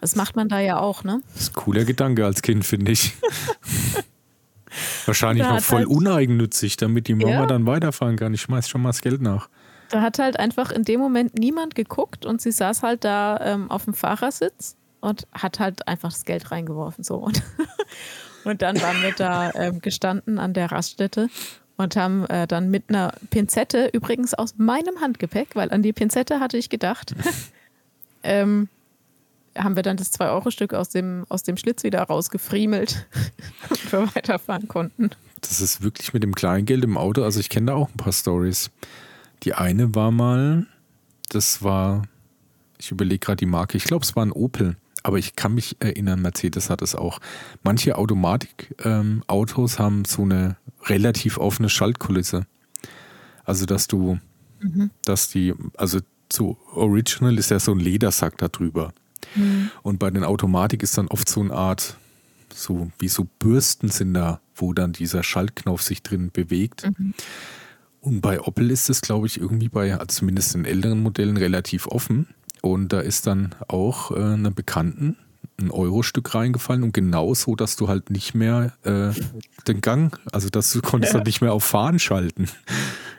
Das 0.00 0.14
macht 0.16 0.36
man 0.36 0.48
da 0.48 0.60
ja 0.60 0.78
auch, 0.78 1.02
ne? 1.02 1.20
Das 1.32 1.42
ist 1.42 1.50
ein 1.50 1.54
cooler 1.62 1.84
Gedanke 1.84 2.24
als 2.24 2.42
Kind, 2.42 2.64
finde 2.64 2.92
ich. 2.92 3.12
Wahrscheinlich 5.06 5.46
noch 5.46 5.60
voll 5.60 5.78
halt- 5.80 5.88
uneigennützig, 5.88 6.76
damit 6.76 7.08
die 7.08 7.14
Mama 7.14 7.30
Ja. 7.30 7.46
dann 7.46 7.66
weiterfahren 7.66 8.16
kann. 8.16 8.34
Ich 8.34 8.40
schmeiß 8.42 8.68
schon 8.68 8.82
mal 8.82 8.88
das 8.90 9.02
Geld 9.02 9.22
nach. 9.22 9.48
Da 9.90 10.00
hat 10.02 10.18
halt 10.18 10.38
einfach 10.38 10.70
in 10.72 10.82
dem 10.82 10.98
Moment 11.00 11.38
niemand 11.38 11.74
geguckt 11.74 12.26
und 12.26 12.40
sie 12.40 12.50
saß 12.52 12.82
halt 12.82 13.04
da 13.04 13.38
ähm, 13.42 13.70
auf 13.70 13.84
dem 13.84 13.94
Fahrersitz 13.94 14.76
und 15.00 15.26
hat 15.32 15.60
halt 15.60 15.86
einfach 15.86 16.10
das 16.10 16.24
Geld 16.24 16.50
reingeworfen. 16.50 17.04
So. 17.04 17.16
Und, 17.16 17.42
und 18.44 18.62
dann 18.62 18.80
waren 18.80 19.02
wir 19.02 19.12
da 19.12 19.50
ähm, 19.54 19.80
gestanden 19.80 20.38
an 20.38 20.52
der 20.52 20.70
Raststätte 20.70 21.28
und 21.76 21.96
haben 21.96 22.24
äh, 22.26 22.46
dann 22.46 22.70
mit 22.70 22.84
einer 22.88 23.14
Pinzette, 23.30 23.90
übrigens 23.92 24.34
aus 24.34 24.54
meinem 24.58 25.00
Handgepäck, 25.00 25.54
weil 25.54 25.72
an 25.72 25.82
die 25.82 25.92
Pinzette 25.92 26.40
hatte 26.40 26.56
ich 26.56 26.68
gedacht, 26.68 27.14
ähm, 28.22 28.68
haben 29.56 29.76
wir 29.76 29.82
dann 29.82 29.96
das 29.96 30.12
2-Euro-Stück 30.12 30.74
aus 30.74 30.88
dem, 30.88 31.24
aus 31.28 31.42
dem 31.42 31.56
Schlitz 31.56 31.84
wieder 31.84 32.02
rausgefriemelt, 32.02 33.06
damit 33.68 33.92
wir 33.92 34.14
weiterfahren 34.14 34.68
konnten. 34.68 35.10
Das 35.40 35.60
ist 35.60 35.82
wirklich 35.82 36.12
mit 36.12 36.22
dem 36.22 36.34
Kleingeld 36.34 36.84
im 36.84 36.96
Auto. 36.96 37.22
Also 37.22 37.40
ich 37.40 37.48
kenne 37.48 37.66
da 37.66 37.74
auch 37.74 37.90
ein 37.90 37.96
paar 37.96 38.12
Stories. 38.12 38.70
Die 39.42 39.54
eine 39.54 39.94
war 39.94 40.10
mal, 40.10 40.66
das 41.28 41.62
war, 41.62 42.02
ich 42.78 42.90
überlege 42.90 43.18
gerade 43.18 43.36
die 43.36 43.46
Marke, 43.46 43.76
ich 43.76 43.84
glaube 43.84 44.04
es 44.04 44.16
war 44.16 44.24
ein 44.24 44.32
Opel, 44.32 44.76
aber 45.04 45.18
ich 45.18 45.36
kann 45.36 45.54
mich 45.54 45.76
erinnern, 45.80 46.22
Mercedes 46.22 46.70
hat 46.70 46.82
es 46.82 46.96
auch. 46.96 47.20
Manche 47.62 47.96
Automatik-Autos 47.96 49.78
haben 49.78 50.04
so 50.04 50.22
eine 50.22 50.56
relativ 50.86 51.38
offene 51.38 51.68
Schaltkulisse. 51.68 52.46
Also 53.44 53.66
dass 53.66 53.86
du, 53.86 54.18
dass 55.04 55.28
die, 55.28 55.54
also 55.76 56.00
zu 56.30 56.56
Original 56.72 57.38
ist 57.38 57.50
ja 57.50 57.60
so 57.60 57.72
ein 57.72 57.78
Ledersack 57.80 58.38
da 58.38 58.48
drüber. 58.48 58.92
Und 59.82 59.98
bei 59.98 60.10
den 60.10 60.24
Automatik 60.24 60.82
ist 60.82 60.96
dann 60.96 61.08
oft 61.08 61.28
so 61.28 61.42
eine 61.42 61.52
Art, 61.52 61.96
so 62.52 62.90
wie 62.98 63.08
so 63.08 63.26
Bürsten 63.38 63.90
sind 63.90 64.14
da, 64.14 64.40
wo 64.54 64.72
dann 64.72 64.92
dieser 64.92 65.22
Schaltknopf 65.22 65.82
sich 65.82 66.02
drin 66.02 66.30
bewegt. 66.32 66.90
Und 68.00 68.20
bei 68.20 68.40
Opel 68.40 68.70
ist 68.70 68.88
es, 68.88 69.00
glaube 69.02 69.26
ich, 69.26 69.38
irgendwie 69.40 69.68
bei, 69.68 69.96
zumindest 70.08 70.54
in 70.54 70.64
älteren 70.64 71.02
Modellen, 71.02 71.36
relativ 71.36 71.86
offen. 71.88 72.28
Und 72.64 72.94
da 72.94 73.00
ist 73.00 73.26
dann 73.26 73.54
auch 73.68 74.10
äh, 74.10 74.14
einer 74.14 74.50
Bekannten 74.50 75.18
ein 75.60 75.70
Euro-Stück 75.70 76.34
reingefallen 76.34 76.82
und 76.82 76.94
genau 76.94 77.34
so, 77.34 77.56
dass 77.56 77.76
du 77.76 77.88
halt 77.88 78.08
nicht 78.08 78.34
mehr 78.34 78.72
äh, 78.84 79.10
den 79.68 79.82
Gang, 79.82 80.18
also 80.32 80.48
dass 80.48 80.72
du 80.72 80.80
konntest 80.80 81.12
Ja. 81.12 81.18
halt 81.18 81.26
nicht 81.26 81.42
mehr 81.42 81.52
auf 81.52 81.62
Fahren 81.62 81.98
schalten. 81.98 82.48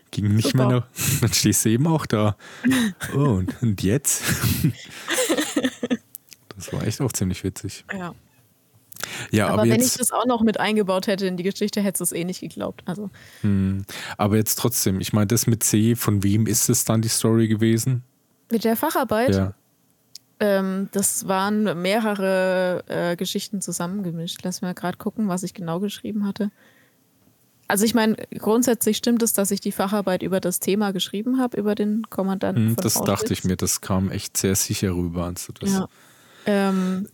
Ging 0.10 0.34
nicht 0.36 0.54
Super. 0.54 0.68
mehr, 0.68 0.78
nach, 0.80 0.88
dann 1.22 1.32
stehst 1.32 1.64
du 1.64 1.70
eben 1.70 1.86
auch 1.86 2.08
da. 2.08 2.36
Oh, 3.16 3.36
und, 3.36 3.62
und 3.62 3.84
jetzt? 3.84 4.24
Das 6.56 6.74
war 6.74 6.82
echt 6.82 7.00
auch 7.02 7.12
ziemlich 7.12 7.43
witzig. 7.43 7.86
Ja. 7.93 8.16
Ja, 9.30 9.46
aber, 9.46 9.54
aber, 9.54 9.64
wenn 9.64 9.76
ich 9.80 9.86
jetzt, 9.86 10.00
das 10.00 10.12
auch 10.12 10.26
noch 10.26 10.41
mit 10.41 10.60
eingebaut 10.60 11.06
hätte 11.06 11.28
in 11.28 11.38
die 11.38 11.43
Geschichte, 11.43 11.82
hättest 11.82 12.00
du 12.00 12.04
es 12.06 12.12
eh 12.14 12.24
nicht 12.24 12.39
geglaubt. 12.41 12.82
Also, 12.88 13.12
hm, 13.41 13.86
aber 14.18 14.38
jetzt 14.38 14.56
trotzdem, 14.56 15.00
ich 15.00 15.14
meine, 15.14 15.28
das 15.28 15.46
mit 15.46 15.64
C, 15.64 15.96
von 15.96 16.24
wem 16.24 16.48
ist 16.48 16.68
es 16.70 16.84
dann 16.84 17.04
die 17.04 17.10
Story 17.10 17.48
gewesen? 17.48 18.02
Mit 18.52 18.64
der 18.64 18.76
Facharbeit, 18.76 19.36
Ja. 19.36 19.54
ähm, 20.39 20.89
das 20.91 21.28
waren 21.28 21.82
mehrere 21.82 22.84
äh, 22.88 23.16
Geschichten 23.16 23.62
zusammengemischt. 23.62 24.39
Lass 24.43 24.62
mal 24.62 24.74
gerade 24.74 24.98
gucken, 24.98 25.28
was 25.28 25.43
ich 25.43 25.54
genau 25.54 25.80
geschrieben 25.80 26.26
hatte. 26.28 26.52
Also 27.68 27.84
ich 27.86 27.96
meine, 27.96 28.16
grundsätzlich 28.38 28.96
stimmt 28.98 29.24
es, 29.24 29.34
dass 29.34 29.50
ich 29.50 29.60
die 29.60 29.72
Facharbeit 29.72 30.22
über 30.22 30.39
das 30.39 30.60
Thema 30.60 30.91
geschrieben 30.93 31.39
habe, 31.39 31.58
über 31.58 31.74
den 31.74 32.04
Kommandanten 32.12 32.68
Hm, 32.70 32.76
das 32.76 32.93
dachte 32.93 33.12
Auschwitz. 33.14 33.32
ich 33.32 33.43
mir, 33.43 33.56
das 33.56 33.82
kam 33.82 34.12
echt 34.12 34.38
sehr 34.38 34.54
sicher 34.56 34.91
rüber. 34.91 35.26
Also 35.26 35.52
das, 35.60 35.72
Ja. 35.74 35.88
Ähm, 36.48 37.08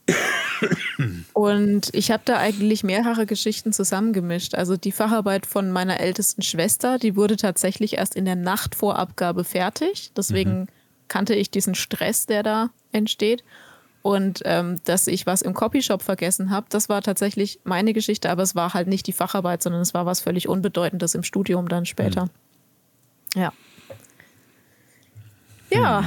und 1.33 1.89
ich 1.93 2.11
habe 2.11 2.23
da 2.25 2.37
eigentlich 2.37 2.83
mehrere 2.83 3.25
Geschichten 3.25 3.71
zusammengemischt. 3.73 4.55
Also 4.55 4.75
die 4.77 4.91
Facharbeit 4.91 5.45
von 5.45 5.71
meiner 5.71 5.99
ältesten 6.01 6.41
Schwester, 6.41 6.99
die 6.99 7.15
wurde 7.15 7.37
tatsächlich 7.37 7.93
erst 7.97 8.15
in 8.15 8.25
der 8.25 8.35
Nacht 8.35 8.75
vor 8.75 8.99
Abgabe 8.99 9.43
fertig. 9.45 10.11
Deswegen 10.17 10.67
kannte 11.11 11.35
ich 11.35 11.51
diesen 11.51 11.75
Stress, 11.75 12.25
der 12.25 12.41
da 12.41 12.69
entsteht. 12.93 13.43
Und 14.01 14.41
ähm, 14.45 14.77
dass 14.85 15.07
ich 15.07 15.25
was 15.25 15.41
im 15.41 15.53
Copyshop 15.53 16.01
vergessen 16.01 16.49
habe, 16.49 16.67
das 16.69 16.87
war 16.87 17.01
tatsächlich 17.01 17.59
meine 17.65 17.91
Geschichte, 17.91 18.29
aber 18.29 18.43
es 18.43 18.55
war 18.55 18.73
halt 18.73 18.87
nicht 18.87 19.05
die 19.07 19.11
Facharbeit, 19.11 19.61
sondern 19.61 19.81
es 19.81 19.93
war 19.93 20.05
was 20.05 20.21
völlig 20.21 20.47
Unbedeutendes 20.47 21.13
im 21.13 21.23
Studium 21.23 21.67
dann 21.67 21.85
später. 21.85 22.29
Ja. 23.35 23.51
Ja, 25.69 26.03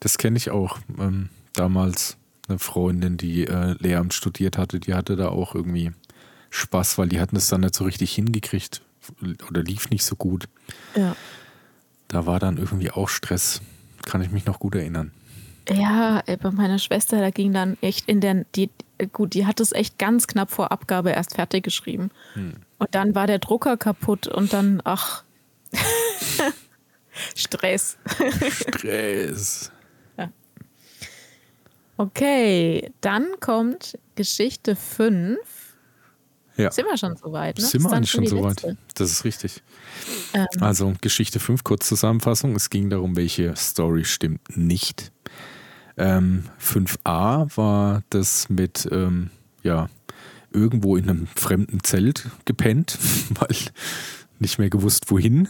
Das 0.00 0.18
kenne 0.18 0.38
ich 0.38 0.50
auch. 0.50 0.78
Ähm, 0.98 1.28
damals 1.52 2.16
eine 2.48 2.58
Freundin, 2.58 3.18
die 3.18 3.46
äh, 3.46 3.76
Lehramt 3.78 4.14
studiert 4.14 4.56
hatte, 4.56 4.80
die 4.80 4.94
hatte 4.94 5.16
da 5.16 5.28
auch 5.28 5.54
irgendwie 5.54 5.92
Spaß, 6.48 6.96
weil 6.98 7.08
die 7.08 7.20
hatten 7.20 7.36
es 7.36 7.48
dann 7.48 7.60
nicht 7.60 7.74
so 7.74 7.84
richtig 7.84 8.12
hingekriegt 8.12 8.82
oder 9.48 9.62
lief 9.62 9.90
nicht 9.90 10.04
so 10.04 10.16
gut. 10.16 10.48
ja. 10.96 11.14
Da 12.10 12.26
war 12.26 12.38
dann 12.38 12.58
irgendwie 12.58 12.90
auch 12.90 13.08
Stress. 13.08 13.62
Kann 14.04 14.20
ich 14.20 14.30
mich 14.30 14.44
noch 14.44 14.58
gut 14.58 14.74
erinnern. 14.74 15.12
Ja, 15.68 16.22
ey, 16.26 16.36
bei 16.36 16.50
meiner 16.50 16.78
Schwester, 16.78 17.20
da 17.20 17.30
ging 17.30 17.52
dann 17.52 17.76
echt 17.80 18.08
in 18.08 18.20
der, 18.20 18.44
die, 18.56 18.70
gut, 19.12 19.34
die 19.34 19.46
hat 19.46 19.60
es 19.60 19.72
echt 19.72 19.98
ganz 19.98 20.26
knapp 20.26 20.50
vor 20.50 20.72
Abgabe 20.72 21.10
erst 21.10 21.36
fertig 21.36 21.62
geschrieben. 21.62 22.10
Und 22.78 22.94
dann 22.94 23.14
war 23.14 23.28
der 23.28 23.38
Drucker 23.38 23.76
kaputt 23.76 24.26
und 24.26 24.52
dann, 24.52 24.82
ach, 24.84 25.22
Stress. 27.36 27.96
Stress. 28.50 29.70
Okay, 32.00 32.90
dann 33.02 33.26
kommt 33.40 33.98
Geschichte 34.14 34.74
5. 34.74 35.38
Ja. 36.60 36.70
Sind 36.70 36.86
wir 36.86 36.96
schon 36.96 37.16
soweit, 37.16 37.58
ne? 37.58 37.64
Sind 37.64 37.82
wir 37.82 37.92
eigentlich 37.92 38.10
schon 38.10 38.24
die 38.24 38.30
so 38.30 38.42
weit? 38.42 38.62
letzte. 38.62 38.76
Das 38.94 39.10
ist 39.10 39.24
richtig. 39.24 39.62
Ähm, 40.34 40.46
Also 40.60 40.92
Geschichte 41.00 41.40
5, 41.40 41.64
Kurzzusammenfassung. 41.64 42.54
Es 42.56 42.70
ging 42.70 42.90
darum, 42.90 43.16
welche 43.16 43.54
Story 43.56 44.04
stimmt 44.04 44.56
nicht. 44.56 45.12
Ähm, 45.96 46.44
5a 46.60 47.56
war 47.56 48.02
das 48.10 48.48
mit, 48.48 48.88
ähm, 48.90 49.30
ja, 49.62 49.88
irgendwo 50.52 50.96
in 50.96 51.08
einem 51.08 51.26
fremden 51.28 51.82
Zelt 51.84 52.28
gepennt, 52.44 52.98
weil 53.38 53.56
nicht 54.38 54.58
mehr 54.58 54.70
gewusst, 54.70 55.10
wohin 55.10 55.48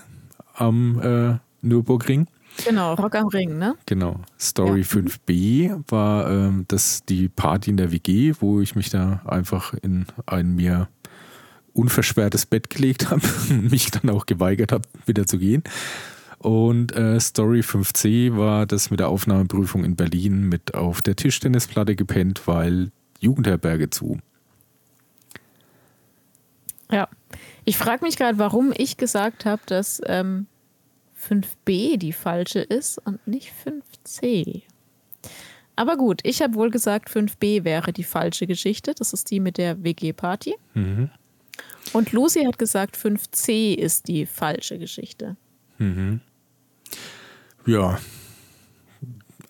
am 0.54 1.00
äh, 1.00 1.38
Nürburgring. 1.62 2.26
genau, 2.66 2.94
Rock 2.94 3.14
am 3.14 3.28
Ring, 3.28 3.58
ne? 3.58 3.76
Genau. 3.86 4.20
Story 4.38 4.80
Ja. 4.80 4.86
5b 4.86 5.84
war 5.88 6.28
ähm, 6.30 6.64
das 6.68 7.04
die 7.08 7.28
Party 7.28 7.70
in 7.70 7.76
der 7.76 7.92
WG, 7.92 8.34
wo 8.40 8.60
ich 8.60 8.74
mich 8.74 8.90
da 8.90 9.22
einfach 9.24 9.72
in 9.74 10.06
ein 10.26 10.54
mir 10.56 10.88
unversperrtes 11.74 12.46
Bett 12.46 12.70
gelegt 12.70 13.10
habe 13.10 13.22
und 13.50 13.70
mich 13.70 13.90
dann 13.90 14.10
auch 14.10 14.26
geweigert 14.26 14.72
habe, 14.72 14.84
wieder 15.06 15.26
zu 15.26 15.38
gehen. 15.38 15.62
Und 16.38 16.96
äh, 16.96 17.20
Story 17.20 17.60
5c 17.60 18.36
war 18.36 18.64
das 18.64 18.90
mit 18.90 19.00
der 19.00 19.08
Aufnahmeprüfung 19.08 19.84
in 19.84 19.96
Berlin 19.96 20.48
mit 20.48 20.74
auf 20.74 21.02
der 21.02 21.14
Tischtennisplatte 21.14 21.96
gepennt, 21.96 22.46
weil 22.46 22.90
Jugendherberge 23.18 23.90
zu. 23.90 24.18
Ja. 26.90 27.08
Ich 27.64 27.76
frage 27.76 28.04
mich 28.04 28.16
gerade, 28.16 28.38
warum 28.38 28.72
ich 28.76 28.96
gesagt 28.96 29.44
habe, 29.44 29.60
dass 29.66 30.00
ähm, 30.06 30.46
5b 31.22 31.98
die 31.98 32.12
falsche 32.12 32.60
ist 32.60 32.98
und 32.98 33.24
nicht 33.26 33.52
5c. 33.64 34.62
Aber 35.76 35.96
gut, 35.96 36.20
ich 36.24 36.42
habe 36.42 36.54
wohl 36.54 36.70
gesagt, 36.70 37.10
5b 37.10 37.64
wäre 37.64 37.92
die 37.92 38.04
falsche 38.04 38.46
Geschichte. 38.46 38.94
Das 38.94 39.12
ist 39.12 39.30
die 39.30 39.40
mit 39.40 39.58
der 39.58 39.82
WG-Party. 39.82 40.54
Mhm. 40.74 41.10
Und 41.92 42.12
Lucy 42.12 42.44
hat 42.44 42.58
gesagt, 42.58 42.96
5c 42.96 43.74
ist 43.74 44.08
die 44.08 44.26
falsche 44.26 44.78
Geschichte. 44.78 45.36
Mhm. 45.78 46.20
Ja. 47.66 47.98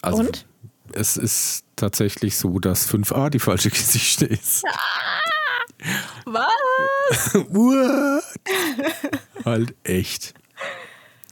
Also 0.03 0.19
Und? 0.21 0.47
es 0.93 1.17
ist 1.17 1.65
tatsächlich 1.77 2.37
so, 2.37 2.59
dass 2.59 2.89
5a 2.89 3.31
die 3.31 3.39
falsche 3.39 3.71
Geschichte 3.71 4.27
ist. 4.27 4.65
Was? 6.25 7.35
What? 7.35 8.25
halt 9.45 9.75
echt. 9.85 10.35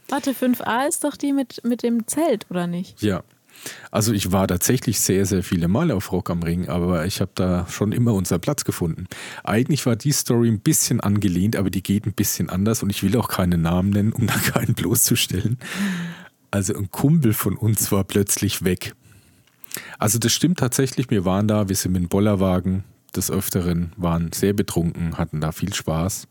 Warte, 0.07 0.31
5a 0.31 0.87
ist 0.87 1.03
doch 1.03 1.15
die 1.15 1.33
mit, 1.33 1.63
mit 1.63 1.83
dem 1.83 2.07
Zelt, 2.07 2.47
oder 2.49 2.65
nicht? 2.67 3.01
Ja. 3.01 3.23
Also 3.91 4.13
ich 4.13 4.31
war 4.31 4.47
tatsächlich 4.47 4.99
sehr, 4.99 5.25
sehr 5.25 5.43
viele 5.43 5.67
Male 5.67 5.95
auf 5.95 6.11
Rock 6.11 6.29
am 6.29 6.43
Ring, 6.43 6.69
aber 6.69 7.05
ich 7.05 7.21
habe 7.21 7.31
da 7.35 7.67
schon 7.69 7.91
immer 7.91 8.13
unseren 8.13 8.41
Platz 8.41 8.63
gefunden. 8.63 9.07
Eigentlich 9.43 9.85
war 9.85 9.95
die 9.95 10.11
Story 10.11 10.49
ein 10.49 10.59
bisschen 10.59 10.99
angelehnt, 11.01 11.55
aber 11.55 11.69
die 11.69 11.83
geht 11.83 12.05
ein 12.05 12.13
bisschen 12.13 12.49
anders 12.49 12.83
und 12.83 12.89
ich 12.89 13.03
will 13.03 13.17
auch 13.17 13.27
keinen 13.27 13.61
Namen 13.61 13.89
nennen, 13.89 14.13
um 14.13 14.27
da 14.27 14.33
keinen 14.53 14.75
bloßzustellen. 14.75 15.57
Also 16.51 16.75
ein 16.75 16.89
Kumpel 16.91 17.33
von 17.33 17.55
uns 17.57 17.91
war 17.91 18.03
plötzlich 18.03 18.63
weg. 18.63 18.93
Also 19.97 20.17
das 20.17 20.31
stimmt 20.31 20.59
tatsächlich, 20.59 21.09
wir 21.09 21.25
waren 21.25 21.47
da, 21.47 21.69
wir 21.69 21.75
sind 21.75 21.91
mit 21.91 22.01
dem 22.01 22.09
Bollerwagen 22.09 22.83
des 23.15 23.29
Öfteren, 23.31 23.91
waren 23.97 24.31
sehr 24.31 24.53
betrunken, 24.53 25.17
hatten 25.17 25.41
da 25.41 25.51
viel 25.51 25.73
Spaß. 25.73 26.27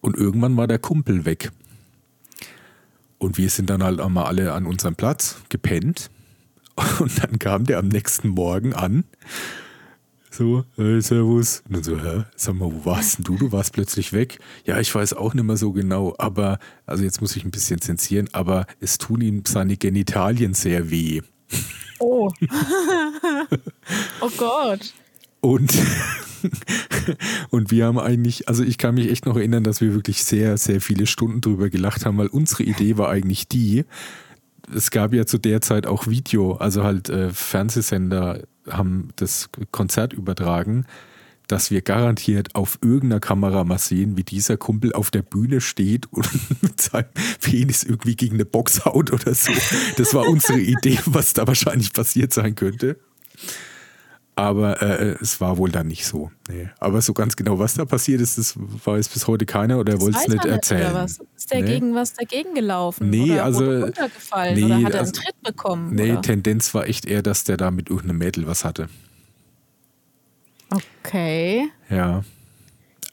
Und 0.00 0.16
irgendwann 0.16 0.56
war 0.56 0.66
der 0.66 0.78
Kumpel 0.78 1.24
weg. 1.24 1.50
Und 3.18 3.38
wir 3.38 3.50
sind 3.50 3.70
dann 3.70 3.84
halt 3.84 4.00
einmal 4.00 4.24
alle 4.24 4.52
an 4.52 4.66
unserem 4.66 4.96
Platz 4.96 5.42
gepennt. 5.48 6.10
Und 7.00 7.22
dann 7.22 7.38
kam 7.38 7.64
der 7.64 7.78
am 7.78 7.88
nächsten 7.88 8.28
Morgen 8.28 8.74
an. 8.74 9.04
So, 10.30 10.64
hey, 10.76 11.02
Servus. 11.02 11.62
Und 11.68 11.76
dann 11.76 11.82
so, 11.84 11.98
hä, 11.98 12.24
sag 12.36 12.54
mal, 12.54 12.72
wo 12.72 12.86
warst 12.86 13.18
denn 13.18 13.24
du? 13.24 13.36
Du 13.36 13.52
warst 13.52 13.74
plötzlich 13.74 14.14
weg. 14.14 14.38
Ja, 14.64 14.80
ich 14.80 14.94
weiß 14.94 15.12
auch 15.12 15.34
nicht 15.34 15.44
mehr 15.44 15.58
so 15.58 15.72
genau, 15.72 16.14
aber, 16.16 16.58
also 16.86 17.04
jetzt 17.04 17.20
muss 17.20 17.36
ich 17.36 17.44
ein 17.44 17.50
bisschen 17.50 17.82
zensieren, 17.82 18.30
aber 18.32 18.66
es 18.80 18.96
tun 18.96 19.20
ihm 19.20 19.42
seine 19.46 19.76
Genitalien 19.76 20.54
sehr 20.54 20.90
weh. 20.90 21.20
Oh. 21.98 22.30
oh 24.22 24.30
Gott. 24.38 24.94
Und, 25.42 25.74
und 27.50 27.70
wir 27.70 27.84
haben 27.84 27.98
eigentlich, 27.98 28.48
also 28.48 28.64
ich 28.64 28.78
kann 28.78 28.94
mich 28.94 29.10
echt 29.10 29.26
noch 29.26 29.36
erinnern, 29.36 29.64
dass 29.64 29.82
wir 29.82 29.92
wirklich 29.92 30.24
sehr, 30.24 30.56
sehr 30.56 30.80
viele 30.80 31.06
Stunden 31.06 31.42
drüber 31.42 31.68
gelacht 31.68 32.06
haben, 32.06 32.16
weil 32.16 32.28
unsere 32.28 32.62
Idee 32.62 32.96
war 32.96 33.10
eigentlich 33.10 33.48
die, 33.48 33.84
es 34.74 34.90
gab 34.90 35.12
ja 35.12 35.26
zu 35.26 35.38
der 35.38 35.60
Zeit 35.60 35.86
auch 35.86 36.06
Video, 36.06 36.54
also 36.54 36.84
halt 36.84 37.08
äh, 37.08 37.30
Fernsehsender 37.30 38.42
haben 38.68 39.08
das 39.16 39.50
Konzert 39.70 40.12
übertragen, 40.12 40.86
dass 41.48 41.70
wir 41.70 41.82
garantiert 41.82 42.54
auf 42.54 42.78
irgendeiner 42.80 43.20
Kamera 43.20 43.64
mal 43.64 43.78
sehen, 43.78 44.16
wie 44.16 44.22
dieser 44.22 44.56
Kumpel 44.56 44.92
auf 44.92 45.10
der 45.10 45.22
Bühne 45.22 45.60
steht 45.60 46.10
und 46.12 46.28
mit 46.62 46.80
seinem 46.80 47.08
Penis 47.40 47.82
irgendwie 47.82 48.16
gegen 48.16 48.34
eine 48.34 48.44
Box 48.44 48.84
haut 48.84 49.12
oder 49.12 49.34
so. 49.34 49.52
Das 49.96 50.14
war 50.14 50.26
unsere 50.28 50.60
Idee, 50.60 50.98
was 51.06 51.32
da 51.32 51.46
wahrscheinlich 51.46 51.92
passiert 51.92 52.32
sein 52.32 52.54
könnte. 52.54 52.96
Aber 54.34 54.80
äh, 54.80 55.16
es 55.20 55.42
war 55.42 55.58
wohl 55.58 55.70
dann 55.70 55.88
nicht 55.88 56.06
so. 56.06 56.30
Nee. 56.48 56.70
Aber 56.80 57.02
so 57.02 57.12
ganz 57.12 57.36
genau, 57.36 57.58
was 57.58 57.74
da 57.74 57.84
passiert 57.84 58.20
ist, 58.22 58.38
das 58.38 58.54
weiß 58.56 59.08
bis 59.10 59.26
heute 59.26 59.44
keiner 59.44 59.78
oder 59.78 60.00
wollte 60.00 60.16
es 60.18 60.26
nicht 60.28 60.44
erzählen. 60.46 60.94
Was? 60.94 61.20
Ist 61.36 61.52
der 61.52 61.60
Nee. 61.60 61.66
gegen 61.72 61.94
was 61.94 62.14
dagegen 62.14 62.54
gelaufen? 62.54 63.10
Nee, 63.10 63.32
oder 63.32 63.44
also- 63.44 63.64
runtergefallen? 63.82 64.54
nee, 64.54 64.64
oder 64.64 64.76
hat 64.86 64.94
er 64.94 65.00
also- 65.00 65.12
einen 65.12 65.24
Tritt 65.24 65.42
bekommen? 65.42 65.94
Nee, 65.94 66.12
oder? 66.12 66.22
Tendenz 66.22 66.72
war 66.72 66.86
echt 66.88 67.04
eher, 67.04 67.22
dass 67.22 67.44
der 67.44 67.58
da 67.58 67.70
mit 67.70 67.90
irgendeinem 67.90 68.18
Mädel 68.18 68.46
was 68.46 68.64
hatte. 68.64 68.88
Okay. 70.70 71.68
Ja. 71.90 72.24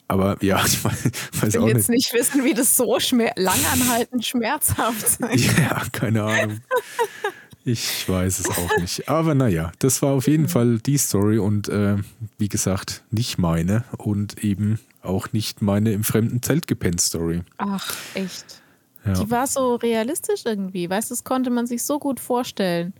Aber 0.08 0.36
ja, 0.42 0.60
ich 0.66 0.82
weiß, 0.82 1.04
weiß 1.34 1.48
Ich 1.54 1.58
auch 1.58 1.66
will 1.66 1.74
nicht. 1.74 1.76
jetzt 1.76 1.90
nicht 1.90 2.12
wissen, 2.14 2.44
wie 2.44 2.54
das 2.54 2.76
so 2.76 2.98
schmer 2.98 3.30
langanhaltend 3.36 4.24
schmerzhaft 4.24 5.06
sein 5.20 5.38
Ja, 5.38 5.82
keine 5.92 6.22
Ahnung. 6.24 6.60
Ich 7.64 8.08
weiß 8.08 8.40
es 8.40 8.48
auch 8.48 8.78
nicht. 8.78 9.08
Aber 9.08 9.34
naja, 9.34 9.72
das 9.80 10.00
war 10.02 10.14
auf 10.14 10.26
jeden 10.26 10.48
Fall 10.48 10.78
die 10.78 10.96
Story 10.96 11.38
und 11.38 11.68
äh, 11.68 11.96
wie 12.38 12.48
gesagt, 12.48 13.02
nicht 13.10 13.38
meine 13.38 13.84
und 13.98 14.42
eben 14.42 14.78
auch 15.02 15.32
nicht 15.32 15.62
meine 15.62 15.92
im 15.92 16.04
fremden 16.04 16.42
Zelt 16.42 16.66
gepennt 16.66 17.00
Story. 17.00 17.42
Ach, 17.58 17.94
echt. 18.14 18.62
Ja. 19.04 19.12
Die 19.14 19.30
war 19.30 19.46
so 19.46 19.76
realistisch 19.76 20.44
irgendwie. 20.44 20.88
Weißt 20.88 21.10
du, 21.10 21.14
das 21.14 21.24
konnte 21.24 21.50
man 21.50 21.66
sich 21.66 21.82
so 21.84 21.98
gut 21.98 22.20
vorstellen. 22.20 22.92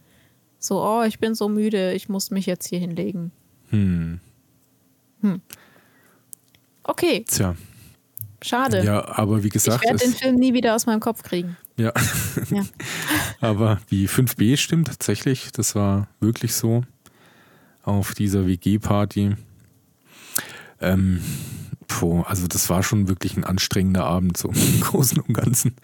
So, 0.59 0.83
oh, 0.83 1.03
ich 1.05 1.19
bin 1.19 1.35
so 1.35 1.49
müde, 1.49 1.95
ich 1.95 2.09
muss 2.09 2.31
mich 2.31 2.47
jetzt 2.47 2.67
hier 2.67 2.79
hinlegen. 2.79 3.33
Hm. 3.71 4.21
Hm. 5.23 5.41
Okay. 6.83 7.25
Tja. 7.27 7.55
Schade. 8.43 8.85
Ja, 8.85 9.07
aber 9.17 9.43
wie 9.43 9.49
gesagt. 9.49 9.85
Ich 9.85 9.91
werde 9.91 10.05
den 10.05 10.15
Film 10.15 10.37
nie 10.37 10.55
wieder 10.55 10.75
aus 10.75 10.87
meinem 10.87 11.01
Kopf 11.01 11.23
kriegen. 11.23 11.57
Ja. 11.77 11.93
ja. 12.51 12.65
aber 13.41 13.81
die 13.91 14.09
5b 14.09 14.57
stimmt 14.57 14.89
tatsächlich. 14.89 15.53
Das 15.53 15.75
war 15.75 16.09
wirklich 16.21 16.55
so. 16.55 16.85
Auf 17.83 18.15
dieser 18.15 18.47
WG-Party. 18.47 19.37
Ähm, 20.81 21.21
puh, 21.87 22.23
also 22.23 22.47
das 22.47 22.71
war 22.71 22.83
schon 22.83 23.09
wirklich 23.09 23.37
ein 23.37 23.45
anstrengender 23.45 24.05
Abend, 24.05 24.37
so 24.37 24.49
im 24.55 24.81
Großen 24.81 25.19
und 25.21 25.35
Ganzen. 25.35 25.75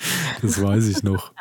Das 0.43 0.61
weiß 0.61 0.89
ich 0.89 1.03
noch. 1.03 1.33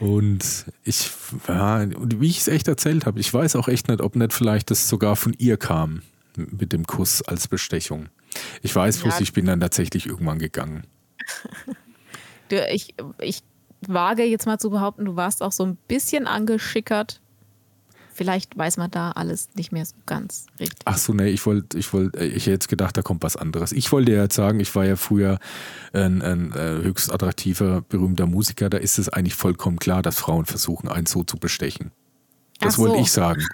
Und 0.00 0.66
ich, 0.82 1.10
ja, 1.48 1.86
wie 2.00 2.28
ich 2.28 2.38
es 2.38 2.48
echt 2.48 2.68
erzählt 2.68 3.06
habe, 3.06 3.20
ich 3.20 3.32
weiß 3.32 3.56
auch 3.56 3.68
echt 3.68 3.88
nicht, 3.88 4.00
ob 4.00 4.16
nicht 4.16 4.32
vielleicht 4.32 4.70
das 4.70 4.88
sogar 4.88 5.16
von 5.16 5.34
ihr 5.38 5.56
kam 5.56 6.02
mit 6.36 6.72
dem 6.72 6.86
Kuss 6.86 7.22
als 7.22 7.46
Bestechung. 7.48 8.08
Ich 8.62 8.74
weiß 8.74 8.98
bloß, 8.98 9.14
ja. 9.14 9.20
ich 9.20 9.32
bin 9.32 9.46
dann 9.46 9.60
tatsächlich 9.60 10.06
irgendwann 10.06 10.38
gegangen. 10.38 10.86
du, 12.48 12.66
ich, 12.70 12.94
ich 13.20 13.42
wage 13.86 14.24
jetzt 14.24 14.46
mal 14.46 14.58
zu 14.58 14.70
behaupten, 14.70 15.04
du 15.04 15.16
warst 15.16 15.42
auch 15.42 15.52
so 15.52 15.64
ein 15.64 15.76
bisschen 15.88 16.26
angeschickert 16.26 17.20
vielleicht 18.14 18.56
weiß 18.56 18.76
man 18.76 18.90
da 18.90 19.10
alles 19.10 19.48
nicht 19.54 19.72
mehr 19.72 19.84
so 19.84 19.94
ganz 20.06 20.46
richtig. 20.58 20.78
Ach 20.84 20.96
so, 20.96 21.12
nee, 21.12 21.28
ich 21.28 21.44
wollte, 21.44 21.76
ich 21.76 21.92
wollte, 21.92 22.20
äh, 22.20 22.26
ich 22.26 22.44
hätte 22.44 22.52
jetzt 22.52 22.68
gedacht, 22.68 22.96
da 22.96 23.02
kommt 23.02 23.22
was 23.22 23.36
anderes. 23.36 23.72
Ich 23.72 23.90
wollte 23.92 24.12
ja 24.12 24.22
jetzt 24.22 24.36
sagen, 24.36 24.60
ich 24.60 24.74
war 24.74 24.86
ja 24.86 24.96
früher 24.96 25.38
ein, 25.92 26.22
ein, 26.22 26.52
ein, 26.52 26.80
äh, 26.80 26.82
höchst 26.84 27.12
attraktiver, 27.12 27.82
berühmter 27.82 28.26
Musiker. 28.26 28.70
Da 28.70 28.78
ist 28.78 28.98
es 28.98 29.08
eigentlich 29.08 29.34
vollkommen 29.34 29.78
klar, 29.78 30.02
dass 30.02 30.18
Frauen 30.18 30.46
versuchen, 30.46 30.88
einen 30.88 31.06
so 31.06 31.24
zu 31.24 31.36
bestechen. 31.36 31.90
Das 32.60 32.76
so. 32.76 32.82
wollte 32.82 33.02
ich 33.02 33.10
sagen. 33.10 33.44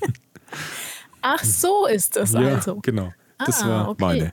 Ach 1.22 1.44
so 1.44 1.86
ist 1.86 2.16
das 2.16 2.32
ja, 2.32 2.40
also. 2.40 2.80
Genau. 2.82 3.12
Das 3.38 3.62
ah, 3.62 3.68
war 3.68 3.88
okay. 3.90 4.04
meine. 4.04 4.32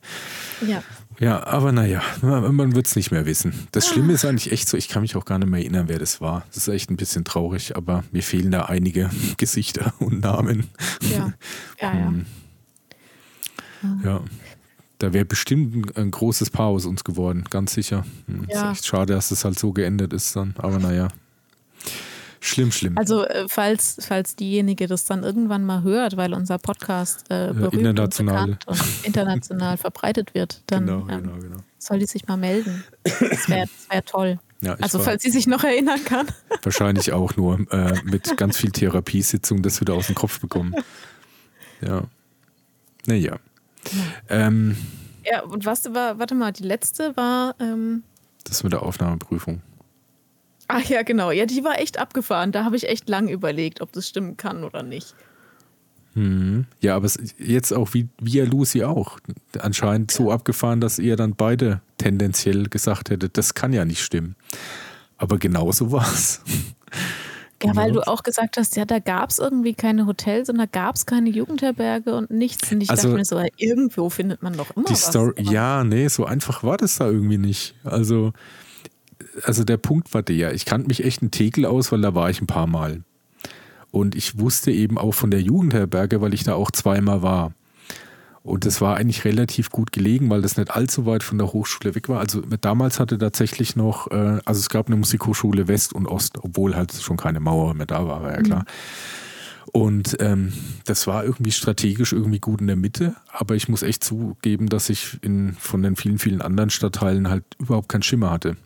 Ja. 0.68 0.84
Ja, 1.20 1.46
aber 1.46 1.72
naja, 1.72 2.02
man, 2.22 2.76
wird 2.76 2.88
es 2.88 2.96
nicht 2.96 3.12
mehr 3.12 3.26
wissen. 3.26 3.68
Das 3.72 3.88
Schlimme 3.88 4.14
ist 4.14 4.26
eigentlich 4.26 4.52
echt 4.52 4.68
so, 4.68 4.78
ich 4.78 4.90
kann 4.90 5.04
mich 5.04 5.16
auch 5.16 5.26
gar 5.26 5.38
nicht 5.38 5.50
mehr 5.50 5.60
erinnern, 5.60 5.88
wer 5.88 6.00
das 6.00 6.22
war. 6.22 6.46
Das 6.48 6.58
ist 6.58 6.68
echt 6.68 6.90
ein 6.90 6.98
bisschen 6.98 7.24
traurig, 7.24 7.76
aber 7.76 8.04
mir 8.12 8.24
fehlen 8.24 8.52
da 8.52 8.64
einige 8.64 9.10
Gesichter 9.38 9.94
und 10.00 10.22
Namen. 10.22 10.68
Ja, 11.02 11.34
ja, 11.82 11.94
ja. 11.94 12.14
Hm. 13.82 14.02
ja. 14.04 14.22
Da 15.00 15.12
wäre 15.12 15.26
bestimmt 15.26 15.98
ein, 15.98 16.12
großes 16.12 16.50
Paar 16.50 16.68
aus 16.68 16.86
uns 16.86 17.04
geworden, 17.04 17.44
ganz 17.50 17.74
sicher. 17.74 18.06
Hm, 18.28 18.48
ja. 18.50 18.72
Ist 18.72 18.78
echt 18.80 18.88
schade, 18.88 19.14
dass 19.14 19.30
das 19.30 19.44
halt 19.44 19.60
so 19.60 19.74
geendet 19.74 20.14
ist 20.14 20.36
dann, 20.36 20.56
aber 20.58 20.80
naja. 20.80 21.10
Schlimm, 22.46 22.74
schlimm. 22.74 22.98
Also 22.98 23.26
äh, 23.26 23.46
falls, 23.48 23.98
falls 24.06 24.36
diejenige 24.36 24.88
das 24.88 25.06
dann 25.06 25.24
irgendwann 25.24 25.64
mal 25.64 25.82
hört, 25.82 26.18
weil 26.18 26.34
unser 26.34 26.58
Podcast 26.58 27.24
äh, 27.30 27.54
berühmt 27.54 27.76
international. 27.76 28.50
Und, 28.50 28.68
und 28.68 28.82
international 29.04 29.78
verbreitet 29.78 30.34
wird, 30.34 30.62
dann 30.68 30.86
genau, 30.86 31.08
ähm, 31.08 31.24
genau, 31.24 31.38
genau. 31.38 31.58
soll 31.78 32.00
die 32.00 32.06
sich 32.06 32.28
mal 32.28 32.36
melden. 32.36 32.84
Das 33.04 33.48
wäre 33.48 33.70
wär 33.90 34.04
toll. 34.04 34.40
Ja, 34.60 34.74
also 34.82 35.00
falls 35.00 35.24
sie 35.24 35.32
sich 35.32 35.48
noch 35.48 35.64
erinnern 35.64 36.04
kann. 36.04 36.28
Wahrscheinlich 36.64 37.14
auch 37.14 37.38
nur 37.38 37.66
äh, 37.72 38.02
mit 38.04 38.36
ganz 38.36 38.58
viel 38.58 38.72
Therapiesitzung 38.72 39.62
das 39.62 39.80
wieder 39.80 39.94
aus 39.94 40.08
dem 40.08 40.16
Kopf 40.16 40.42
bekommen. 40.42 40.76
Ja. 41.80 42.04
Naja. 43.06 43.38
Ja. 43.86 43.98
Ähm, 44.28 44.76
ja, 45.26 45.44
und 45.44 45.66
was 45.66 45.94
war, 45.94 46.20
warte 46.20 46.36
mal, 46.36 46.52
die 46.52 46.64
letzte 46.64 47.16
war. 47.16 47.56
Ähm, 47.62 48.04
das 48.44 48.64
mit 48.64 48.74
der 48.74 48.84
Aufnahmeprüfung. 48.84 49.62
Ach 50.76 50.84
ja, 50.86 51.04
genau. 51.04 51.30
Ja, 51.30 51.46
die 51.46 51.64
war 51.64 51.80
echt 51.80 52.00
abgefahren. 52.00 52.52
Da 52.52 52.66
habe 52.66 52.76
ich 52.76 52.90
echt 52.90 53.08
lang 53.08 53.30
überlegt, 53.30 53.80
ob 53.82 53.92
das 53.92 54.10
stimmen 54.10 54.38
kann 54.38 54.64
oder 54.64 54.82
nicht. 54.82 55.14
Hm. 56.14 56.66
Ja, 56.80 56.96
aber 56.96 57.08
jetzt 57.38 57.72
auch 57.74 57.94
wie 57.94 58.08
via 58.20 58.46
Lucy 58.46 58.84
auch. 58.84 59.20
Anscheinend 59.60 60.10
so 60.10 60.32
abgefahren, 60.32 60.82
dass 60.82 60.98
ihr 60.98 61.16
dann 61.16 61.36
beide 61.36 61.82
tendenziell 62.00 62.70
gesagt 62.70 63.12
hättet, 63.12 63.38
das 63.38 63.54
kann 63.54 63.72
ja 63.72 63.86
nicht 63.86 64.02
stimmen. 64.02 64.36
Aber 65.18 65.38
genauso 65.38 65.92
war 65.92 66.12
es. 66.12 66.42
Ja, 67.66 67.78
weil 67.78 67.94
du 67.94 68.06
auch 68.06 68.24
gesagt 68.24 68.58
hast, 68.58 68.76
ja, 68.76 68.84
da 68.84 69.00
gab 69.00 69.30
es 69.30 69.40
irgendwie 69.40 69.74
keine 69.74 70.06
Hotels 70.06 70.50
und 70.50 70.58
da 70.58 70.66
gab 70.66 70.96
es 70.96 71.06
keine 71.06 71.30
Jugendherberge 71.30 72.14
und 72.14 72.30
nichts. 72.30 72.70
Und 72.74 72.82
ich 72.82 72.90
also, 72.90 73.04
dachte 73.04 73.18
mir 73.18 73.24
so, 73.24 73.42
irgendwo 73.56 74.10
findet 74.10 74.44
man 74.44 74.58
doch 74.58 74.76
immer 74.76 74.86
die 74.86 74.92
was. 74.92 75.06
Story, 75.06 75.34
ja, 75.38 75.86
nee, 75.86 76.10
so 76.10 76.26
einfach 76.26 76.64
war 76.64 76.76
das 76.76 76.98
da 76.98 77.06
irgendwie 77.06 77.38
nicht. 77.38 77.74
Also 77.86 78.34
also 79.44 79.64
der 79.64 79.78
Punkt 79.78 80.14
war 80.14 80.22
der, 80.22 80.54
ich 80.54 80.66
kannte 80.66 80.88
mich 80.88 81.04
echt 81.04 81.22
einen 81.22 81.32
Tegel 81.32 81.66
aus, 81.66 81.92
weil 81.92 82.02
da 82.02 82.14
war 82.16 82.30
ich 82.30 82.42
ein 82.42 82.48
paar 82.48 82.68
Mal. 82.68 83.04
Und 83.92 84.16
ich 84.16 84.40
wusste 84.40 84.72
eben 84.72 84.98
auch 84.98 85.14
von 85.14 85.32
der 85.32 85.42
Jugendherberge, 85.42 86.22
weil 86.22 86.34
ich 86.34 86.44
da 86.44 86.56
auch 86.56 86.72
zweimal 86.72 87.22
war. 87.22 87.54
Und 88.42 88.66
das 88.66 88.82
war 88.82 88.98
eigentlich 88.98 89.24
relativ 89.24 89.70
gut 89.70 89.94
gelegen, 89.94 90.30
weil 90.30 90.42
das 90.42 90.58
nicht 90.58 90.72
allzu 90.72 91.06
weit 91.06 91.24
von 91.24 91.38
der 91.38 91.54
Hochschule 91.54 91.96
weg 91.96 92.10
war. 92.10 92.20
Also 92.20 92.42
damals 92.42 93.00
hatte 93.00 93.18
tatsächlich 93.18 93.78
noch, 93.78 94.12
äh, 94.12 94.40
also 94.44 94.60
es 94.60 94.70
gab 94.70 94.88
eine 94.88 94.98
Musikhochschule 94.98 95.70
West 95.70 95.94
und 95.94 96.08
Ost, 96.08 96.40
obwohl 96.44 96.76
halt 96.76 96.92
schon 96.94 97.16
keine 97.16 97.40
Mauer 97.40 97.74
mehr 97.74 97.86
da 97.86 98.06
war, 98.06 98.22
war 98.22 98.32
ja 98.34 98.42
klar. 98.42 98.60
Mhm. 98.60 98.66
Und 99.72 100.18
ähm, 100.20 100.54
das 100.86 101.08
war 101.08 101.24
irgendwie 101.24 101.52
strategisch 101.52 102.14
irgendwie 102.14 102.40
gut 102.40 102.62
in 102.62 102.68
der 102.68 102.76
Mitte, 102.76 103.16
aber 103.32 103.56
ich 103.56 103.70
muss 103.70 103.82
echt 103.82 104.04
zugeben, 104.04 104.68
dass 104.68 104.90
ich 104.90 105.18
in, 105.22 105.54
von 105.54 105.82
den 105.82 105.96
vielen, 105.96 106.20
vielen 106.20 106.42
anderen 106.42 106.70
Stadtteilen 106.70 107.30
halt 107.30 107.44
überhaupt 107.60 107.90
keinen 107.90 108.04
Schimmer 108.04 108.30
hatte. 108.30 108.58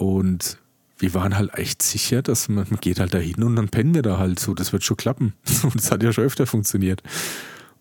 Und 0.00 0.56
wir 0.96 1.12
waren 1.12 1.36
halt 1.36 1.52
echt 1.58 1.82
sicher, 1.82 2.22
dass 2.22 2.48
man, 2.48 2.66
man 2.70 2.80
geht 2.80 3.00
halt 3.00 3.12
da 3.12 3.18
hin 3.18 3.42
und 3.42 3.54
dann 3.54 3.68
pennen 3.68 3.94
wir 3.94 4.00
da 4.00 4.16
halt 4.16 4.40
so, 4.40 4.54
das 4.54 4.72
wird 4.72 4.82
schon 4.82 4.96
klappen. 4.96 5.34
Und 5.62 5.74
das 5.74 5.90
hat 5.90 6.02
ja 6.02 6.10
schon 6.10 6.24
öfter 6.24 6.46
funktioniert. 6.46 7.02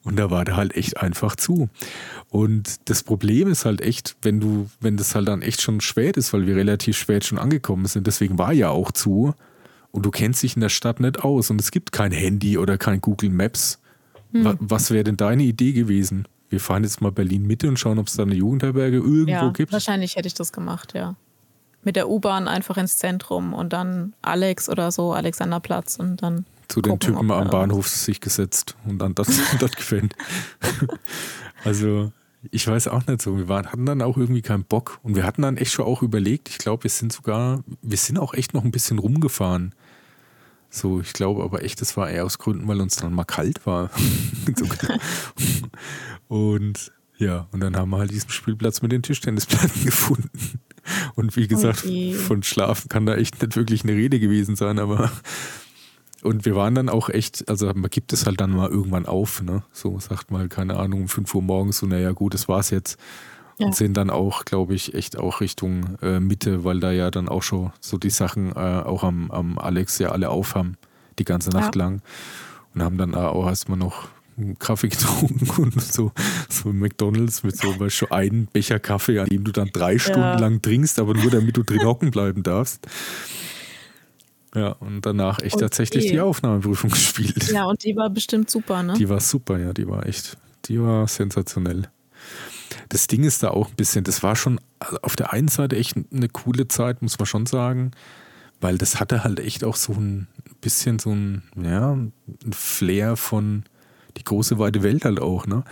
Und 0.04 0.20
da 0.20 0.30
war 0.30 0.44
der 0.44 0.58
halt 0.58 0.76
echt 0.76 0.98
einfach 0.98 1.38
zu. 1.38 1.70
Und 2.30 2.90
das 2.90 3.04
Problem 3.04 3.50
ist 3.50 3.64
halt 3.64 3.80
echt, 3.80 4.18
wenn 4.22 4.42
du, 4.42 4.70
wenn 4.82 4.98
das 4.98 5.16
halt 5.16 5.30
dann 5.30 5.42
echt 5.42 5.62
schon 5.62 5.80
spät 5.80 6.18
ist, 6.18 6.34
weil 6.34 6.46
wir 6.46 6.58
relativ 6.58 6.98
spät 6.98 7.24
schon 7.24 7.38
angekommen 7.38 7.86
sind, 7.86 8.06
deswegen 8.06 8.38
war 8.38 8.52
ja 8.52 8.68
auch 8.68 8.92
zu. 8.92 9.34
Und 9.92 10.06
du 10.06 10.12
kennst 10.12 10.44
dich 10.44 10.56
in 10.56 10.62
der 10.62 10.70
Stadt 10.70 11.00
nicht 11.00 11.24
aus 11.24 11.50
und 11.50 11.62
es 11.62 11.72
gibt 11.72 11.94
kein 11.94 12.12
Handy 12.12 12.58
oder 12.58 12.78
kein 12.78 13.00
Google 13.00 13.30
Maps. 13.30 13.80
Hm. 14.34 14.58
Was 14.60 14.92
wäre 14.92 15.06
denn 15.06 15.16
deine 15.16 15.44
Idee 15.44 15.72
gewesen? 15.72 16.28
Wir 16.50 16.60
fahren 16.60 16.84
jetzt 16.84 17.00
mal 17.00 17.14
Berlin 17.14 17.48
Mitte 17.48 17.70
und 17.70 17.80
schauen, 17.80 17.98
ob 17.98 18.08
es 18.08 18.16
da 18.16 18.24
eine 18.24 18.36
Jugendherberge 18.36 18.98
irgendwo 18.98 19.32
ja, 19.32 19.50
gibt. 19.52 19.72
Wahrscheinlich 19.72 20.18
hätte 20.18 20.28
ich 20.28 20.34
das 20.34 20.52
gemacht, 20.52 20.92
ja 20.94 21.16
mit 21.84 21.96
der 21.96 22.10
U-Bahn 22.10 22.48
einfach 22.48 22.78
ins 22.78 22.98
Zentrum 22.98 23.54
und 23.54 23.74
dann 23.74 24.14
Alex 24.22 24.70
oder 24.70 24.92
so, 24.92 25.14
Alexanderplatz 25.14 25.98
und 25.98 26.22
dann. 26.22 26.46
Zu 26.68 26.82
den 26.82 26.92
gucken, 26.92 27.16
Typen 27.16 27.32
am 27.32 27.50
Bahnhof 27.50 27.88
sich 27.88 28.22
gesetzt 28.22 28.76
und 28.86 29.00
dann 29.00 29.16
dort, 29.16 29.30
dort 29.60 29.76
gefällt. 29.76 30.14
also, 31.64 32.12
ich 32.52 32.68
weiß 32.68 32.90
auch 32.90 33.08
nicht 33.08 33.22
so. 33.22 33.38
Wir 33.38 33.48
waren, 33.48 33.68
hatten 33.68 33.86
dann 33.86 34.02
auch 34.02 34.18
irgendwie 34.18 34.42
keinen 34.42 34.66
Bock 34.66 35.00
und 35.02 35.16
wir 35.16 35.24
hatten 35.24 35.42
dann 35.42 35.58
echt 35.58 35.72
schon 35.72 35.86
auch 35.86 36.04
überlegt. 36.04 36.50
Ich 36.50 36.58
glaube, 36.58 36.84
wir 36.84 36.92
sind 36.92 37.12
sogar, 37.12 37.64
wir 37.82 37.98
sind 37.98 38.20
auch 38.20 38.34
echt 38.34 38.54
noch 38.54 38.64
ein 38.64 38.72
bisschen 38.72 39.00
rumgefahren. 39.00 39.74
So, 40.70 41.02
ich 41.02 41.14
glaube 41.14 41.44
aber 41.44 41.64
echt, 41.64 41.82
das 41.82 41.98
war 41.98 42.10
eher 42.10 42.26
aus 42.26 42.38
Gründen, 42.38 42.68
weil 42.68 42.80
uns 42.80 42.96
dann 42.96 43.14
mal 43.14 43.24
kalt 43.24 43.66
war. 43.66 43.90
und 46.28 46.92
ja, 47.18 47.48
und 47.52 47.60
dann 47.60 47.76
haben 47.76 47.90
wir 47.90 47.98
halt 47.98 48.12
diesen 48.12 48.30
Spielplatz 48.30 48.82
mit 48.82 48.92
den 48.92 49.04
Tischtennisplatten 49.04 49.84
gefunden. 49.86 50.60
Und 51.16 51.36
wie 51.36 51.48
gesagt, 51.48 51.84
okay. 51.86 52.14
von 52.14 52.44
Schlafen 52.44 52.90
kann 52.90 53.06
da 53.06 53.16
echt 53.16 53.42
nicht 53.42 53.56
wirklich 53.56 53.84
eine 53.84 53.94
Rede 53.94 54.20
gewesen 54.20 54.56
sein, 54.56 54.80
aber. 54.80 55.12
Und 56.22 56.44
wir 56.44 56.54
waren 56.56 56.76
dann 56.76 56.90
auch 56.90 57.10
echt, 57.10 57.48
also 57.48 57.68
man 57.68 57.90
gibt 57.90 58.12
es 58.12 58.26
halt 58.26 58.42
dann 58.42 58.52
mal 58.52 58.70
irgendwann 58.70 59.06
auf, 59.06 59.42
ne? 59.42 59.64
So 59.72 60.00
sagt 60.00 60.32
mal, 60.32 60.50
keine 60.50 60.76
Ahnung, 60.76 61.04
um 61.04 61.08
5 61.08 61.34
Uhr 61.34 61.42
morgens, 61.42 61.78
so, 61.78 61.86
naja, 61.86 62.12
gut, 62.12 62.34
das 62.34 62.50
war's 62.50 62.72
jetzt. 62.72 63.00
Ja. 63.58 63.68
Und 63.68 63.76
sind 63.76 63.96
dann 63.96 64.10
auch, 64.10 64.46
glaube 64.46 64.74
ich, 64.74 64.94
echt 64.94 65.18
auch 65.18 65.42
Richtung 65.42 65.98
äh, 66.02 66.20
Mitte, 66.20 66.64
weil 66.64 66.80
da 66.80 66.92
ja 66.92 67.12
dann 67.12 67.30
auch 67.30 67.44
schon 67.44 67.72
so 67.80 67.98
die 67.98 68.10
Sachen 68.10 68.52
äh, 68.52 68.56
auch 68.84 69.04
am, 69.04 69.32
am 69.32 69.58
Alex 69.58 70.00
ja 70.00 70.12
alle 70.12 70.30
aufhaben, 70.30 70.78
die 71.20 71.26
ganze 71.26 71.52
Nacht 71.52 71.76
ja. 71.76 71.84
lang. 71.84 72.02
Und 72.74 72.84
haben 72.84 72.98
dann 72.98 73.16
auch 73.16 73.48
erstmal 73.48 73.78
noch 73.78 74.10
Kaffee 74.60 74.90
getrunken 74.90 75.50
und 75.62 75.82
so, 75.82 76.12
so 76.50 76.72
McDonalds 76.72 77.44
mit 77.44 77.58
so 77.58 77.80
weißt, 77.80 77.96
schon 77.96 78.12
einen 78.12 78.48
Becher 78.48 78.80
Kaffee, 78.80 79.20
an 79.20 79.28
dem 79.28 79.44
du 79.44 79.52
dann 79.52 79.70
drei 79.72 79.98
Stunden 79.98 80.22
ja. 80.22 80.40
lang 80.40 80.62
trinkst, 80.62 81.00
aber 81.00 81.14
nur 81.14 81.32
damit 81.32 81.58
du 81.58 81.64
drin 81.64 81.84
hocken 81.84 82.12
bleiben 82.12 82.44
darfst. 82.44 82.88
Ja, 84.56 84.70
und 84.74 85.06
danach 85.06 85.40
echt 85.40 85.56
und 85.56 85.62
tatsächlich 85.62 86.08
die, 86.08 86.20
Aufnahmeprüfung 86.20 86.90
gespielt. 86.90 87.52
Ja, 87.52 87.66
und 87.66 87.84
die 87.84 87.96
war 87.96 88.10
bestimmt 88.10 88.50
super, 88.50 88.82
ne? 88.82 88.94
Die 88.94 89.10
war 89.10 89.20
super, 89.20 89.60
ja, 89.60 89.74
die 89.74 89.88
war 89.88 90.06
echt, 90.06 90.38
die 90.66 90.82
war 90.82 91.08
sensationell. 91.08 91.90
Das 92.90 93.08
Ding 93.08 93.24
ist 93.24 93.44
da 93.44 93.50
auch 93.50 93.70
ein 93.70 93.76
bisschen, 93.76 94.04
das 94.04 94.24
war 94.24 94.36
schon 94.36 94.60
auf 95.02 95.16
der 95.16 95.34
einen 95.34 95.48
Seite 95.48 95.76
echt 95.76 95.96
eine 96.12 96.30
coole 96.30 96.68
Zeit, 96.68 97.02
muss 97.02 97.20
man 97.20 97.26
schon 97.26 97.46
sagen, 97.46 97.92
weil 98.62 98.78
das 98.78 99.00
hatte 99.00 99.24
halt 99.24 99.40
echt 99.40 99.64
auch 99.64 99.76
so 99.76 99.94
ein 99.94 100.28
bisschen 100.62 101.00
so 101.00 101.12
ein, 101.12 101.44
ja, 101.62 101.92
ein 101.94 102.14
Flair 102.52 103.16
von, 103.16 103.64
die 104.18 104.24
große 104.24 104.60
weite 104.60 104.84
Welt 104.84 105.06
halt 105.06 105.20
auch. 105.20 105.48
Ne? 105.48 105.64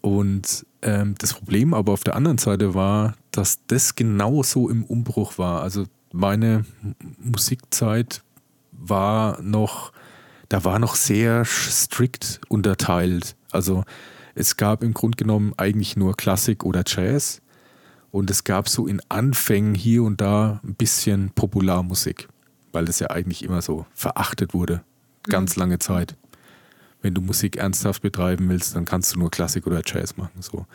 Und 0.00 0.66
ähm, 0.82 1.14
das 1.18 1.34
Problem 1.34 1.74
aber 1.74 1.92
auf 1.92 2.04
der 2.04 2.16
anderen 2.16 2.38
Seite 2.38 2.74
war, 2.74 3.14
dass 3.30 3.60
das 3.66 3.94
genauso 3.94 4.68
im 4.68 4.84
Umbruch 4.84 5.38
war. 5.38 5.62
Also 5.62 5.84
meine 6.12 6.64
Musikzeit 7.18 8.22
war 8.72 9.40
noch 9.42 9.92
da 10.50 10.64
war 10.64 10.80
noch 10.80 10.96
sehr 10.96 11.44
strikt 11.44 12.40
unterteilt. 12.48 13.36
Also 13.52 13.84
es 14.34 14.56
gab 14.56 14.82
im 14.82 14.92
Grunde 14.92 15.16
genommen 15.16 15.54
eigentlich 15.56 15.96
nur 15.96 16.16
Klassik 16.16 16.64
oder 16.64 16.82
Jazz 16.84 17.40
und 18.10 18.30
es 18.30 18.42
gab 18.42 18.68
so 18.68 18.86
in 18.88 19.00
Anfängen 19.08 19.74
hier 19.74 20.02
und 20.02 20.20
da 20.20 20.60
ein 20.64 20.74
bisschen 20.74 21.30
Popularmusik, 21.30 22.28
weil 22.72 22.84
das 22.84 22.98
ja 22.98 23.10
eigentlich 23.10 23.44
immer 23.44 23.62
so 23.62 23.86
verachtet 23.94 24.52
wurde, 24.52 24.82
ganz 25.22 25.54
mhm. 25.56 25.60
lange 25.60 25.78
Zeit. 25.78 26.16
Wenn 27.02 27.14
du 27.14 27.20
Musik 27.20 27.56
ernsthaft 27.56 28.02
betreiben 28.02 28.48
willst, 28.48 28.76
dann 28.76 28.84
kannst 28.84 29.14
du 29.14 29.18
nur 29.18 29.30
Klassik 29.30 29.66
oder 29.66 29.82
Jazz 29.84 30.16
machen. 30.16 30.42
So. 30.42 30.66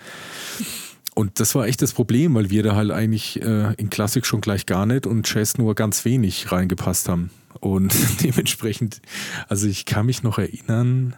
Und 1.15 1.39
das 1.39 1.55
war 1.55 1.65
echt 1.65 1.81
das 1.81 1.93
Problem, 1.93 2.35
weil 2.35 2.49
wir 2.49 2.61
da 2.61 2.75
halt 2.75 2.91
eigentlich 2.91 3.41
äh, 3.41 3.73
in 3.75 3.89
Klassik 3.89 4.25
schon 4.25 4.41
gleich 4.41 4.65
gar 4.65 4.85
nicht 4.85 5.07
und 5.07 5.31
Jazz 5.31 5.57
nur 5.57 5.73
ganz 5.73 6.03
wenig 6.03 6.51
reingepasst 6.51 7.07
haben. 7.07 7.29
Und 7.61 7.95
dementsprechend, 8.23 9.01
also 9.47 9.67
ich 9.67 9.85
kann 9.85 10.07
mich 10.07 10.23
noch 10.23 10.39
erinnern, 10.39 11.15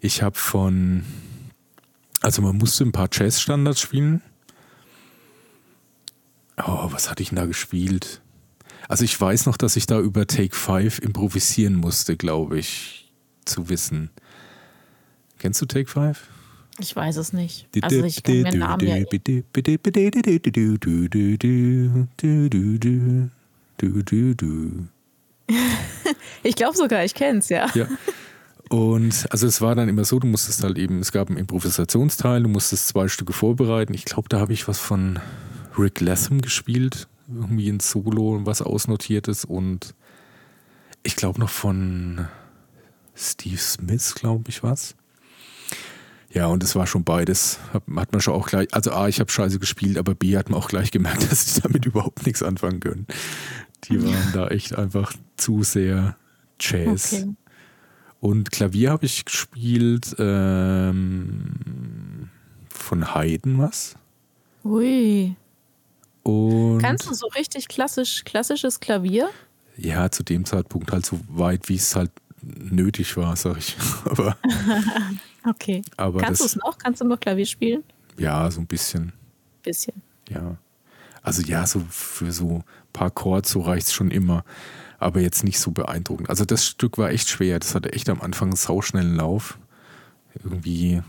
ich 0.00 0.22
habe 0.22 0.36
von, 0.38 1.04
also 2.22 2.42
man 2.42 2.56
musste 2.56 2.84
ein 2.84 2.92
paar 2.92 3.08
Jazz-Standards 3.12 3.80
spielen. 3.80 4.22
Oh, 6.56 6.88
was 6.90 7.10
hatte 7.10 7.22
ich 7.22 7.30
denn 7.30 7.36
da 7.36 7.44
gespielt? 7.44 8.22
Also 8.88 9.04
ich 9.04 9.20
weiß 9.20 9.46
noch, 9.46 9.56
dass 9.56 9.76
ich 9.76 9.86
da 9.86 10.00
über 10.00 10.26
Take 10.26 10.54
5 10.54 11.00
improvisieren 11.00 11.74
musste, 11.74 12.16
glaube 12.16 12.58
ich, 12.58 13.05
zu 13.46 13.68
wissen. 13.68 14.10
Kennst 15.38 15.60
du 15.60 15.66
Take 15.66 15.88
5? 15.88 16.28
Ich 16.78 16.94
weiß 16.94 17.16
es 17.16 17.32
nicht. 17.32 17.68
Also 17.80 18.04
ich 18.04 18.22
kann 18.22 18.42
mir 18.42 18.56
Namen 18.56 18.86
ja 18.86 18.96
Ich 26.42 26.54
glaube 26.56 26.76
sogar, 26.76 27.04
ich 27.04 27.14
kenne 27.14 27.40
es, 27.40 27.48
ja. 27.48 27.68
ja. 27.74 27.88
Und 28.68 29.26
also 29.30 29.46
es 29.46 29.60
war 29.60 29.74
dann 29.74 29.88
immer 29.88 30.04
so, 30.04 30.18
du 30.18 30.26
musstest 30.26 30.62
halt 30.62 30.78
eben, 30.78 31.00
es 31.00 31.12
gab 31.12 31.28
einen 31.28 31.38
Improvisationsteil, 31.38 32.42
du 32.42 32.48
musstest 32.48 32.88
zwei 32.88 33.08
Stücke 33.08 33.32
vorbereiten. 33.32 33.94
Ich 33.94 34.04
glaube, 34.04 34.28
da 34.28 34.40
habe 34.40 34.52
ich 34.52 34.66
was 34.66 34.78
von 34.78 35.18
Rick 35.78 36.00
Latham 36.00 36.40
gespielt, 36.40 37.08
irgendwie 37.28 37.68
ein 37.68 37.80
Solo, 37.80 38.40
was 38.44 38.62
ausnotiertes 38.62 39.44
und 39.44 39.94
ich 41.02 41.16
glaube 41.16 41.38
noch 41.38 41.50
von 41.50 42.26
Steve 43.16 43.58
Smith, 43.58 44.14
glaube 44.14 44.44
ich, 44.48 44.62
was. 44.62 44.94
Ja, 46.30 46.46
und 46.46 46.62
es 46.62 46.76
war 46.76 46.86
schon 46.86 47.02
beides. 47.02 47.58
Hat, 47.72 47.88
man 47.88 48.20
schon 48.20 48.34
auch 48.34 48.46
gleich, 48.48 48.68
also 48.74 48.92
A, 48.92 49.08
ich 49.08 49.20
habe 49.20 49.32
scheiße 49.32 49.58
gespielt, 49.58 49.96
aber 49.96 50.14
B, 50.14 50.36
hat 50.36 50.50
man 50.50 50.60
auch 50.60 50.68
gleich 50.68 50.90
gemerkt, 50.90 51.22
dass 51.30 51.54
sie 51.54 51.62
damit 51.62 51.86
überhaupt 51.86 52.26
nichts 52.26 52.42
anfangen 52.42 52.80
können. 52.80 53.06
Die 53.84 54.02
waren 54.02 54.32
da 54.32 54.48
echt 54.48 54.74
einfach 54.74 55.12
zu 55.36 55.62
sehr 55.62 56.16
Jazz. 56.60 57.12
Okay. 57.12 57.34
Und 58.20 58.50
Klavier 58.50 58.90
habe 58.90 59.06
ich 59.06 59.24
gespielt 59.24 60.16
ähm, 60.18 61.52
von 62.68 63.14
Haydn 63.14 63.58
was. 63.58 63.96
Ui. 64.64 65.36
Und 66.22 66.78
Kannst 66.80 67.08
du 67.08 67.14
so 67.14 67.28
richtig 67.28 67.68
klassisch, 67.68 68.24
klassisches 68.24 68.80
Klavier? 68.80 69.28
Ja, 69.76 70.10
zu 70.10 70.22
dem 70.22 70.44
Zeitpunkt 70.44 70.90
halt 70.90 71.06
so 71.06 71.20
weit, 71.28 71.68
wie 71.68 71.76
es 71.76 71.94
halt 71.94 72.10
nötig 72.42 73.16
war, 73.16 73.36
sag 73.36 73.58
ich. 73.58 73.76
Aber, 74.04 74.36
okay. 75.48 75.82
Aber 75.96 76.20
Kannst 76.20 76.40
du 76.40 76.46
es 76.46 76.56
noch? 76.56 76.78
Kannst 76.78 77.00
du 77.00 77.04
noch 77.04 77.20
Klavier 77.20 77.46
spielen? 77.46 77.84
Ja, 78.18 78.50
so 78.50 78.60
ein 78.60 78.66
bisschen. 78.66 79.12
Bisschen. 79.62 80.02
Ja. 80.28 80.56
Also 81.22 81.42
ja, 81.42 81.66
so 81.66 81.82
für 81.90 82.30
so 82.32 82.58
ein 82.58 82.64
paar 82.92 83.10
Chords, 83.10 83.50
so 83.50 83.60
reicht 83.60 83.88
es 83.88 83.92
schon 83.92 84.10
immer. 84.10 84.44
Aber 84.98 85.20
jetzt 85.20 85.44
nicht 85.44 85.58
so 85.58 85.72
beeindruckend. 85.72 86.30
Also 86.30 86.44
das 86.44 86.64
Stück 86.64 86.96
war 86.98 87.10
echt 87.10 87.28
schwer. 87.28 87.58
Das 87.58 87.74
hatte 87.74 87.92
echt 87.92 88.08
am 88.08 88.20
Anfang 88.20 88.48
einen 88.48 88.56
sauschnellen 88.56 89.16
Lauf. 89.16 89.58
Irgendwie 90.44 91.02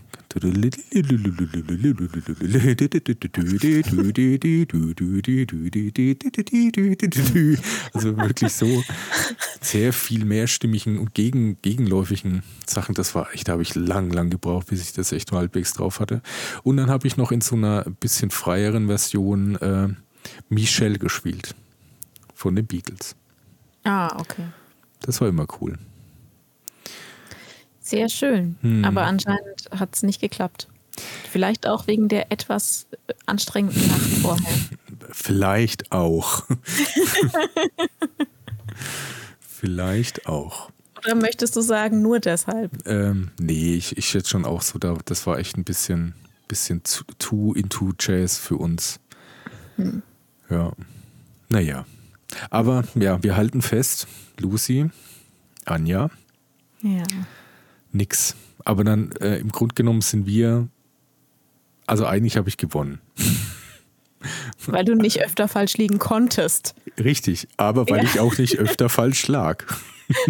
also 7.92 8.16
wirklich 8.16 8.52
so 8.52 8.82
sehr 9.60 9.92
viel 9.92 10.24
mehrstimmigen 10.24 10.98
und 10.98 11.14
gegen, 11.14 11.60
gegenläufigen 11.62 12.42
Sachen. 12.66 12.94
Das 12.94 13.14
war 13.14 13.32
echt, 13.32 13.48
da 13.48 13.52
habe 13.52 13.62
ich 13.62 13.74
lang, 13.74 14.10
lang 14.10 14.30
gebraucht, 14.30 14.68
bis 14.68 14.82
ich 14.82 14.92
das 14.92 15.12
echt 15.12 15.32
halbwegs 15.32 15.72
drauf 15.72 16.00
hatte. 16.00 16.22
Und 16.62 16.76
dann 16.76 16.90
habe 16.90 17.06
ich 17.06 17.16
noch 17.16 17.32
in 17.32 17.40
so 17.40 17.56
einer 17.56 17.84
bisschen 17.84 18.30
freieren 18.30 18.86
Version 18.88 19.56
äh, 19.56 19.88
Michelle 20.48 20.98
gespielt. 20.98 21.54
Von 22.34 22.54
den 22.54 22.66
Beatles. 22.66 23.16
Ah, 23.84 24.16
okay. 24.20 24.44
Das 25.00 25.20
war 25.20 25.28
immer 25.28 25.46
cool. 25.60 25.78
Sehr 27.88 28.10
schön. 28.10 28.56
Hm. 28.60 28.84
Aber 28.84 29.04
anscheinend 29.04 29.70
hat 29.70 29.94
es 29.94 30.02
nicht 30.02 30.20
geklappt. 30.20 30.68
Vielleicht 31.30 31.66
auch 31.66 31.86
wegen 31.86 32.08
der 32.08 32.30
etwas 32.30 32.86
anstrengenden 33.24 33.88
Nacht 33.88 34.10
vorher. 34.20 34.54
Vielleicht 35.10 35.90
auch. 35.90 36.44
Vielleicht 39.40 40.26
auch. 40.26 40.70
Oder 40.98 41.14
möchtest 41.14 41.56
du 41.56 41.62
sagen, 41.62 42.02
nur 42.02 42.20
deshalb? 42.20 42.72
Ähm, 42.86 43.30
nee, 43.40 43.76
ich, 43.76 43.96
ich 43.96 44.06
schätze 44.06 44.28
schon 44.28 44.44
auch 44.44 44.60
so, 44.60 44.78
da, 44.78 44.98
das 45.06 45.26
war 45.26 45.38
echt 45.38 45.56
ein 45.56 45.64
bisschen, 45.64 46.12
bisschen 46.46 46.82
too 47.18 47.54
into 47.54 47.94
Jazz 47.98 48.36
für 48.36 48.56
uns. 48.56 49.00
Hm. 49.76 50.02
Ja. 50.50 50.72
Naja. 51.48 51.86
Aber 52.50 52.84
ja, 52.96 53.22
wir 53.22 53.34
halten 53.34 53.62
fest, 53.62 54.06
Lucy, 54.38 54.90
Anja. 55.64 56.10
Ja 56.82 57.04
nix. 57.92 58.36
Aber 58.64 58.84
dann 58.84 59.12
äh, 59.20 59.38
im 59.38 59.50
Grunde 59.50 59.74
genommen 59.74 60.00
sind 60.00 60.26
wir, 60.26 60.68
also 61.86 62.06
eigentlich 62.06 62.36
habe 62.36 62.48
ich 62.48 62.56
gewonnen. 62.56 63.00
Weil 64.66 64.84
du 64.84 64.94
nicht 64.94 65.22
öfter 65.22 65.48
falsch 65.48 65.76
liegen 65.76 65.98
konntest. 65.98 66.74
Richtig, 66.98 67.46
aber 67.56 67.88
weil 67.88 67.98
ja. 67.98 68.04
ich 68.04 68.20
auch 68.20 68.36
nicht 68.36 68.58
öfter 68.58 68.88
falsch 68.88 69.28
lag. 69.28 69.64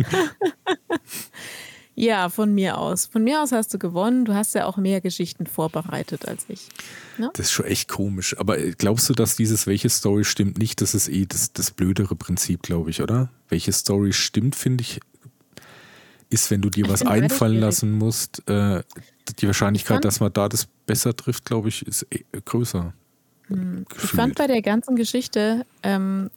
ja, 1.94 2.28
von 2.28 2.54
mir 2.54 2.76
aus. 2.76 3.06
Von 3.06 3.24
mir 3.24 3.42
aus 3.42 3.52
hast 3.52 3.72
du 3.72 3.78
gewonnen. 3.78 4.26
Du 4.26 4.34
hast 4.34 4.54
ja 4.54 4.66
auch 4.66 4.76
mehr 4.76 5.00
Geschichten 5.00 5.46
vorbereitet 5.46 6.28
als 6.28 6.44
ich. 6.48 6.68
Ne? 7.16 7.30
Das 7.32 7.46
ist 7.46 7.52
schon 7.52 7.64
echt 7.64 7.88
komisch. 7.88 8.36
Aber 8.38 8.58
äh, 8.58 8.72
glaubst 8.72 9.08
du, 9.08 9.14
dass 9.14 9.36
dieses 9.36 9.66
welche 9.66 9.88
Story 9.88 10.24
stimmt 10.24 10.58
nicht? 10.58 10.82
Das 10.82 10.94
ist 10.94 11.08
eh 11.08 11.24
das, 11.24 11.54
das 11.54 11.70
blödere 11.70 12.14
Prinzip, 12.14 12.62
glaube 12.62 12.90
ich, 12.90 13.00
oder? 13.00 13.30
Welche 13.48 13.72
Story 13.72 14.12
stimmt, 14.12 14.56
finde 14.56 14.82
ich 14.82 15.00
ist, 16.30 16.50
wenn 16.50 16.60
du 16.60 16.70
dir 16.70 16.88
was 16.88 17.02
einfallen 17.06 17.60
lassen 17.60 17.92
musst, 17.92 18.48
äh, 18.48 18.82
die 19.38 19.46
Wahrscheinlichkeit, 19.46 20.04
dass 20.04 20.20
man 20.20 20.32
da 20.32 20.48
das 20.48 20.66
besser 20.86 21.14
trifft, 21.14 21.44
glaube 21.44 21.68
ich, 21.68 21.86
ist 21.86 22.06
eh, 22.10 22.24
größer. 22.44 22.92
Hm. 23.48 23.84
Ich 24.02 24.10
fand 24.10 24.36
bei 24.36 24.46
der 24.46 24.62
ganzen 24.62 24.96
Geschichte 24.96 25.64
ähm, 25.82 26.30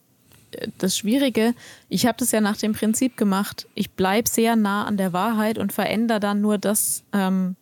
das 0.77 0.97
Schwierige, 0.97 1.53
ich 1.89 2.05
habe 2.05 2.17
das 2.17 2.31
ja 2.31 2.41
nach 2.41 2.57
dem 2.57 2.73
Prinzip 2.73 3.17
gemacht, 3.17 3.67
ich 3.73 3.91
bleibe 3.91 4.29
sehr 4.29 4.55
nah 4.55 4.85
an 4.85 4.97
der 4.97 5.13
Wahrheit 5.13 5.57
und 5.57 5.71
verändere 5.73 6.19
dann 6.19 6.41
nur 6.41 6.57
das, 6.57 7.03
ähm, 7.13 7.55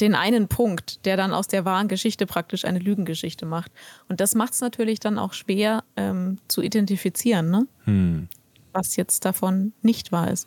den 0.00 0.14
einen 0.14 0.48
Punkt, 0.48 1.04
der 1.06 1.16
dann 1.16 1.32
aus 1.32 1.48
der 1.48 1.64
wahren 1.64 1.88
Geschichte 1.88 2.26
praktisch 2.26 2.64
eine 2.64 2.78
Lügengeschichte 2.78 3.46
macht. 3.46 3.72
Und 4.08 4.20
das 4.20 4.34
macht 4.34 4.52
es 4.52 4.60
natürlich 4.60 5.00
dann 5.00 5.18
auch 5.18 5.32
schwer 5.32 5.84
ähm, 5.96 6.38
zu 6.48 6.60
identifizieren, 6.62 7.50
ne? 7.50 7.66
Hm. 7.84 8.28
was 8.72 8.96
jetzt 8.96 9.24
davon 9.24 9.72
nicht 9.82 10.12
wahr 10.12 10.30
ist. 10.30 10.46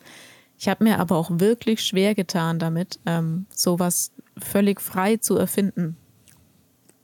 Ich 0.60 0.68
habe 0.68 0.84
mir 0.84 0.98
aber 0.98 1.16
auch 1.16 1.30
wirklich 1.32 1.82
schwer 1.82 2.14
getan 2.14 2.58
damit, 2.58 3.00
ähm, 3.06 3.46
sowas 3.48 4.12
völlig 4.36 4.82
frei 4.82 5.16
zu 5.16 5.38
erfinden. 5.38 5.96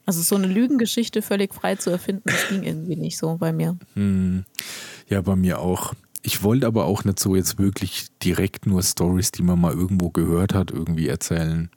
Also 0.05 0.21
so 0.21 0.37
eine 0.37 0.47
Lügengeschichte 0.47 1.23
völlig 1.23 1.55
frei 1.55 1.77
zu 1.77 1.89
erfinden, 1.89 2.25
das 2.27 2.49
ging 2.51 2.65
irgendwie 2.65 2.97
nicht 2.97 3.17
so 3.17 3.37
bei 3.37 3.55
mir. 3.55 3.79
Hm. 3.95 4.45
Ja, 5.09 5.23
bei 5.23 5.37
mir 5.37 5.61
auch. 5.61 5.95
Ich 6.21 6.43
wollte 6.43 6.67
aber 6.67 6.85
auch 6.85 7.05
nicht 7.05 7.19
so 7.19 7.35
jetzt 7.35 7.59
wirklich 7.59 8.09
direkt 8.23 8.67
nur 8.67 8.83
Stories, 8.83 9.33
die 9.33 9.43
man 9.43 9.59
mal 9.59 9.73
irgendwo 9.73 10.11
gehört 10.11 10.53
hat, 10.53 10.71
irgendwie 10.71 11.09
erzählen. 11.09 11.71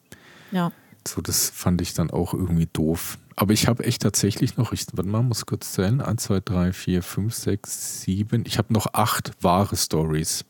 Ja. 0.52 0.74
So, 1.08 1.22
das 1.22 1.50
fand 1.50 1.82
ich 1.82 1.94
dann 1.94 2.12
auch 2.12 2.34
irgendwie 2.34 2.68
doof. 2.74 3.18
Aber 3.38 3.54
ich 3.54 3.70
habe 3.70 3.86
echt 3.86 4.02
tatsächlich 4.02 4.58
noch, 4.58 4.74
ich 4.74 4.86
warte 4.92 5.10
mal, 5.10 5.24
muss 5.24 5.46
kurz 5.46 5.72
zählen. 5.72 6.02
1, 6.02 6.24
2, 6.24 6.42
3, 6.42 6.74
4, 6.74 7.04
5, 7.04 7.34
6, 7.34 8.02
7. 8.02 8.44
Ich 8.46 8.58
habe 8.58 8.74
noch 8.74 8.94
acht 8.94 9.32
wahre 9.42 9.78
Stories. 9.78 10.44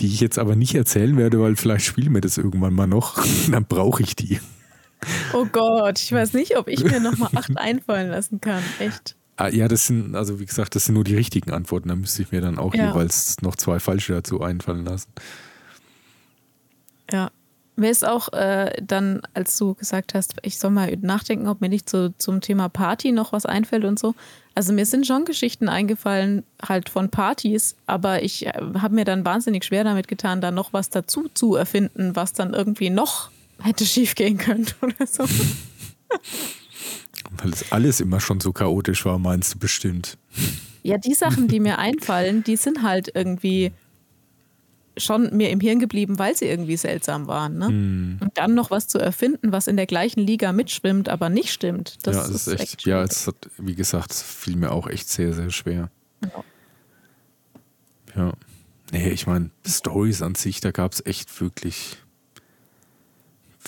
Die 0.00 0.06
ich 0.06 0.20
jetzt 0.20 0.38
aber 0.38 0.56
nicht 0.56 0.74
erzählen 0.74 1.16
werde, 1.16 1.40
weil 1.40 1.56
vielleicht 1.56 1.84
spielen 1.86 2.12
wir 2.14 2.20
das 2.20 2.38
irgendwann 2.38 2.74
mal 2.74 2.86
noch. 2.86 3.24
Dann 3.50 3.64
brauche 3.64 4.02
ich 4.02 4.16
die. 4.16 4.40
Oh 5.32 5.46
Gott, 5.46 6.00
ich 6.00 6.12
weiß 6.12 6.32
nicht, 6.32 6.56
ob 6.56 6.68
ich 6.68 6.82
mir 6.82 7.00
nochmal 7.00 7.30
acht 7.34 7.56
einfallen 7.56 8.10
lassen 8.10 8.40
kann. 8.40 8.62
Echt. 8.78 9.16
Ah, 9.36 9.48
ja, 9.48 9.68
das 9.68 9.86
sind, 9.86 10.14
also 10.14 10.40
wie 10.40 10.46
gesagt, 10.46 10.74
das 10.74 10.86
sind 10.86 10.94
nur 10.94 11.04
die 11.04 11.14
richtigen 11.14 11.50
Antworten. 11.50 11.88
Da 11.88 11.96
müsste 11.96 12.22
ich 12.22 12.32
mir 12.32 12.40
dann 12.40 12.58
auch 12.58 12.74
ja. 12.74 12.88
jeweils 12.88 13.42
noch 13.42 13.54
zwei 13.56 13.78
falsche 13.78 14.14
dazu 14.14 14.40
einfallen 14.40 14.84
lassen. 14.84 15.10
Ja. 17.10 17.30
Mir 17.76 17.90
ist 17.90 18.06
auch 18.06 18.32
äh, 18.32 18.72
dann, 18.82 19.20
als 19.34 19.58
du 19.58 19.74
gesagt 19.74 20.14
hast, 20.14 20.34
ich 20.42 20.58
soll 20.58 20.70
mal 20.70 20.96
nachdenken, 21.00 21.46
ob 21.46 21.60
mir 21.60 21.68
nicht 21.68 21.90
so, 21.90 22.08
zum 22.08 22.40
Thema 22.40 22.70
Party 22.70 23.12
noch 23.12 23.32
was 23.32 23.44
einfällt 23.44 23.84
und 23.84 23.98
so. 23.98 24.14
Also 24.54 24.72
mir 24.72 24.86
sind 24.86 25.06
schon 25.06 25.26
Geschichten 25.26 25.68
eingefallen, 25.68 26.42
halt 26.66 26.88
von 26.88 27.10
Partys, 27.10 27.76
aber 27.84 28.22
ich 28.22 28.46
äh, 28.46 28.52
habe 28.78 28.94
mir 28.94 29.04
dann 29.04 29.26
wahnsinnig 29.26 29.64
schwer 29.64 29.84
damit 29.84 30.08
getan, 30.08 30.40
da 30.40 30.50
noch 30.50 30.72
was 30.72 30.88
dazu 30.88 31.28
zu 31.34 31.56
erfinden, 31.56 32.16
was 32.16 32.32
dann 32.32 32.54
irgendwie 32.54 32.88
noch 32.88 33.30
hätte 33.60 33.84
schiefgehen 33.84 34.38
können 34.38 34.66
oder 34.80 35.06
so. 35.06 35.24
Weil 37.36 37.52
es 37.52 37.70
alles 37.72 38.00
immer 38.00 38.20
schon 38.20 38.40
so 38.40 38.52
chaotisch 38.52 39.04
war, 39.04 39.18
meinst 39.18 39.54
du 39.54 39.58
bestimmt. 39.58 40.16
Ja, 40.82 40.96
die 40.96 41.14
Sachen, 41.14 41.48
die 41.48 41.60
mir 41.60 41.78
einfallen, 41.78 42.42
die 42.44 42.56
sind 42.56 42.82
halt 42.82 43.10
irgendwie 43.14 43.72
schon 44.96 45.36
mir 45.36 45.50
im 45.50 45.60
Hirn 45.60 45.78
geblieben, 45.78 46.18
weil 46.18 46.36
sie 46.36 46.46
irgendwie 46.46 46.76
seltsam 46.76 47.26
waren. 47.26 47.58
Ne? 47.58 47.68
Mm. 47.68 48.18
Und 48.20 48.38
dann 48.38 48.54
noch 48.54 48.70
was 48.70 48.88
zu 48.88 48.98
erfinden, 48.98 49.52
was 49.52 49.66
in 49.66 49.76
der 49.76 49.86
gleichen 49.86 50.20
Liga 50.20 50.52
mitschwimmt, 50.52 51.08
aber 51.08 51.28
nicht 51.28 51.52
stimmt. 51.52 51.98
Das 52.06 52.16
ja, 52.16 52.22
es 52.22 52.30
ist, 52.30 52.48
echt, 52.48 52.62
echt 52.62 52.86
ja, 52.86 53.02
es 53.02 53.26
hat, 53.26 53.36
wie 53.58 53.74
gesagt, 53.74 54.12
es 54.12 54.22
fiel 54.22 54.56
mir 54.56 54.72
auch 54.72 54.86
echt 54.86 55.08
sehr, 55.08 55.32
sehr 55.32 55.50
schwer. 55.50 55.90
Ja. 56.22 56.44
ja. 58.16 58.32
Nee, 58.92 59.10
ich 59.10 59.26
meine, 59.26 59.50
Stories 59.66 60.22
an 60.22 60.34
sich, 60.34 60.60
da 60.60 60.70
gab 60.70 60.92
es 60.92 61.04
echt 61.04 61.40
wirklich 61.40 61.98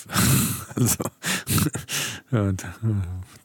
also, 0.75 1.05
ja, 2.31 2.53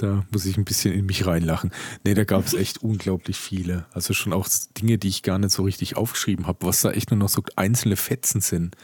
da, 0.03 0.25
muss 0.31 0.45
ich 0.45 0.57
ein 0.57 0.65
bisschen 0.65 0.93
in 0.93 1.05
mich 1.05 1.25
reinlachen. 1.25 1.71
Nee, 2.03 2.13
da 2.13 2.25
gab 2.25 2.45
es 2.45 2.53
echt 2.53 2.83
unglaublich 2.83 3.37
viele. 3.37 3.85
Also 3.93 4.13
schon 4.13 4.33
auch 4.33 4.47
Dinge, 4.77 4.97
die 4.97 5.07
ich 5.07 5.23
gar 5.23 5.39
nicht 5.39 5.51
so 5.51 5.63
richtig 5.63 5.95
aufgeschrieben 5.95 6.45
habe, 6.45 6.67
was 6.67 6.81
da 6.81 6.91
echt 6.91 7.11
nur 7.11 7.17
noch 7.17 7.29
so 7.29 7.41
einzelne 7.55 7.95
Fetzen 7.95 8.41
sind. 8.41 8.75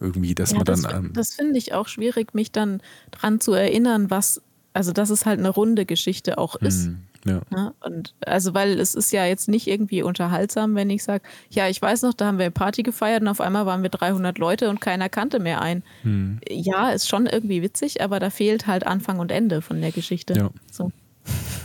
Irgendwie, 0.00 0.34
dass 0.34 0.52
ja, 0.52 0.58
man 0.58 0.64
dann. 0.64 0.82
Das, 0.82 0.92
ähm, 0.94 1.12
das 1.12 1.34
finde 1.34 1.58
ich 1.58 1.74
auch 1.74 1.88
schwierig, 1.88 2.32
mich 2.32 2.52
dann 2.52 2.80
dran 3.10 3.40
zu 3.40 3.52
erinnern, 3.52 4.10
was, 4.10 4.40
also 4.72 4.92
dass 4.92 5.10
es 5.10 5.26
halt 5.26 5.40
eine 5.40 5.48
runde 5.48 5.84
Geschichte 5.84 6.38
auch 6.38 6.54
ist. 6.54 6.86
Hm. 6.86 7.02
Ja. 7.24 7.40
Ne? 7.50 7.74
Und 7.80 8.14
also, 8.24 8.54
weil 8.54 8.78
es 8.78 8.94
ist 8.94 9.12
ja 9.12 9.24
jetzt 9.26 9.48
nicht 9.48 9.66
irgendwie 9.66 10.02
unterhaltsam, 10.02 10.74
wenn 10.74 10.90
ich 10.90 11.02
sage, 11.04 11.24
ja, 11.50 11.68
ich 11.68 11.80
weiß 11.80 12.02
noch, 12.02 12.14
da 12.14 12.26
haben 12.26 12.38
wir 12.38 12.46
eine 12.46 12.52
Party 12.52 12.82
gefeiert 12.82 13.22
und 13.22 13.28
auf 13.28 13.40
einmal 13.40 13.66
waren 13.66 13.82
wir 13.82 13.90
300 13.90 14.38
Leute 14.38 14.70
und 14.70 14.80
keiner 14.80 15.08
kannte 15.08 15.38
mehr 15.38 15.60
ein. 15.60 15.82
Hm. 16.02 16.40
Ja, 16.48 16.90
ist 16.90 17.08
schon 17.08 17.26
irgendwie 17.26 17.62
witzig, 17.62 18.02
aber 18.02 18.20
da 18.20 18.30
fehlt 18.30 18.66
halt 18.66 18.86
Anfang 18.86 19.18
und 19.18 19.32
Ende 19.32 19.62
von 19.62 19.80
der 19.80 19.92
Geschichte. 19.92 20.34
Ja. 20.34 20.50
So. 20.70 20.90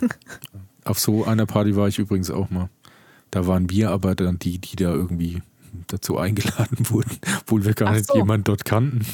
auf 0.86 0.99
so 0.99 1.26
einer 1.26 1.45
Party 1.45 1.76
war 1.76 1.88
ich 1.88 1.99
übrigens 1.99 2.30
auch 2.32 2.49
mal. 2.49 2.70
Da 3.32 3.47
waren 3.47 3.70
wir 3.70 3.91
aber 3.91 4.16
dann 4.16 4.38
die, 4.38 4.60
die 4.60 4.76
da 4.76 4.91
irgendwie 4.91 5.41
dazu 5.88 6.18
eingeladen 6.18 6.78
wurden, 6.89 7.18
obwohl 7.41 7.66
wir 7.66 7.74
gar 7.74 7.89
Ach 7.89 7.93
nicht 7.93 8.08
so. 8.08 8.16
jemanden 8.16 8.43
dort 8.45 8.66
kannten. 8.66 9.06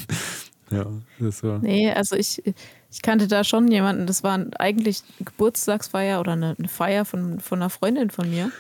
Ja, 0.72 0.86
das 1.20 1.44
war. 1.44 1.60
Nee, 1.60 1.92
also 1.92 2.16
ich, 2.16 2.44
ich 2.92 3.02
kannte 3.02 3.28
da 3.28 3.44
schon 3.44 3.72
jemanden, 3.72 4.08
das 4.08 4.24
war 4.24 4.40
eigentlich 4.60 5.02
eine 5.18 5.26
Geburtstagsfeier 5.26 6.20
oder 6.20 6.34
eine, 6.34 6.56
eine 6.58 6.68
Feier 6.68 7.06
von, 7.06 7.40
von 7.40 7.60
einer 7.60 7.70
Freundin 7.70 8.10
von 8.10 8.30
mir. 8.30 8.52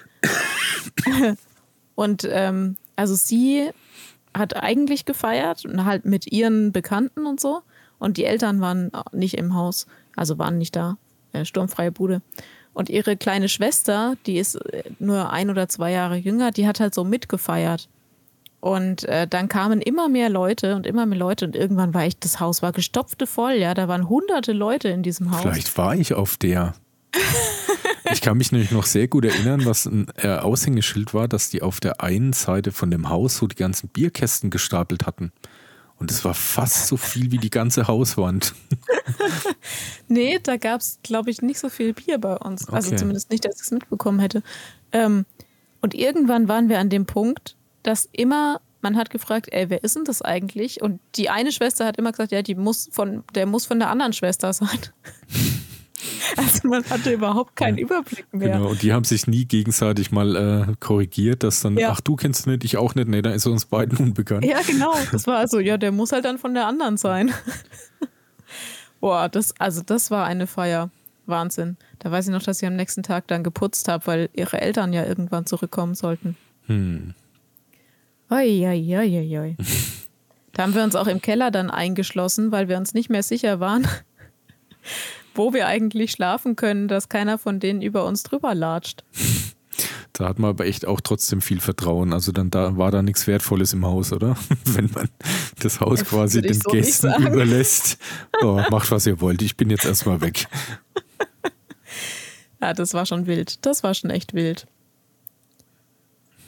und 1.95 2.28
ähm, 2.30 2.78
also 2.95 3.16
sie 3.16 3.70
hat 4.34 4.55
eigentlich 4.55 5.05
gefeiert 5.05 5.66
und 5.66 5.86
halt 5.86 6.05
mit 6.05 6.32
ihren 6.32 6.72
Bekannten 6.72 7.26
und 7.26 7.39
so. 7.39 7.62
Und 7.97 8.18
die 8.18 8.26
Eltern 8.26 8.62
waren 8.62 8.91
nicht 9.12 9.36
im 9.36 9.55
Haus, 9.55 9.88
also 10.16 10.38
waren 10.38 10.57
nicht 10.57 10.76
da. 10.76 10.97
Äh, 11.34 11.45
sturmfreie 11.45 11.91
Bude. 11.91 12.22
Und 12.74 12.89
ihre 12.89 13.18
kleine 13.18 13.49
Schwester, 13.49 14.16
die 14.26 14.38
ist 14.38 14.55
äh, 14.55 14.84
nur 14.99 15.32
ein 15.32 15.49
oder 15.49 15.68
zwei 15.70 15.91
Jahre 15.91 16.16
jünger, 16.16 16.51
die 16.51 16.68
hat 16.68 16.80
halt 16.80 16.95
so 16.95 17.03
mitgefeiert. 17.03 17.89
Und 18.62 19.05
äh, 19.05 19.26
dann 19.26 19.47
kamen 19.47 19.82
immer 19.82 20.10
mehr 20.10 20.30
Leute 20.30 20.76
und 20.76 20.86
immer 20.86 21.05
mehr 21.05 21.18
Leute 21.18 21.45
und 21.45 21.55
irgendwann 21.55 21.93
war 21.93 22.05
ich, 22.05 22.20
das 22.20 22.41
Haus 22.41 22.62
war 22.62 22.74
gestopfte 22.74 23.26
voll, 23.26 23.53
ja, 23.53 23.74
da 23.74 23.88
waren 23.88 24.10
hunderte 24.10 24.51
Leute 24.51 24.89
in 24.89 25.01
diesem 25.01 25.32
Haus. 25.32 25.41
Vielleicht 25.41 25.78
war 25.78 25.95
ich 25.95 26.14
auf 26.14 26.36
der. 26.36 26.74
ich 28.12 28.20
kann 28.22 28.38
mich 28.38 28.51
nämlich 28.51 28.72
noch 28.72 28.86
sehr 28.86 29.07
gut 29.07 29.24
erinnern, 29.24 29.66
was 29.66 29.86
ein 29.86 30.07
äh, 30.18 30.28
Aushängeschild 30.28 31.14
war, 31.14 31.30
dass 31.30 31.49
die 31.49 31.62
auf 31.62 31.80
der 31.80 32.01
einen 32.01 32.34
Seite 32.34 32.74
von 32.74 32.91
dem 32.91 33.07
Haus 33.07 33.38
so 33.38 33.47
die 33.47 33.55
ganzen 33.55 33.88
Bierkästen 33.88 34.49
gestapelt 34.49 35.05
hatten. 35.05 35.32
Und 35.97 36.12
es 36.12 36.24
war 36.24 36.34
fast 36.34 36.88
so 36.88 36.97
viel 36.97 37.32
wie 37.32 37.38
die 37.38 37.49
ganze 37.49 37.88
Hauswand. 37.88 38.53
nee, 40.07 40.39
da 40.41 40.55
gab 40.57 40.80
es, 40.80 40.99
glaube 41.03 41.30
ich, 41.30 41.41
nicht 41.41 41.60
so 41.60 41.70
viel 41.70 41.93
Bier 41.93 42.18
bei 42.18 42.36
uns. 42.38 42.62
Also 42.62 42.68
okay. 42.68 42.76
Also 42.76 42.95
zumindest 42.95 43.30
nicht, 43.32 43.45
dass 43.45 43.55
ich 43.55 43.64
es 43.64 43.72
mitbekommen 43.72 44.20
hätte. 44.20 44.41
Ähm, 44.93 45.26
und 45.82 45.93
irgendwann 45.93 46.47
waren 46.47 46.70
wir 46.70 46.80
an 46.80 46.89
dem 46.89 47.05
Punkt, 47.05 47.55
dass 47.84 48.07
immer, 48.11 48.61
man 48.82 48.95
hat 48.95 49.09
gefragt, 49.09 49.47
ey, 49.51 49.69
wer 49.69 49.84
ist 49.84 49.95
denn 49.95 50.05
das 50.05 50.21
eigentlich? 50.21 50.82
Und 50.82 50.99
die 51.15 51.30
eine 51.30 51.51
Schwester 51.51 51.86
hat 51.86 51.97
immer 51.97 52.11
gesagt, 52.11 52.32
ja, 52.32 52.41
die 52.41 52.55
muss 52.55 52.89
von, 52.91 53.23
der 53.36 53.45
muss 53.45 53.65
von 53.65 53.80
der 53.80 53.89
anderen 53.89 54.13
Schwester 54.13 54.53
sein. 54.53 54.80
Also 56.38 56.67
man 56.67 56.84
hatte 56.89 57.11
überhaupt 57.11 57.55
keinen 57.55 57.77
ja, 57.77 57.84
Überblick 57.84 58.25
mehr. 58.34 58.53
Genau, 58.53 58.69
und 58.69 58.82
die 58.82 58.93
haben 58.93 59.03
sich 59.03 59.27
nie 59.27 59.45
gegenseitig 59.45 60.11
mal 60.11 60.36
äh, 60.36 60.75
korrigiert, 60.80 61.43
dass 61.43 61.61
dann, 61.61 61.77
ja. 61.77 61.91
ach, 61.91 62.01
du 62.01 62.15
kennst 62.15 62.47
nicht, 62.47 62.63
ich 62.63 62.77
auch 62.77 62.95
nicht, 62.95 63.07
nee, 63.07 63.21
dann 63.21 63.34
ist 63.34 63.45
uns 63.47 63.65
beiden 63.65 63.97
unbekannt. 63.97 64.45
Ja, 64.45 64.61
genau. 64.65 64.93
Das 65.11 65.27
war 65.27 65.38
also, 65.38 65.59
ja, 65.59 65.77
der 65.77 65.91
muss 65.91 66.11
halt 66.11 66.25
dann 66.25 66.38
von 66.38 66.53
der 66.53 66.67
anderen 66.67 66.95
sein. 66.97 67.34
Boah, 68.99 69.27
das, 69.27 69.53
also 69.59 69.82
das 69.86 70.11
war 70.11 70.25
eine 70.25 70.47
Feier. 70.47 70.89
Wahnsinn. 71.25 71.77
Da 71.99 72.11
weiß 72.11 72.27
ich 72.27 72.32
noch, 72.32 72.41
dass 72.41 72.61
ich 72.61 72.67
am 72.67 72.75
nächsten 72.75 73.03
Tag 73.03 73.27
dann 73.27 73.43
geputzt 73.43 73.88
habe, 73.88 74.07
weil 74.07 74.30
ihre 74.34 74.61
Eltern 74.61 74.93
ja 74.93 75.05
irgendwann 75.05 75.45
zurückkommen 75.45 75.93
sollten. 75.93 76.36
Hm. 76.65 77.13
Oi, 78.32 78.67
oi, 78.67 78.97
oi, 78.97 79.39
oi. 79.39 79.55
Da 80.53 80.63
haben 80.63 80.75
wir 80.75 80.84
uns 80.84 80.95
auch 80.95 81.07
im 81.07 81.19
Keller 81.21 81.49
dann 81.49 81.71
eingeschlossen, 81.71 82.51
weil 82.51 82.67
wir 82.69 82.77
uns 82.77 82.93
nicht 82.93 83.09
mehr 83.09 83.23
sicher 83.23 83.59
waren, 83.59 83.88
wo 85.34 85.51
wir 85.53 85.65
eigentlich 85.65 86.11
schlafen 86.11 86.55
können, 86.55 86.88
dass 86.88 87.09
keiner 87.09 87.39
von 87.39 87.59
denen 87.59 87.82
über 87.82 88.05
uns 88.05 88.23
drüber 88.23 88.53
latscht. 88.55 89.03
Da 90.11 90.27
hat 90.27 90.38
man 90.38 90.49
aber 90.49 90.65
echt 90.65 90.86
auch 90.86 90.99
trotzdem 90.99 91.41
viel 91.41 91.61
Vertrauen. 91.61 92.11
Also 92.11 92.34
dann 92.34 92.49
da 92.49 92.75
war 92.75 92.91
da 92.91 93.01
nichts 93.01 93.25
Wertvolles 93.25 93.71
im 93.71 93.86
Haus, 93.86 94.11
oder? 94.11 94.36
Wenn 94.65 94.89
man 94.93 95.07
das 95.61 95.80
Haus 95.80 96.03
quasi 96.03 96.41
den 96.41 96.55
so 96.59 96.71
Gästen 96.71 97.13
überlässt. 97.25 97.97
Oh, 98.41 98.61
macht, 98.69 98.91
was 98.91 99.05
ihr 99.05 99.21
wollt. 99.21 99.41
Ich 99.41 99.55
bin 99.55 99.69
jetzt 99.69 99.86
erstmal 99.86 100.19
weg. 100.19 100.47
Ja, 102.59 102.73
das 102.73 102.93
war 102.93 103.05
schon 103.05 103.27
wild. 103.27 103.65
Das 103.65 103.82
war 103.84 103.93
schon 103.93 104.09
echt 104.09 104.34
wild. 104.34 104.67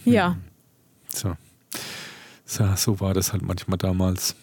Ja. 0.04 0.36
So. 1.08 1.38
Ja, 2.58 2.76
so 2.76 3.00
war 3.00 3.14
das 3.14 3.34
halt 3.34 3.42
manchmal 3.42 3.78
damals. 3.78 4.36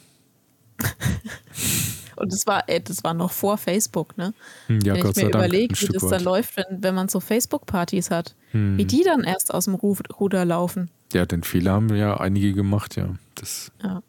Und 2.17 2.33
das 2.33 2.47
war, 2.47 2.69
ey, 2.69 2.83
das 2.83 3.05
war 3.05 3.15
noch 3.15 3.31
vor 3.31 3.59
Facebook, 3.59 4.19
ne? 4.19 4.35
Hm, 4.67 4.81
ja, 4.81 4.95
wenn 4.95 5.03
Gott 5.03 5.17
ich 5.17 5.23
mir 5.23 5.29
überlege, 5.29 5.81
wie 5.81 5.87
das 5.87 6.09
dann 6.09 6.25
läuft, 6.25 6.57
wenn, 6.57 6.83
wenn 6.83 6.95
man 6.95 7.09
so 7.09 7.21
Facebook-Partys 7.21 8.11
hat, 8.11 8.35
hm. 8.51 8.77
wie 8.77 8.85
die 8.85 9.05
dann 9.05 9.23
erst 9.23 9.55
aus 9.55 9.67
dem 9.67 9.75
Ruder 9.75 10.45
laufen. 10.45 10.91
Ja, 11.13 11.27
den 11.27 11.45
Fehler 11.45 11.73
haben 11.73 11.95
ja 11.95 12.19
einige 12.19 12.55
gemacht, 12.55 12.97
ja. 12.97 13.15
Das, 13.37 13.71
ja. 13.83 14.03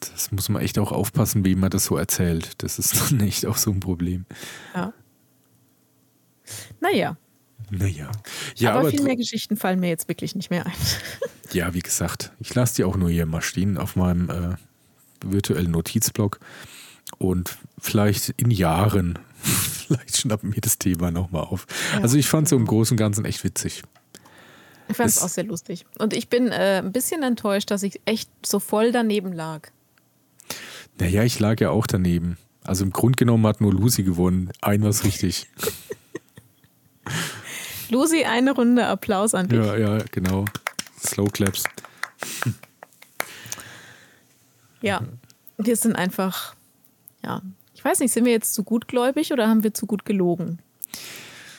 das 0.00 0.32
muss 0.32 0.48
man 0.48 0.62
echt 0.62 0.78
auch 0.78 0.92
aufpassen, 0.92 1.44
wie 1.44 1.56
man 1.56 1.68
das 1.68 1.84
so 1.84 1.96
erzählt. 1.98 2.62
Das 2.62 2.78
ist 2.78 2.94
dann 3.10 3.20
echt 3.20 3.44
auch 3.44 3.58
so 3.58 3.70
ein 3.70 3.80
Problem. 3.80 4.24
Ja. 4.74 4.94
Naja, 6.80 7.16
naja. 7.70 8.10
Ja, 8.56 8.70
aber, 8.70 8.80
aber 8.80 8.90
viel 8.90 9.02
mehr 9.02 9.16
Geschichten 9.16 9.56
fallen 9.56 9.80
mir 9.80 9.88
jetzt 9.88 10.08
wirklich 10.08 10.34
nicht 10.34 10.50
mehr 10.50 10.66
ein. 10.66 10.72
Ja, 11.52 11.72
wie 11.74 11.80
gesagt, 11.80 12.32
ich 12.40 12.52
lasse 12.56 12.74
die 12.74 12.84
auch 12.84 12.96
nur 12.96 13.08
hier 13.08 13.24
mal 13.24 13.40
stehen 13.40 13.78
auf 13.78 13.94
meinem 13.94 14.28
äh, 14.30 14.56
virtuellen 15.24 15.70
Notizblock. 15.70 16.40
Und 17.18 17.56
vielleicht 17.78 18.30
in 18.30 18.50
Jahren, 18.50 19.18
vielleicht 19.42 20.16
schnappen 20.16 20.52
wir 20.54 20.60
das 20.60 20.78
Thema 20.78 21.12
nochmal 21.12 21.44
auf. 21.44 21.68
Ja. 21.94 22.00
Also 22.00 22.18
ich 22.18 22.26
fand 22.26 22.46
es 22.46 22.50
so 22.50 22.56
im 22.56 22.66
Großen 22.66 22.94
und 22.94 22.98
Ganzen 22.98 23.24
echt 23.24 23.44
witzig. 23.44 23.84
Ich 24.88 24.96
fand 24.96 25.08
es 25.08 25.22
auch 25.22 25.28
sehr 25.28 25.44
lustig. 25.44 25.86
Und 25.98 26.12
ich 26.12 26.28
bin 26.28 26.48
äh, 26.48 26.82
ein 26.84 26.92
bisschen 26.92 27.22
enttäuscht, 27.22 27.70
dass 27.70 27.84
ich 27.84 28.00
echt 28.04 28.28
so 28.44 28.58
voll 28.58 28.92
daneben 28.92 29.32
lag. 29.32 29.68
Naja, 30.98 31.22
ich 31.22 31.38
lag 31.38 31.60
ja 31.60 31.70
auch 31.70 31.86
daneben. 31.86 32.38
Also 32.64 32.84
im 32.84 32.90
Grunde 32.90 33.16
genommen 33.16 33.46
hat 33.46 33.60
nur 33.60 33.72
Lucy 33.72 34.02
gewonnen. 34.02 34.50
Ein 34.60 34.82
was 34.82 35.04
richtig. 35.04 35.46
Lucy, 37.90 38.24
eine 38.24 38.52
Runde 38.52 38.86
Applaus 38.86 39.34
an 39.34 39.48
dich. 39.48 39.58
Ja, 39.58 39.76
ja, 39.76 39.98
genau. 40.10 40.44
Slow 41.00 41.28
Claps. 41.30 41.64
Ja, 44.80 45.02
wir 45.58 45.76
sind 45.76 45.96
einfach, 45.96 46.54
ja, 47.24 47.42
ich 47.74 47.84
weiß 47.84 48.00
nicht, 48.00 48.12
sind 48.12 48.24
wir 48.24 48.32
jetzt 48.32 48.54
zu 48.54 48.64
gutgläubig 48.64 49.32
oder 49.32 49.48
haben 49.48 49.62
wir 49.62 49.74
zu 49.74 49.86
gut 49.86 50.04
gelogen? 50.04 50.58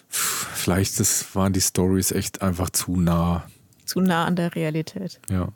Vielleicht 0.10 1.00
das 1.00 1.36
waren 1.36 1.54
die 1.54 1.62
Stories 1.62 2.12
echt 2.12 2.42
einfach 2.42 2.70
zu 2.70 2.98
nah. 2.98 3.48
Zu 3.86 4.02
nah 4.02 4.26
an 4.26 4.36
der 4.36 4.56
Realität. 4.56 5.20
Ja. 5.30 5.50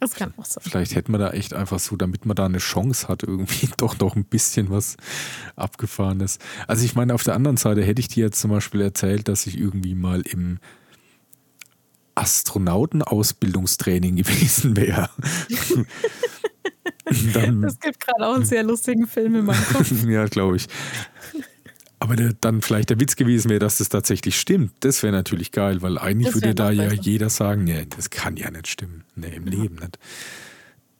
Das 0.00 0.14
kann 0.14 0.34
auch 0.36 0.44
sein. 0.44 0.62
Vielleicht 0.66 0.94
hätte 0.94 1.10
man 1.10 1.20
da 1.20 1.30
echt 1.30 1.54
einfach 1.54 1.78
so, 1.78 1.96
damit 1.96 2.26
man 2.26 2.36
da 2.36 2.46
eine 2.46 2.58
Chance 2.58 3.08
hat, 3.08 3.22
irgendwie 3.22 3.68
doch 3.76 3.98
noch 3.98 4.16
ein 4.16 4.24
bisschen 4.24 4.70
was 4.70 4.96
Abgefahrenes. 5.56 6.38
Also 6.66 6.84
ich 6.84 6.94
meine, 6.94 7.14
auf 7.14 7.22
der 7.22 7.34
anderen 7.34 7.56
Seite 7.56 7.82
hätte 7.82 8.00
ich 8.00 8.08
dir 8.08 8.26
jetzt 8.26 8.40
zum 8.40 8.50
Beispiel 8.50 8.80
erzählt, 8.80 9.28
dass 9.28 9.46
ich 9.46 9.58
irgendwie 9.58 9.94
mal 9.94 10.22
im 10.22 10.58
Astronautenausbildungstraining 12.14 14.16
gewesen 14.16 14.76
wäre. 14.76 15.10
dann, 17.32 17.62
das 17.62 17.80
gibt 17.80 18.00
gerade 18.00 18.26
auch 18.26 18.34
einen 18.34 18.44
sehr 18.44 18.62
lustigen 18.62 19.06
Film 19.06 19.36
in 19.36 19.44
meinem 19.46 19.64
Kopf. 19.64 19.90
ja, 20.04 20.26
glaube 20.26 20.56
ich. 20.56 20.66
Aber 22.04 22.16
der, 22.16 22.34
dann 22.34 22.60
vielleicht 22.60 22.90
der 22.90 23.00
Witz 23.00 23.16
gewesen 23.16 23.48
wäre, 23.48 23.60
dass 23.60 23.78
das 23.78 23.88
tatsächlich 23.88 24.38
stimmt. 24.38 24.72
Das 24.80 25.02
wäre 25.02 25.10
natürlich 25.10 25.52
geil, 25.52 25.80
weil 25.80 25.96
eigentlich 25.96 26.34
würde 26.34 26.54
da 26.54 26.70
ja 26.70 26.92
jeder 26.92 27.30
sagen, 27.30 27.64
nee, 27.64 27.86
das 27.96 28.10
kann 28.10 28.36
ja 28.36 28.50
nicht 28.50 28.68
stimmen. 28.68 29.04
Nee, 29.16 29.36
im 29.36 29.46
ja. 29.46 29.52
Leben 29.54 29.76
nicht. 29.76 29.98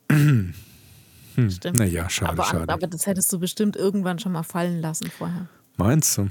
hm. 0.10 1.50
Stimmt. 1.50 1.76
Naja, 1.76 2.08
schade, 2.08 2.32
aber, 2.32 2.44
schade. 2.44 2.72
Aber 2.72 2.86
das 2.86 3.06
hättest 3.06 3.30
du 3.34 3.38
bestimmt 3.38 3.76
irgendwann 3.76 4.18
schon 4.18 4.32
mal 4.32 4.44
fallen 4.44 4.80
lassen 4.80 5.10
vorher. 5.10 5.46
Meinst 5.76 6.16
du? 6.16 6.30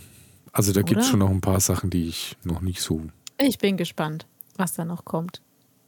Also 0.51 0.73
da 0.73 0.81
gibt 0.81 1.01
es 1.01 1.07
schon 1.07 1.19
noch 1.19 1.29
ein 1.29 1.41
paar 1.41 1.59
Sachen, 1.59 1.91
die 1.91 2.07
ich 2.07 2.35
noch 2.43 2.61
nicht 2.61 2.81
so. 2.81 2.99
Ich 3.37 3.59
bin 3.59 3.77
gespannt, 3.77 4.25
was 4.55 4.73
da 4.73 4.85
noch 4.85 5.05
kommt. 5.05 5.43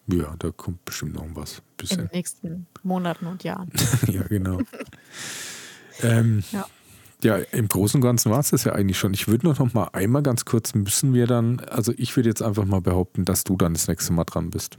Ja, 0.06 0.36
da 0.38 0.52
kommt 0.52 0.86
bestimmt 0.86 1.16
noch 1.16 1.26
was. 1.34 1.64
Bisschen. 1.76 2.02
In 2.02 2.06
den 2.06 2.12
nächsten 2.14 2.68
Monaten 2.84 3.26
und 3.26 3.44
Jahren. 3.44 3.72
ja, 4.08 4.22
genau. 4.28 4.60
ähm, 6.04 6.44
ja. 6.52 6.68
Ja. 7.24 7.38
im 7.52 7.68
Großen 7.68 8.00
und 8.00 8.02
Ganzen 8.06 8.32
war 8.32 8.40
es 8.40 8.52
das 8.52 8.64
ja 8.64 8.74
eigentlich 8.74 8.98
schon. 8.98 9.14
Ich 9.14 9.28
würde 9.28 9.48
noch 9.48 9.74
mal 9.74 9.90
einmal 9.94 10.24
ganz 10.24 10.46
kurz, 10.46 10.74
müssen 10.74 11.14
wir 11.14 11.28
dann, 11.28 11.60
also 11.60 11.94
ich 11.98 12.16
würde 12.16 12.30
jetzt 12.30 12.42
einfach 12.42 12.66
mal 12.66 12.82
behaupten, 12.82 13.26
dass 13.26 13.44
du 13.44 13.56
dann 13.56 13.74
das 13.74 13.88
nächste 13.88 14.14
Mal 14.14 14.26
dran 14.26 14.50
bist. 14.50 14.78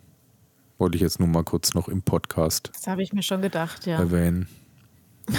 Wollte 0.79 0.97
ich 0.97 1.03
jetzt 1.03 1.19
nur 1.19 1.29
mal 1.29 1.45
kurz 1.45 1.75
noch 1.75 1.89
im 1.89 2.03
Podcast. 2.03 2.71
Das 2.75 2.87
habe 2.87 3.03
ich 3.03 3.13
mir 3.13 3.23
schon 3.23 3.41
gedacht, 3.41 3.87
ja. 3.87 3.99
Erwähnen. 3.99 4.47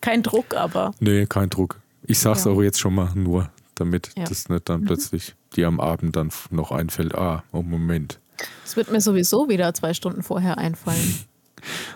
kein 0.00 0.22
Druck, 0.22 0.54
aber. 0.54 0.92
Nee, 1.00 1.26
kein 1.26 1.48
Druck. 1.48 1.80
Ich 2.02 2.18
sag's 2.18 2.44
ja. 2.44 2.52
auch 2.52 2.62
jetzt 2.62 2.78
schon 2.78 2.94
mal 2.94 3.10
nur, 3.14 3.50
damit 3.74 4.10
ja. 4.16 4.24
das 4.24 4.48
nicht 4.48 4.68
dann 4.68 4.82
mhm. 4.82 4.86
plötzlich 4.86 5.34
dir 5.56 5.66
am 5.66 5.80
Abend 5.80 6.16
dann 6.16 6.30
noch 6.50 6.72
einfällt, 6.72 7.14
ah, 7.14 7.42
oh 7.52 7.62
Moment. 7.62 8.20
Es 8.64 8.76
wird 8.76 8.92
mir 8.92 9.00
sowieso 9.00 9.48
wieder 9.48 9.72
zwei 9.74 9.94
Stunden 9.94 10.22
vorher 10.22 10.58
einfallen. 10.58 11.18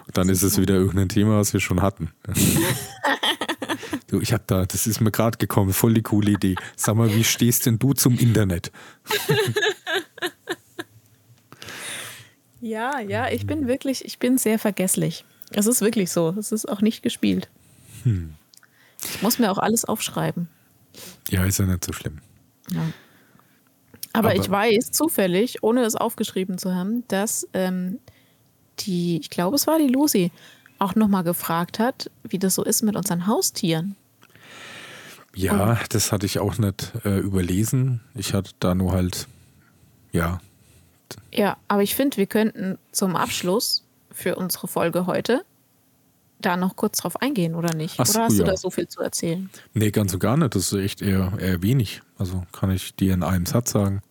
Und 0.06 0.16
dann 0.16 0.28
ist 0.28 0.42
es 0.42 0.58
wieder 0.58 0.74
irgendein 0.74 1.08
Thema, 1.08 1.38
was 1.38 1.52
wir 1.52 1.60
schon 1.60 1.82
hatten. 1.82 2.10
du, 4.08 4.20
ich 4.20 4.32
hab 4.32 4.46
da, 4.46 4.66
das 4.66 4.86
ist 4.86 5.00
mir 5.00 5.10
gerade 5.10 5.38
gekommen, 5.38 5.72
voll 5.72 5.94
die 5.94 6.02
coole 6.02 6.32
Idee. 6.32 6.56
Sag 6.76 6.96
mal, 6.96 7.14
wie 7.14 7.24
stehst 7.24 7.66
denn 7.66 7.78
du 7.78 7.92
zum 7.92 8.18
Internet? 8.18 8.72
ja, 12.60 13.00
ja, 13.00 13.28
ich 13.28 13.46
bin 13.46 13.66
wirklich, 13.66 14.04
ich 14.04 14.18
bin 14.18 14.38
sehr 14.38 14.58
vergesslich. 14.58 15.24
Es 15.50 15.66
ist 15.66 15.80
wirklich 15.80 16.10
so. 16.10 16.34
Es 16.38 16.52
ist 16.52 16.68
auch 16.68 16.80
nicht 16.80 17.02
gespielt. 17.02 17.48
Hm. 18.04 18.34
Ich 19.04 19.22
muss 19.22 19.38
mir 19.38 19.50
auch 19.50 19.58
alles 19.58 19.84
aufschreiben. 19.84 20.48
Ja, 21.30 21.44
ist 21.44 21.58
ja 21.58 21.66
nicht 21.66 21.84
so 21.84 21.92
schlimm. 21.92 22.18
Ja. 22.70 22.80
Aber, 24.12 24.30
Aber, 24.30 24.36
ich 24.38 24.48
weiß 24.48 24.90
zufällig, 24.90 25.62
ohne 25.62 25.82
es 25.82 25.96
aufgeschrieben 25.96 26.58
zu 26.58 26.74
haben, 26.74 27.04
dass 27.08 27.48
ähm, 27.54 27.98
die, 28.86 29.18
ich 29.20 29.30
glaube, 29.30 29.56
es 29.56 29.66
war 29.66 29.78
die 29.78 29.88
Lucy, 29.88 30.30
auch 30.78 30.94
nochmal 30.94 31.24
gefragt 31.24 31.78
hat, 31.78 32.10
wie 32.24 32.38
das 32.38 32.54
so 32.54 32.64
ist 32.64 32.82
mit 32.82 32.96
unseren 32.96 33.26
Haustieren. 33.26 33.96
Ja, 35.34 35.70
Und, 35.70 35.94
das 35.94 36.12
hatte 36.12 36.26
ich 36.26 36.38
auch 36.38 36.58
nicht 36.58 36.92
äh, 37.04 37.18
überlesen. 37.18 38.00
Ich 38.14 38.34
hatte 38.34 38.50
da 38.60 38.74
nur 38.74 38.92
halt, 38.92 39.28
ja. 40.12 40.40
Ja, 41.32 41.56
aber 41.68 41.82
ich 41.82 41.94
finde, 41.94 42.16
wir 42.16 42.26
könnten 42.26 42.78
zum 42.90 43.16
Abschluss 43.16 43.84
für 44.10 44.36
unsere 44.36 44.68
Folge 44.68 45.06
heute 45.06 45.44
da 46.40 46.56
noch 46.56 46.76
kurz 46.76 46.98
drauf 46.98 47.20
eingehen, 47.22 47.54
oder 47.54 47.74
nicht? 47.74 47.98
Ach, 47.98 48.08
oder 48.08 48.24
hast 48.24 48.36
ja. 48.36 48.44
du 48.44 48.50
da 48.50 48.56
so 48.56 48.70
viel 48.70 48.88
zu 48.88 49.00
erzählen? 49.00 49.48
Nee, 49.74 49.90
ganz 49.90 50.12
und 50.12 50.18
gar 50.18 50.36
nicht. 50.36 50.54
Das 50.54 50.72
ist 50.72 50.78
echt 50.78 51.00
eher, 51.00 51.32
eher 51.38 51.62
wenig. 51.62 52.02
Also 52.18 52.44
kann 52.52 52.70
ich 52.70 52.94
dir 52.96 53.14
in 53.14 53.22
einem 53.22 53.46
Satz 53.46 53.72
sagen. 53.72 54.02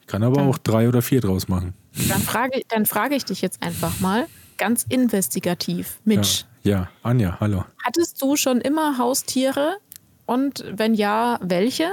Ich 0.00 0.06
kann 0.06 0.22
aber 0.22 0.36
dann, 0.36 0.48
auch 0.48 0.58
drei 0.58 0.88
oder 0.88 1.02
vier 1.02 1.20
draus 1.20 1.48
machen. 1.48 1.74
Dann 2.08 2.22
frage, 2.22 2.62
dann 2.68 2.86
frage 2.86 3.14
ich 3.14 3.24
dich 3.24 3.42
jetzt 3.42 3.62
einfach 3.62 4.00
mal, 4.00 4.26
ganz 4.58 4.84
investigativ, 4.88 5.98
Mitch. 6.04 6.44
Ja, 6.62 6.72
ja, 6.72 6.88
Anja, 7.02 7.36
hallo. 7.40 7.64
Hattest 7.84 8.22
du 8.22 8.36
schon 8.36 8.60
immer 8.60 8.98
Haustiere? 8.98 9.78
Und 10.26 10.64
wenn 10.72 10.94
ja, 10.94 11.38
welche? 11.42 11.90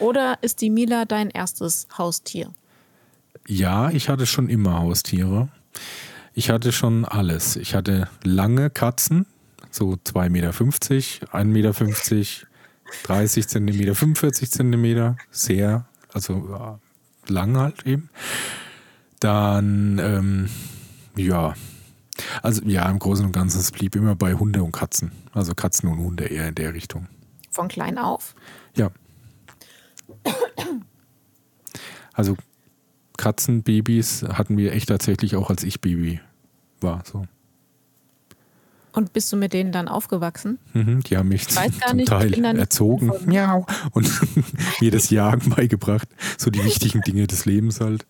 Oder 0.00 0.38
ist 0.42 0.60
die 0.60 0.70
Mila 0.70 1.04
dein 1.04 1.30
erstes 1.30 1.86
Haustier? 1.96 2.52
Ja, 3.46 3.90
ich 3.90 4.08
hatte 4.08 4.26
schon 4.26 4.48
immer 4.48 4.80
Haustiere. 4.80 5.48
Ich 6.34 6.50
hatte 6.50 6.72
schon 6.72 7.04
alles. 7.04 7.56
Ich 7.56 7.74
hatte 7.74 8.08
lange 8.22 8.70
Katzen, 8.70 9.26
so 9.70 9.92
2,50 9.92 10.28
Meter, 10.30 10.50
1,50 10.50 11.44
Meter, 11.44 11.74
30 13.04 13.48
Zentimeter, 13.48 13.94
45 13.94 14.50
Zentimeter, 14.50 15.16
sehr, 15.30 15.86
also 16.12 16.78
lang 17.26 17.56
halt 17.56 17.86
eben. 17.86 18.10
Dann, 19.20 19.98
ähm, 19.98 20.48
ja, 21.16 21.54
also 22.42 22.62
ja, 22.64 22.88
im 22.88 22.98
Großen 22.98 23.24
und 23.24 23.32
Ganzen, 23.32 23.60
es 23.60 23.70
blieb 23.70 23.96
immer 23.96 24.14
bei 24.14 24.34
Hunde 24.34 24.62
und 24.62 24.72
Katzen. 24.72 25.12
Also 25.32 25.54
Katzen 25.54 25.88
und 25.88 25.98
Hunde 25.98 26.24
eher 26.24 26.48
in 26.48 26.54
der 26.54 26.74
Richtung. 26.74 27.06
Von 27.50 27.68
klein 27.68 27.98
auf? 27.98 28.34
Ja. 28.74 28.90
Also 32.12 32.36
Katzenbabys 33.16 34.24
hatten 34.24 34.56
wir 34.56 34.72
echt 34.72 34.88
tatsächlich 34.88 35.36
auch 35.36 35.50
als 35.50 35.62
ich 35.62 35.80
Baby 35.80 36.20
war. 36.80 37.02
So. 37.04 37.26
Und 38.92 39.12
bist 39.12 39.32
du 39.32 39.36
mit 39.36 39.52
denen 39.52 39.72
dann 39.72 39.88
aufgewachsen? 39.88 40.58
Mhm, 40.72 41.02
die 41.02 41.16
haben 41.16 41.28
mich 41.28 41.48
zum 41.48 41.62
nicht, 41.96 42.08
Teil 42.08 42.44
erzogen. 42.44 43.12
Miau. 43.26 43.66
Und 43.92 44.10
mir 44.80 44.90
das 44.90 45.10
Jagen 45.10 45.50
beigebracht. 45.50 46.08
So 46.36 46.50
die 46.50 46.62
wichtigen 46.64 47.02
Dinge 47.02 47.26
des 47.26 47.44
Lebens 47.44 47.80
halt. 47.80 48.06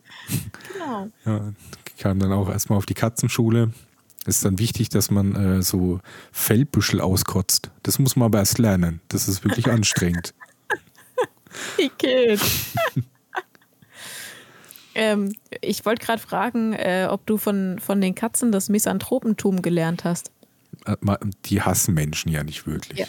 Genau. 0.72 1.08
Ja, 1.24 1.52
kam 1.98 2.18
dann 2.20 2.32
auch 2.32 2.48
erstmal 2.48 2.78
auf 2.78 2.86
die 2.86 2.94
Katzenschule. 2.94 3.72
Es 4.24 4.36
ist 4.36 4.44
dann 4.44 4.58
wichtig, 4.58 4.88
dass 4.88 5.10
man 5.10 5.34
äh, 5.34 5.62
so 5.62 6.00
Fellbüschel 6.32 7.00
auskotzt. 7.00 7.70
Das 7.82 7.98
muss 7.98 8.14
man 8.16 8.26
aber 8.26 8.38
erst 8.38 8.58
lernen. 8.58 9.00
Das 9.08 9.28
ist 9.28 9.44
wirklich 9.44 9.68
anstrengend. 9.70 10.34
Die 11.78 11.88
Kids. 11.88 12.74
Ähm, 14.94 15.32
ich 15.60 15.86
wollte 15.86 16.04
gerade 16.04 16.20
fragen, 16.20 16.72
äh, 16.72 17.06
ob 17.08 17.24
du 17.24 17.38
von, 17.38 17.78
von 17.78 18.00
den 18.00 18.16
Katzen 18.16 18.50
das 18.50 18.68
Misanthropentum 18.68 19.62
gelernt 19.62 20.02
hast. 20.04 20.32
Äh, 20.88 21.16
die 21.44 21.62
hassen 21.62 21.94
Menschen 21.94 22.30
ja 22.30 22.42
nicht 22.42 22.66
wirklich. 22.66 22.98
Ja. 23.00 23.06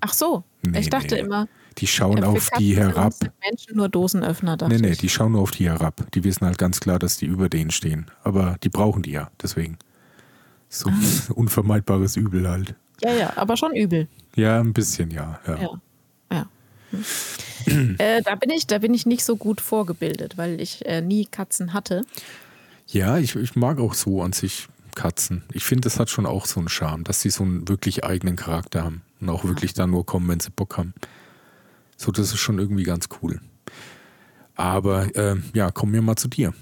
Ach 0.00 0.12
so, 0.12 0.44
nee, 0.62 0.80
ich 0.80 0.90
dachte 0.90 1.14
nee. 1.14 1.20
immer. 1.20 1.48
Die 1.78 1.86
schauen 1.86 2.24
auf 2.24 2.50
die 2.58 2.76
herab. 2.76 3.14
Menschen 3.42 3.76
nur 3.76 3.88
Dosenöffner, 3.88 4.56
dachte 4.56 4.74
Nee, 4.74 4.80
nee, 4.80 4.96
die 4.96 5.08
schauen 5.08 5.32
nur 5.32 5.42
auf 5.42 5.50
die 5.50 5.68
herab. 5.68 6.10
Die 6.12 6.24
wissen 6.24 6.44
halt 6.44 6.58
ganz 6.58 6.80
klar, 6.80 6.98
dass 6.98 7.16
die 7.16 7.26
über 7.26 7.48
denen 7.48 7.70
stehen. 7.70 8.10
Aber 8.24 8.56
die 8.62 8.68
brauchen 8.68 9.02
die 9.02 9.12
ja, 9.12 9.30
deswegen. 9.40 9.78
So 10.68 10.88
ein 10.88 10.94
ah. 10.94 11.32
unvermeidbares 11.34 12.16
Übel 12.16 12.48
halt. 12.48 12.74
Ja, 13.02 13.12
ja, 13.12 13.36
aber 13.36 13.56
schon 13.56 13.74
übel. 13.74 14.08
Ja, 14.36 14.60
ein 14.60 14.72
bisschen, 14.72 15.10
ja. 15.10 15.40
Ja. 15.46 15.56
ja. 15.56 15.80
ja. 16.32 16.48
Hm. 17.64 17.96
äh, 17.98 18.20
da, 18.22 18.34
bin 18.34 18.50
ich, 18.50 18.66
da 18.66 18.78
bin 18.78 18.92
ich 18.94 19.06
nicht 19.06 19.24
so 19.24 19.36
gut 19.36 19.60
vorgebildet, 19.60 20.36
weil 20.36 20.60
ich 20.60 20.84
äh, 20.86 21.00
nie 21.00 21.26
Katzen 21.26 21.72
hatte. 21.72 22.02
Ja, 22.86 23.18
ich, 23.18 23.36
ich 23.36 23.54
mag 23.54 23.78
auch 23.78 23.94
so 23.94 24.22
an 24.22 24.32
sich 24.32 24.68
Katzen. 24.94 25.44
Ich 25.52 25.64
finde, 25.64 25.82
das 25.82 25.98
hat 25.98 26.10
schon 26.10 26.26
auch 26.26 26.46
so 26.46 26.60
einen 26.60 26.68
Charme, 26.68 27.04
dass 27.04 27.20
sie 27.20 27.30
so 27.30 27.44
einen 27.44 27.68
wirklich 27.68 28.04
eigenen 28.04 28.36
Charakter 28.36 28.84
haben 28.84 29.02
und 29.20 29.28
auch 29.28 29.44
wirklich 29.44 29.74
da 29.74 29.86
nur 29.86 30.06
kommen, 30.06 30.28
wenn 30.28 30.40
sie 30.40 30.50
Bock 30.50 30.76
haben. 30.76 30.94
So, 31.96 32.12
das 32.12 32.32
ist 32.32 32.38
schon 32.38 32.58
irgendwie 32.58 32.84
ganz 32.84 33.08
cool. 33.22 33.40
Aber 34.54 35.14
äh, 35.16 35.36
ja, 35.54 35.70
kommen 35.70 35.92
wir 35.92 36.02
mal 36.02 36.16
zu 36.16 36.28
dir. 36.28 36.54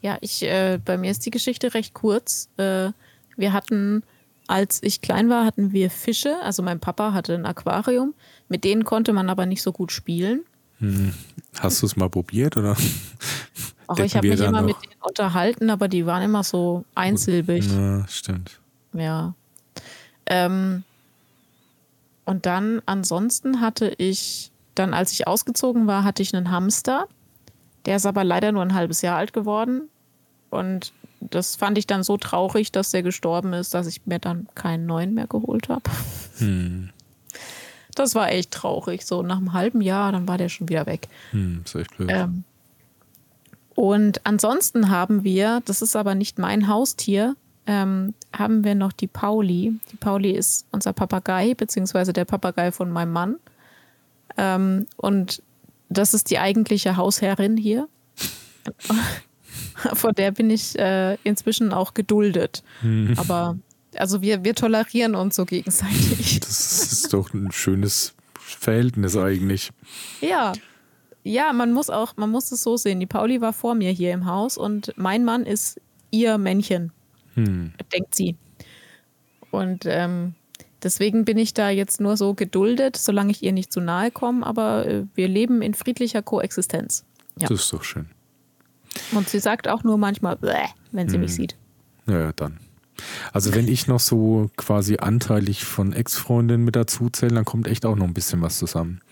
Ja, 0.00 0.18
ich, 0.20 0.42
äh, 0.42 0.78
bei 0.84 0.96
mir 0.96 1.10
ist 1.10 1.26
die 1.26 1.30
Geschichte 1.30 1.74
recht 1.74 1.94
kurz. 1.94 2.48
Äh, 2.56 2.90
wir 3.36 3.52
hatten, 3.52 4.02
als 4.46 4.82
ich 4.82 5.00
klein 5.00 5.28
war, 5.28 5.44
hatten 5.44 5.72
wir 5.72 5.90
Fische. 5.90 6.36
Also 6.42 6.62
mein 6.62 6.80
Papa 6.80 7.12
hatte 7.12 7.34
ein 7.34 7.46
Aquarium 7.46 8.14
mit 8.48 8.64
denen 8.64 8.84
konnte 8.84 9.12
man 9.12 9.30
aber 9.30 9.46
nicht 9.46 9.62
so 9.62 9.72
gut 9.72 9.92
spielen. 9.92 10.44
Hm. 10.78 11.12
Hast 11.58 11.82
du 11.82 11.86
es 11.86 11.96
mal 11.96 12.08
probiert 12.08 12.56
oder? 12.56 12.76
Auch 13.88 13.98
ich 13.98 14.14
habe 14.14 14.28
mich 14.28 14.40
immer 14.40 14.62
mit 14.62 14.76
denen 14.82 15.00
unterhalten, 15.00 15.70
aber 15.70 15.88
die 15.88 16.04
waren 16.06 16.22
immer 16.22 16.44
so 16.44 16.84
einsilbig. 16.94 17.66
Ja, 17.66 18.06
stimmt. 18.06 18.60
Ja. 18.92 19.34
Ähm, 20.26 20.84
und 22.26 22.44
dann 22.44 22.82
ansonsten 22.84 23.62
hatte 23.62 23.94
ich, 23.96 24.50
dann 24.74 24.92
als 24.92 25.12
ich 25.12 25.26
ausgezogen 25.26 25.86
war, 25.86 26.04
hatte 26.04 26.22
ich 26.22 26.36
einen 26.36 26.50
Hamster. 26.50 27.08
Der 27.86 27.96
ist 27.96 28.04
aber 28.04 28.24
leider 28.24 28.52
nur 28.52 28.62
ein 28.62 28.74
halbes 28.74 29.00
Jahr 29.00 29.16
alt 29.16 29.32
geworden. 29.32 29.88
Und 30.50 30.92
das 31.20 31.56
fand 31.56 31.78
ich 31.78 31.86
dann 31.86 32.02
so 32.02 32.18
traurig, 32.18 32.70
dass 32.70 32.90
der 32.90 33.02
gestorben 33.02 33.54
ist, 33.54 33.72
dass 33.72 33.86
ich 33.86 34.04
mir 34.04 34.18
dann 34.18 34.46
keinen 34.54 34.84
neuen 34.84 35.14
mehr 35.14 35.26
geholt 35.26 35.70
habe. 35.70 35.90
Hm. 36.36 36.90
Das 37.94 38.14
war 38.14 38.30
echt 38.30 38.50
traurig. 38.50 39.06
So 39.06 39.22
nach 39.22 39.38
einem 39.38 39.54
halben 39.54 39.80
Jahr, 39.80 40.12
dann 40.12 40.28
war 40.28 40.36
der 40.36 40.50
schon 40.50 40.68
wieder 40.68 40.84
weg. 40.84 41.08
Hm, 41.30 41.62
ist 41.64 41.74
echt 41.74 41.96
blöd. 41.96 42.10
Ähm, 42.12 42.44
und 43.78 44.26
ansonsten 44.26 44.90
haben 44.90 45.22
wir, 45.22 45.62
das 45.64 45.82
ist 45.82 45.94
aber 45.94 46.16
nicht 46.16 46.36
mein 46.36 46.66
Haustier, 46.66 47.36
ähm, 47.64 48.12
haben 48.36 48.64
wir 48.64 48.74
noch 48.74 48.90
die 48.90 49.06
Pauli. 49.06 49.72
Die 49.92 49.96
Pauli 49.96 50.32
ist 50.32 50.66
unser 50.72 50.92
Papagei, 50.92 51.54
beziehungsweise 51.54 52.12
der 52.12 52.24
Papagei 52.24 52.72
von 52.72 52.90
meinem 52.90 53.12
Mann. 53.12 53.36
Ähm, 54.36 54.86
und 54.96 55.44
das 55.90 56.12
ist 56.12 56.28
die 56.30 56.40
eigentliche 56.40 56.96
Hausherrin 56.96 57.56
hier. 57.56 57.88
Vor 59.94 60.12
der 60.12 60.32
bin 60.32 60.50
ich 60.50 60.76
äh, 60.76 61.16
inzwischen 61.22 61.72
auch 61.72 61.94
geduldet. 61.94 62.64
Hm. 62.80 63.14
Aber 63.16 63.58
also 63.94 64.22
wir, 64.22 64.42
wir 64.42 64.56
tolerieren 64.56 65.14
uns 65.14 65.36
so 65.36 65.44
gegenseitig. 65.44 66.40
Das 66.40 66.82
ist 66.92 67.12
doch 67.12 67.32
ein 67.32 67.52
schönes 67.52 68.16
Verhältnis 68.40 69.16
eigentlich. 69.16 69.70
Ja. 70.20 70.52
Ja, 71.28 71.52
man 71.52 71.72
muss 71.74 71.90
auch, 71.90 72.16
man 72.16 72.30
muss 72.30 72.50
es 72.52 72.62
so 72.62 72.78
sehen. 72.78 73.00
Die 73.00 73.06
Pauli 73.06 73.42
war 73.42 73.52
vor 73.52 73.74
mir 73.74 73.90
hier 73.90 74.12
im 74.14 74.24
Haus 74.24 74.56
und 74.56 74.94
mein 74.96 75.26
Mann 75.26 75.44
ist 75.44 75.78
ihr 76.10 76.38
Männchen, 76.38 76.90
Hm. 77.34 77.72
denkt 77.92 78.14
sie. 78.14 78.34
Und 79.50 79.84
ähm, 79.84 80.34
deswegen 80.82 81.26
bin 81.26 81.36
ich 81.36 81.52
da 81.52 81.68
jetzt 81.68 82.00
nur 82.00 82.16
so 82.16 82.32
geduldet, 82.32 82.96
solange 82.96 83.30
ich 83.30 83.42
ihr 83.42 83.52
nicht 83.52 83.70
zu 83.70 83.80
nahe 83.80 84.10
komme, 84.10 84.46
aber 84.46 84.86
äh, 84.86 85.04
wir 85.14 85.28
leben 85.28 85.60
in 85.60 85.74
friedlicher 85.74 86.22
Koexistenz. 86.22 87.04
Ja. 87.38 87.48
Das 87.48 87.60
ist 87.60 87.72
doch 87.74 87.84
schön. 87.84 88.08
Und 89.12 89.28
sie 89.28 89.38
sagt 89.38 89.68
auch 89.68 89.84
nur 89.84 89.98
manchmal, 89.98 90.36
Bäh, 90.36 90.68
wenn 90.92 91.10
sie 91.10 91.18
mich 91.18 91.34
sieht. 91.34 91.56
Naja, 92.06 92.32
dann. 92.34 92.58
Also 93.34 93.54
wenn 93.54 93.68
ich 93.68 93.86
noch 93.86 94.00
so 94.00 94.50
quasi 94.56 94.96
anteilig 94.96 95.64
von 95.66 95.92
Ex-Freundinnen 95.92 96.64
mit 96.64 96.74
dazu 96.74 97.10
zähle, 97.10 97.34
dann 97.34 97.44
kommt 97.44 97.68
echt 97.68 97.84
auch 97.84 97.96
noch 97.96 98.06
ein 98.06 98.14
bisschen 98.14 98.40
was 98.40 98.58
zusammen. 98.58 99.02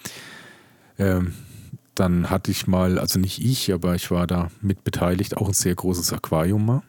Ähm, 0.99 1.35
dann 1.97 2.31
hatte 2.31 2.51
ich 2.51 2.67
mal, 2.67 2.99
also 2.99 3.19
nicht 3.19 3.43
ich, 3.45 3.73
aber 3.73 3.95
ich 3.95 4.11
war 4.11 4.27
da 4.27 4.51
mit 4.61 4.85
beteiligt, 4.85 5.37
auch 5.37 5.49
ein 5.49 5.55
sehr 5.55 5.75
großes 5.75 6.13
Aquarium 6.13 6.65
mal. 6.65 6.83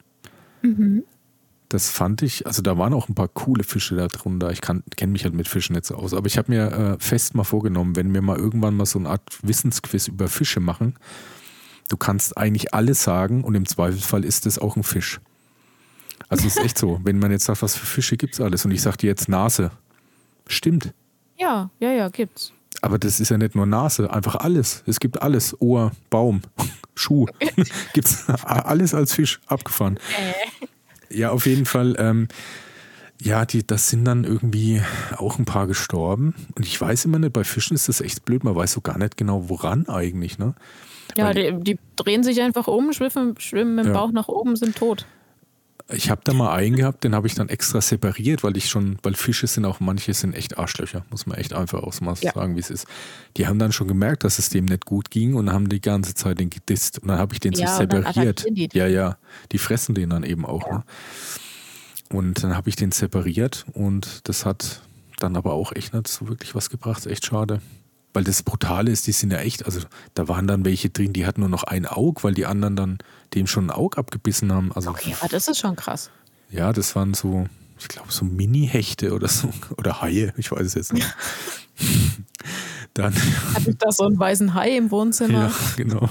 Das 1.70 1.90
fand 1.90 2.22
ich, 2.22 2.46
also 2.46 2.62
da 2.62 2.78
waren 2.78 2.94
auch 2.94 3.10
ein 3.10 3.16
paar 3.16 3.28
coole 3.28 3.64
Fische 3.64 3.96
da 3.96 4.08
drunter. 4.08 4.52
Ich 4.52 4.62
kenne 4.62 4.84
mich 5.08 5.24
halt 5.24 5.34
mit 5.34 5.48
Fischen 5.48 5.74
nicht 5.74 5.86
so 5.86 5.96
aus, 5.96 6.14
aber 6.14 6.28
ich 6.28 6.38
habe 6.38 6.52
mir 6.52 6.72
äh, 6.72 6.98
fest 7.00 7.36
mal 7.36 7.44
vorgenommen, 7.44 7.96
wenn 7.96 8.14
wir 8.14 8.22
mal 8.22 8.38
irgendwann 8.38 8.76
mal 8.76 8.86
so 8.86 9.00
eine 9.00 9.10
Art 9.10 9.22
Wissensquiz 9.42 10.08
über 10.08 10.28
Fische 10.28 10.60
machen, 10.60 10.96
du 11.90 11.98
kannst 11.98 12.38
eigentlich 12.38 12.74
alles 12.74 13.04
sagen 13.04 13.44
und 13.44 13.56
im 13.56 13.66
Zweifelsfall 13.66 14.24
ist 14.24 14.46
es 14.46 14.60
auch 14.60 14.76
ein 14.76 14.84
Fisch. 14.84 15.20
Also 16.30 16.48
es 16.48 16.58
ist 16.58 16.64
echt 16.64 16.78
so, 16.78 17.00
wenn 17.04 17.20
man 17.20 17.32
jetzt 17.32 17.46
sagt, 17.46 17.62
was 17.62 17.76
für 17.76 17.86
Fische 17.86 18.18
gibt 18.18 18.34
es 18.34 18.42
alles 18.42 18.66
und 18.66 18.72
ich 18.72 18.82
sage 18.82 18.98
dir 18.98 19.08
jetzt 19.08 19.30
Nase, 19.30 19.72
stimmt. 20.48 20.94
Ja, 21.38 21.70
ja, 21.80 21.92
ja, 21.92 22.10
gibt's. 22.10 22.54
Aber 22.82 23.00
das 23.00 23.20
ist 23.20 23.30
ja 23.30 23.38
nicht 23.38 23.56
nur 23.56 23.66
Nase, 23.66 24.12
einfach 24.14 24.36
alles. 24.36 24.84
Es 24.86 25.00
gibt 25.00 25.22
alles. 25.22 25.60
Ohr, 25.60 25.92
Baum, 26.10 26.42
Schuh. 26.96 27.26
Gibt's 27.94 28.26
alles 28.44 28.94
als 28.94 29.14
Fisch 29.14 29.40
abgefahren. 29.48 30.00
Ja, 31.10 31.32
auf 31.32 31.46
jeden 31.46 31.66
Fall. 31.66 31.96
Ähm, 31.98 32.28
ja, 33.20 33.46
die, 33.46 33.66
das 33.66 33.90
sind 33.90 34.06
dann 34.06 34.24
irgendwie 34.26 34.82
auch 35.16 35.40
ein 35.40 35.46
paar 35.46 35.66
gestorben. 35.66 36.36
Und 36.56 36.68
ich 36.68 36.80
weiß 36.80 37.06
immer 37.06 37.18
nicht, 37.18 37.34
bei 37.34 37.44
Fischen 37.44 37.74
ist 37.74 37.90
das 37.90 38.00
echt 38.02 38.26
blöd. 38.26 38.44
Man 38.44 38.56
weiß 38.56 38.74
so 38.74 38.82
gar 38.82 38.98
nicht 39.00 39.18
genau, 39.18 39.50
woran 39.50 39.88
eigentlich. 39.90 40.38
Ne? 40.38 40.54
Ja, 41.18 41.26
Weil- 41.34 41.54
die, 41.62 41.64
die 41.74 41.80
drehen 41.96 42.24
sich 42.24 42.42
einfach 42.42 42.68
um, 42.68 42.94
schwimmen, 42.94 43.34
schwimmen 43.40 43.74
mit 43.76 43.86
dem 43.86 43.94
Ja. 43.94 44.00
Bauch 44.00 44.12
nach 44.12 44.28
oben, 44.28 44.56
sind 44.56 44.76
tot. 44.76 45.08
Ich 45.90 46.10
habe 46.10 46.20
da 46.26 46.34
mal 46.34 46.54
einen 46.54 46.76
gehabt, 46.76 47.06
den 47.06 47.16
habe 47.16 47.28
ich 47.28 47.36
dann 47.36 47.48
extra 47.48 47.80
separiert, 47.80 48.44
weil 48.44 48.58
ich 48.58 48.68
schon, 48.68 48.98
weil 49.04 49.14
Fische 49.14 49.48
sind 49.48 49.64
auch, 49.64 49.80
manche 49.80 50.14
sind 50.14 50.34
echt 50.34 50.58
Arschlöcher, 50.58 51.06
muss 51.12 51.26
man 51.28 51.38
echt 51.38 51.54
einfach 51.54 51.82
auch 51.82 52.00
mal 52.02 52.14
Ja. 52.20 52.34
sagen, 52.34 52.56
wie 52.58 52.60
es 52.60 52.70
ist. 52.70 52.86
Die 53.38 53.48
haben 53.48 53.58
dann 53.58 53.72
schon 53.72 53.88
gemerkt, 53.88 54.26
dass 54.26 54.38
es 54.38 54.50
dem 54.50 54.66
nicht 54.66 54.86
gut 54.86 55.10
ging 55.12 55.36
und 55.36 55.52
haben 55.54 55.70
die 55.70 55.80
ganze 55.80 56.14
Zeit 56.14 56.40
den 56.42 56.50
gedisst. 56.50 57.00
Und 57.00 57.08
dann 57.08 57.18
habe 57.20 57.34
ich 57.34 57.40
den 57.40 57.54
Ja, 57.54 57.68
so 57.68 57.78
separiert. 57.84 58.46
Ja, 58.74 58.86
ja, 58.86 59.18
die 59.54 59.58
fressen 59.58 59.96
den 59.96 60.10
dann 60.10 60.24
eben 60.24 60.46
auch. 60.46 60.70
Ne? 60.70 60.84
Und 62.10 62.44
dann 62.44 62.56
habe 62.56 62.68
ich 62.70 62.76
den 62.76 62.92
separiert 62.92 63.66
und 63.74 64.28
das 64.28 64.46
hat 64.46 64.82
dann 65.20 65.36
aber 65.38 65.54
auch 65.54 65.72
echt 65.74 65.94
nicht 65.94 66.08
so 66.10 66.28
wirklich 66.28 66.54
was 66.54 66.70
gebracht. 66.70 67.06
Echt 67.06 67.26
schade. 67.26 67.62
Weil 68.14 68.24
das 68.24 68.42
Brutale 68.42 68.92
ist, 68.92 69.06
die 69.08 69.12
sind 69.12 69.32
ja 69.32 69.40
echt, 69.40 69.66
also 69.66 69.80
da 70.16 70.28
waren 70.28 70.48
dann 70.48 70.66
welche 70.66 70.90
drin, 70.90 71.14
die 71.14 71.26
hatten 71.28 71.42
nur 71.42 71.50
noch 71.50 71.64
ein 71.64 71.86
Auge, 71.86 72.24
weil 72.24 72.34
die 72.34 72.46
anderen 72.46 72.76
dann 72.76 72.98
dem 73.36 73.46
schon 73.48 73.68
ein 73.68 73.72
Auge 73.72 73.98
abgebissen 73.98 74.52
haben. 74.52 74.72
Also 74.74 74.90
Okay, 74.90 75.16
aber 75.20 75.30
das 75.30 75.48
ist 75.48 75.60
schon 75.60 75.76
krass. 75.76 76.10
ja, 76.50 76.74
das 76.74 76.96
waren 76.96 77.14
so, 77.14 77.46
ich 77.80 77.88
glaube, 77.88 78.12
so 78.12 78.26
Mini-Hechte 78.26 79.14
oder 79.14 79.28
so. 79.28 79.52
Oder 79.78 80.02
Haie, 80.02 80.34
ich 80.38 80.52
weiß 80.52 80.66
es 80.66 80.74
jetzt 80.74 80.94
nicht. 80.94 81.08
Dann, 82.94 83.14
Hatte 83.54 83.70
ich 83.70 83.78
da 83.78 83.92
so 83.92 84.06
einen 84.06 84.18
weißen 84.18 84.56
Hai 84.56 84.76
im 84.76 84.90
Wohnzimmer? 84.90 85.34
ja, 85.50 85.52
genau. 85.76 86.10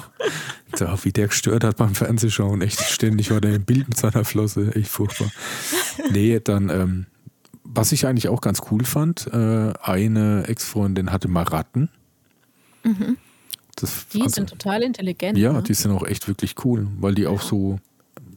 Da, 0.79 0.97
wie 1.03 1.11
der 1.13 1.27
gestört 1.27 1.65
hat 1.65 1.77
beim 1.79 1.97
Fernsehschauen. 1.97 2.63
Echt 2.63 2.81
ständig 2.81 3.33
war 3.33 3.41
der 3.41 3.55
im 3.55 3.65
Bild 3.65 3.89
mit 3.89 3.99
seiner 3.99 4.25
Flosse. 4.25 4.73
Echt 4.77 4.89
furchtbar. 4.91 5.29
Nee, 6.13 6.39
dann, 6.39 6.69
ähm, 6.69 7.07
was 7.77 7.93
ich 7.93 8.07
eigentlich 8.07 8.29
auch 8.29 8.41
ganz 8.41 8.63
cool 8.71 8.85
fand, 8.85 9.27
äh, 9.33 9.73
eine 9.83 10.45
Ex-Freundin 10.49 11.13
hatte 11.13 11.29
mal 11.29 11.43
Ratten. 11.45 11.89
Das, 12.83 12.93
Mhm. 12.95 13.17
Die 14.15 14.23
also- 14.23 14.35
sind 14.35 14.51
total 14.51 14.83
intelligent. 14.83 15.37
Ja, 15.39 15.53
ne? 15.53 15.63
die 15.63 15.75
sind 15.75 15.91
auch 15.93 16.07
echt 16.07 16.29
wirklich 16.29 16.55
cool, 16.65 16.89
weil 17.01 17.15
die 17.15 17.27
auch 17.27 17.43
so, 17.43 17.79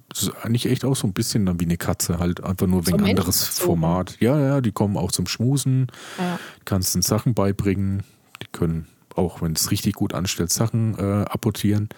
das 0.09 0.23
ist 0.23 0.31
eigentlich 0.43 0.65
echt 0.65 0.83
auch 0.85 0.95
so 0.95 1.07
ein 1.07 1.13
bisschen 1.13 1.45
dann 1.45 1.59
wie 1.59 1.65
eine 1.65 1.77
Katze, 1.77 2.17
halt 2.19 2.43
einfach 2.43 2.67
nur 2.67 2.83
So 2.83 2.91
wegen 2.93 3.03
anderes. 3.05 3.59
Format. 3.59 4.17
Ja, 4.19 4.39
ja, 4.39 4.61
die 4.61 4.71
kommen 4.71 4.97
auch 4.97 5.11
zum 5.11 5.27
Schmusen, 5.27 5.87
ja. 6.17 6.39
kannst 6.65 6.95
den 6.95 7.01
Sachen 7.03 7.33
beibringen, 7.35 8.03
die 8.41 8.47
können 8.51 8.87
auch, 9.15 9.41
wenn 9.41 9.53
es 9.53 9.69
richtig 9.71 9.93
gut 9.95 10.13
anstellt, 10.13 10.51
Sachen 10.51 10.97
äh, 10.97 11.25
apportieren. 11.25 11.89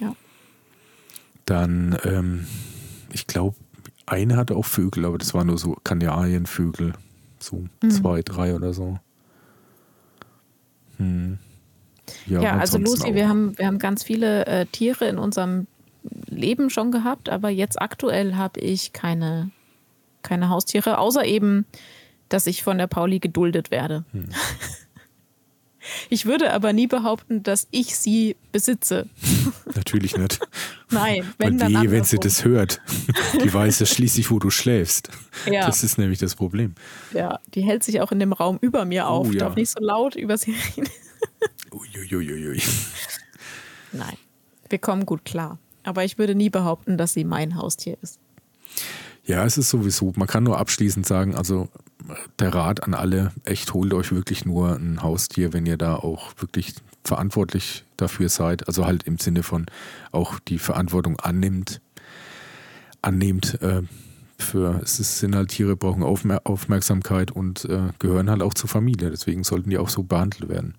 Ja. 0.00 0.14
Dann, 1.46 1.96
ähm, 2.04 2.46
ich 3.12 3.26
glaube, 3.26 3.56
eine 4.06 4.36
hatte 4.36 4.56
auch 4.56 4.64
Vögel, 4.64 5.04
aber 5.04 5.18
das 5.18 5.34
waren 5.34 5.46
nur 5.46 5.58
so 5.58 5.76
Kanarienvögel, 5.84 6.92
so 7.38 7.64
Mhm. 7.82 7.90
zwei, 7.90 8.22
drei 8.22 8.54
oder 8.54 8.72
so. 8.74 8.98
Hm. 10.98 11.38
Ja, 12.26 12.40
und 12.40 12.60
also 12.60 12.78
Lucy, 12.78 13.10
auch. 13.10 13.14
wir 13.14 13.28
haben, 13.28 13.56
wir 13.58 13.66
haben 13.66 13.78
ganz 13.78 14.02
viele 14.02 14.46
äh, 14.46 14.66
Tiere 14.66 15.06
in 15.06 15.18
unserem 15.18 15.66
Leben 16.26 16.68
schon 16.68 16.90
gehabt, 16.90 17.28
aber 17.28 17.48
jetzt 17.48 17.80
aktuell 17.80 18.34
habe 18.34 18.60
ich 18.60 18.92
keine, 18.92 19.50
keine 20.22 20.48
Haustiere, 20.48 20.98
außer 20.98 21.24
eben, 21.24 21.64
dass 22.28 22.46
ich 22.46 22.62
von 22.62 22.78
der 22.78 22.86
Pauli 22.88 23.18
geduldet 23.20 23.70
werde. 23.70 24.04
Hm. 24.12 24.28
Ich 26.10 26.26
würde 26.26 26.52
aber 26.52 26.72
nie 26.72 26.86
behaupten, 26.86 27.42
dass 27.42 27.66
ich 27.70 27.96
sie 27.96 28.36
besitze. 28.52 29.08
Natürlich 29.74 30.16
nicht. 30.16 30.40
Nein, 30.90 31.32
wenn 31.38 31.58
dann 31.58 31.72
wehe, 31.72 31.90
wenn 31.90 32.04
sie 32.04 32.18
das 32.18 32.44
hört. 32.44 32.80
Die 33.42 33.52
weiß 33.52 33.80
ja 33.80 33.86
schließlich, 33.86 34.30
wo 34.30 34.38
du 34.38 34.50
schläfst. 34.50 35.10
Ja. 35.50 35.66
Das 35.66 35.82
ist 35.82 35.98
nämlich 35.98 36.18
das 36.18 36.34
Problem. 36.34 36.74
Ja, 37.12 37.40
die 37.54 37.62
hält 37.62 37.82
sich 37.82 38.00
auch 38.00 38.12
in 38.12 38.20
dem 38.20 38.32
Raum 38.32 38.58
über 38.60 38.84
mir 38.84 39.08
auf. 39.08 39.28
Oh, 39.28 39.32
ja. 39.32 39.40
Darf 39.40 39.56
nicht 39.56 39.70
so 39.70 39.80
laut 39.80 40.14
über 40.14 40.36
sie 40.36 40.52
reden. 40.52 40.88
Uiuiuiui. 41.72 42.62
Nein, 43.92 44.16
wir 44.68 44.78
kommen 44.78 45.06
gut 45.06 45.24
klar. 45.24 45.58
Aber 45.84 46.04
ich 46.04 46.18
würde 46.18 46.34
nie 46.34 46.50
behaupten, 46.50 46.96
dass 46.96 47.12
sie 47.12 47.24
mein 47.24 47.56
Haustier 47.56 47.96
ist. 48.02 48.20
Ja, 49.24 49.44
es 49.44 49.56
ist 49.56 49.70
sowieso, 49.70 50.12
man 50.16 50.26
kann 50.26 50.42
nur 50.42 50.58
abschließend 50.58 51.06
sagen, 51.06 51.34
also 51.36 51.68
der 52.40 52.52
Rat 52.52 52.82
an 52.82 52.94
alle, 52.94 53.32
echt 53.44 53.72
holt 53.72 53.94
euch 53.94 54.10
wirklich 54.12 54.44
nur 54.44 54.74
ein 54.74 55.02
Haustier, 55.02 55.52
wenn 55.52 55.64
ihr 55.66 55.76
da 55.76 55.94
auch 55.94 56.32
wirklich 56.38 56.74
verantwortlich 57.04 57.84
dafür 57.96 58.28
seid. 58.28 58.66
Also 58.66 58.84
halt 58.84 59.04
im 59.04 59.18
Sinne 59.18 59.42
von 59.44 59.66
auch 60.10 60.38
die 60.40 60.58
Verantwortung 60.58 61.18
annimmt, 61.20 61.80
annehmt. 63.00 63.60
Äh, 63.62 63.82
für, 64.38 64.80
es 64.82 64.98
ist, 64.98 65.20
sind 65.20 65.36
halt 65.36 65.50
Tiere, 65.50 65.76
brauchen 65.76 66.02
Aufmer 66.02 66.40
Aufmerksamkeit 66.44 67.30
und 67.30 67.64
äh, 67.66 67.90
gehören 68.00 68.28
halt 68.28 68.42
auch 68.42 68.54
zur 68.54 68.68
Familie. 68.68 69.10
Deswegen 69.10 69.44
sollten 69.44 69.70
die 69.70 69.78
auch 69.78 69.88
so 69.88 70.02
behandelt 70.02 70.48
werden. 70.48 70.74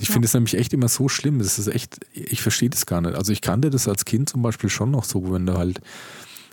Ich 0.00 0.08
Ja. 0.08 0.12
finde 0.12 0.26
es 0.26 0.34
nämlich 0.34 0.56
echt 0.56 0.72
immer 0.72 0.86
so 0.86 1.08
schlimm. 1.08 1.40
Das 1.40 1.58
ist 1.58 1.66
echt, 1.66 1.98
ich 2.12 2.42
verstehe 2.42 2.70
das 2.70 2.86
gar 2.86 3.00
nicht. 3.00 3.16
Also 3.16 3.32
ich 3.32 3.40
kannte 3.40 3.70
das 3.70 3.88
als 3.88 4.04
Kind 4.04 4.28
zum 4.28 4.42
Beispiel 4.42 4.70
schon 4.70 4.92
noch 4.92 5.02
so, 5.02 5.32
wenn 5.32 5.46
du 5.46 5.54
halt 5.58 5.80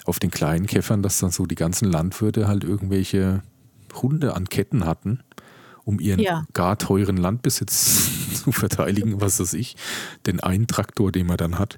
auf 0.09 0.19
den 0.19 0.31
kleinen 0.31 0.65
Käffern, 0.67 1.01
dass 1.01 1.19
dann 1.19 1.31
so 1.31 1.45
die 1.45 1.55
ganzen 1.55 1.89
Landwirte 1.89 2.47
halt 2.47 2.63
irgendwelche 2.63 3.41
Hunde 3.93 4.35
an 4.35 4.49
Ketten 4.49 4.85
hatten, 4.85 5.21
um 5.85 5.99
ihren 5.99 6.19
Ja. 6.19 6.45
gar 6.53 6.77
teuren 6.77 7.17
Landbesitz 7.17 8.09
zu 8.43 8.51
verteidigen, 8.51 9.21
was 9.21 9.39
weiß 9.39 9.53
ich, 9.53 9.75
den 10.25 10.39
einen 10.41 10.67
Traktor, 10.67 11.11
den 11.11 11.27
man 11.27 11.37
dann 11.37 11.57
hat. 11.59 11.77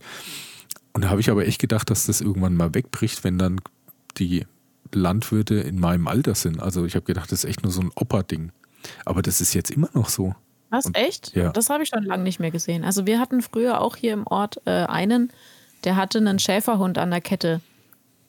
Und 0.93 1.03
da 1.05 1.09
habe 1.09 1.21
ich 1.21 1.29
aber 1.29 1.45
echt 1.47 1.59
gedacht, 1.61 1.89
dass 1.89 2.05
das 2.07 2.19
irgendwann 2.21 2.55
mal 2.55 2.73
wegbricht, 2.73 3.23
wenn 3.23 3.37
dann 3.37 3.61
die 4.17 4.45
Landwirte 4.93 5.55
in 5.55 5.79
meinem 5.79 6.07
Alter 6.07 6.35
sind. 6.35 6.59
Also 6.61 6.83
ich 6.85 6.95
habe 6.95 7.05
gedacht, 7.05 7.31
das 7.31 7.43
ist 7.43 7.49
echt 7.49 7.63
nur 7.63 7.71
so 7.71 7.81
ein 7.81 7.91
Opa-Ding. 7.95 8.51
Aber 9.05 9.21
das 9.21 9.39
ist 9.39 9.53
jetzt 9.53 9.71
immer 9.71 9.89
noch 9.93 10.09
so. 10.09 10.35
Was, 10.69 10.85
Und- 10.85 10.97
echt? 10.97 11.33
ja. 11.35 11.51
Das 11.51 11.69
habe 11.69 11.83
ich 11.83 11.89
schon 11.89 12.03
lange 12.03 12.23
nicht 12.23 12.39
mehr 12.39 12.51
gesehen. 12.51 12.83
Also 12.83 13.05
wir 13.05 13.19
hatten 13.19 13.41
früher 13.41 13.79
auch 13.79 13.95
hier 13.95 14.13
im 14.13 14.27
Ort 14.27 14.61
äh, 14.65 14.71
einen, 14.85 15.31
der 15.85 15.95
hatte 15.95 16.17
einen 16.17 16.39
Schäferhund 16.39 16.97
an 16.97 17.09
der 17.11 17.21
Kette. 17.21 17.61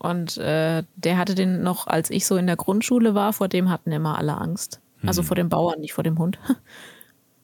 Und 0.03 0.36
äh, 0.38 0.82
der 0.96 1.16
hatte 1.16 1.36
den 1.36 1.62
noch, 1.62 1.86
als 1.86 2.11
ich 2.11 2.26
so 2.26 2.36
in 2.36 2.48
der 2.48 2.57
Grundschule 2.57 3.14
war, 3.14 3.32
vor 3.32 3.46
dem 3.46 3.70
hatten 3.70 3.92
immer 3.92 4.18
alle 4.18 4.36
Angst. 4.36 4.80
Also 5.05 5.22
vor 5.22 5.36
dem 5.36 5.48
Bauern, 5.48 5.78
nicht 5.78 5.92
vor 5.92 6.03
dem 6.03 6.18
Hund. 6.18 6.40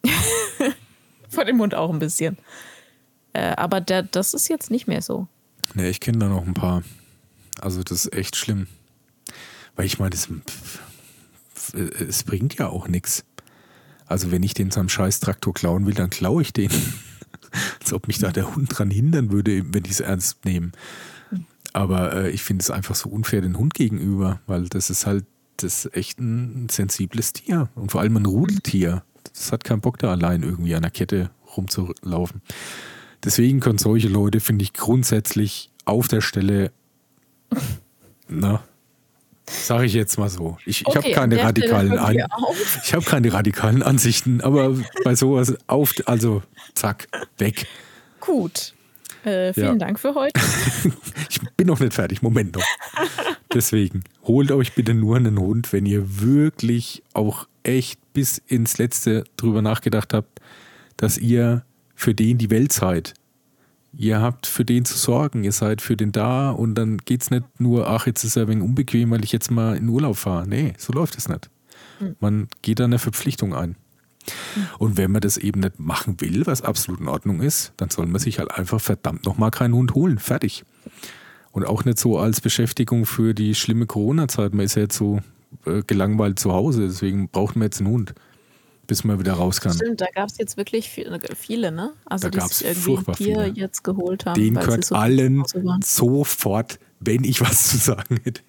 vor 1.28 1.44
dem 1.44 1.60
Hund 1.60 1.76
auch 1.76 1.90
ein 1.90 2.00
bisschen. 2.00 2.36
Äh, 3.32 3.54
aber 3.56 3.80
der, 3.80 4.02
das 4.02 4.34
ist 4.34 4.48
jetzt 4.48 4.72
nicht 4.72 4.88
mehr 4.88 5.02
so. 5.02 5.28
Ne, 5.74 5.88
ich 5.88 6.00
kenne 6.00 6.18
da 6.18 6.26
noch 6.26 6.44
ein 6.44 6.54
paar. 6.54 6.82
Also 7.60 7.84
das 7.84 8.06
ist 8.06 8.12
echt 8.12 8.34
schlimm. 8.34 8.66
Weil 9.76 9.86
ich 9.86 10.00
meine, 10.00 10.16
pf, 10.16 10.80
es 11.74 12.24
bringt 12.24 12.58
ja 12.58 12.70
auch 12.70 12.88
nichts. 12.88 13.24
Also 14.06 14.32
wenn 14.32 14.42
ich 14.42 14.54
den 14.54 14.72
seinem 14.72 14.88
scheiß 14.88 15.20
Traktor 15.20 15.54
klauen 15.54 15.86
will, 15.86 15.94
dann 15.94 16.10
klaue 16.10 16.42
ich 16.42 16.52
den. 16.52 16.72
Als 17.80 17.92
ob 17.92 18.08
mich 18.08 18.18
da 18.18 18.32
der 18.32 18.56
Hund 18.56 18.76
dran 18.76 18.90
hindern 18.90 19.30
würde, 19.30 19.62
wenn 19.72 19.84
ich 19.84 19.92
es 19.92 20.00
ernst 20.00 20.44
nehme. 20.44 20.72
Aber 21.78 22.12
äh, 22.12 22.30
ich 22.30 22.42
finde 22.42 22.62
es 22.62 22.72
einfach 22.72 22.96
so 22.96 23.08
unfair 23.08 23.40
den 23.40 23.56
Hund 23.56 23.72
gegenüber, 23.72 24.40
weil 24.48 24.68
das 24.68 24.90
ist 24.90 25.06
halt 25.06 25.24
das 25.58 25.84
ist 25.84 25.96
echt 25.96 26.18
ein 26.18 26.68
sensibles 26.68 27.32
Tier 27.32 27.68
und 27.76 27.92
vor 27.92 28.00
allem 28.00 28.16
ein 28.16 28.26
Rudeltier. 28.26 29.04
Das 29.32 29.52
hat 29.52 29.62
keinen 29.62 29.80
Bock 29.80 29.98
da 29.98 30.10
allein 30.10 30.42
irgendwie 30.42 30.74
an 30.74 30.82
der 30.82 30.90
Kette 30.90 31.30
rumzulaufen. 31.56 32.42
Deswegen 33.24 33.60
können 33.60 33.78
solche 33.78 34.08
Leute, 34.08 34.40
finde 34.40 34.64
ich, 34.64 34.72
grundsätzlich 34.72 35.70
auf 35.84 36.08
der 36.08 36.20
Stelle, 36.20 36.72
na, 38.28 38.62
sage 39.46 39.86
ich 39.86 39.94
jetzt 39.94 40.18
mal 40.18 40.30
so. 40.30 40.58
Ich, 40.66 40.84
ich 40.86 40.96
habe 40.96 41.10
keine 41.12 41.42
radikalen 41.42 41.96
An 41.96 42.16
ich 42.84 42.94
habe 42.94 43.04
keine 43.04 43.32
radikalen 43.32 43.82
Ansichten, 43.82 44.40
aber 44.40 44.74
bei 45.04 45.14
sowas 45.14 45.56
auf, 45.68 45.94
also 46.06 46.42
zack, 46.74 47.06
weg. 47.38 47.66
Gut. 48.20 48.74
Äh, 49.24 49.52
vielen 49.52 49.66
ja. 49.66 49.74
Dank 49.74 49.98
für 49.98 50.14
heute. 50.14 50.40
ich 51.28 51.40
bin 51.56 51.66
noch 51.66 51.80
nicht 51.80 51.94
fertig, 51.94 52.22
Moment 52.22 52.54
noch. 52.54 52.64
Deswegen, 53.52 54.04
holt 54.24 54.52
euch 54.52 54.74
bitte 54.74 54.94
nur 54.94 55.16
einen 55.16 55.38
Hund, 55.38 55.72
wenn 55.72 55.86
ihr 55.86 56.20
wirklich 56.20 57.02
auch 57.14 57.46
echt 57.62 58.00
bis 58.12 58.38
ins 58.46 58.78
Letzte 58.78 59.24
drüber 59.36 59.62
nachgedacht 59.62 60.14
habt, 60.14 60.40
dass 60.96 61.18
ihr 61.18 61.64
für 61.94 62.14
den 62.14 62.38
die 62.38 62.50
Welt 62.50 62.72
seid. 62.72 63.14
Ihr 63.96 64.20
habt 64.20 64.46
für 64.46 64.64
den 64.64 64.84
zu 64.84 64.96
sorgen, 64.96 65.44
ihr 65.44 65.52
seid 65.52 65.80
für 65.80 65.96
den 65.96 66.12
da 66.12 66.50
und 66.50 66.74
dann 66.74 66.98
geht 66.98 67.22
es 67.22 67.30
nicht 67.30 67.44
nur, 67.58 67.88
ach, 67.88 68.06
jetzt 68.06 68.22
ist 68.22 68.36
er 68.36 68.46
wenig 68.46 68.62
unbequem, 68.62 69.10
weil 69.10 69.24
ich 69.24 69.32
jetzt 69.32 69.50
mal 69.50 69.76
in 69.76 69.88
Urlaub 69.88 70.16
fahre. 70.16 70.46
Nee, 70.46 70.74
so 70.76 70.92
läuft 70.92 71.16
es 71.16 71.28
nicht. 71.28 71.48
Hm. 71.98 72.16
Man 72.20 72.48
geht 72.62 72.80
da 72.80 72.84
eine 72.84 72.98
Verpflichtung 72.98 73.54
ein. 73.54 73.76
Und 74.78 74.96
wenn 74.96 75.10
man 75.10 75.20
das 75.20 75.36
eben 75.36 75.60
nicht 75.60 75.78
machen 75.78 76.20
will, 76.20 76.46
was 76.46 76.62
absolut 76.62 77.00
in 77.00 77.08
Ordnung 77.08 77.40
ist, 77.40 77.72
dann 77.76 77.90
soll 77.90 78.06
man 78.06 78.20
sich 78.20 78.38
halt 78.38 78.50
einfach 78.50 78.80
verdammt 78.80 79.24
nochmal 79.24 79.50
keinen 79.50 79.74
Hund 79.74 79.94
holen. 79.94 80.18
Fertig. 80.18 80.64
Und 81.52 81.66
auch 81.66 81.84
nicht 81.84 81.98
so 81.98 82.18
als 82.18 82.40
Beschäftigung 82.40 83.06
für 83.06 83.34
die 83.34 83.54
schlimme 83.54 83.86
Corona-Zeit. 83.86 84.54
Man 84.54 84.64
ist 84.66 84.76
ja 84.76 84.82
jetzt 84.82 84.96
so 84.96 85.20
äh, 85.64 85.82
gelangweilt 85.86 86.38
zu 86.38 86.52
Hause, 86.52 86.86
deswegen 86.86 87.28
braucht 87.28 87.56
man 87.56 87.66
jetzt 87.66 87.80
einen 87.80 87.90
Hund, 87.90 88.14
bis 88.86 89.04
man 89.04 89.18
wieder 89.18 89.34
raus 89.34 89.60
kann. 89.60 89.72
Stimmt, 89.72 90.00
da 90.00 90.06
gab 90.14 90.28
es 90.28 90.38
jetzt 90.38 90.56
wirklich 90.56 90.88
viele, 90.88 91.72
ne? 91.72 91.92
Also 92.04 92.28
da 92.28 92.38
die 92.38 92.54
sich 92.54 92.66
irgendwie 92.66 93.14
viele. 93.14 93.46
jetzt 93.48 93.82
geholt 93.82 94.26
haben. 94.26 94.40
Den 94.40 94.54
gehört 94.54 94.84
so 94.84 94.94
allen 94.94 95.42
sofort, 95.82 96.78
wenn 97.00 97.24
ich 97.24 97.40
was 97.40 97.70
zu 97.70 97.76
sagen 97.78 98.20
hätte. 98.24 98.42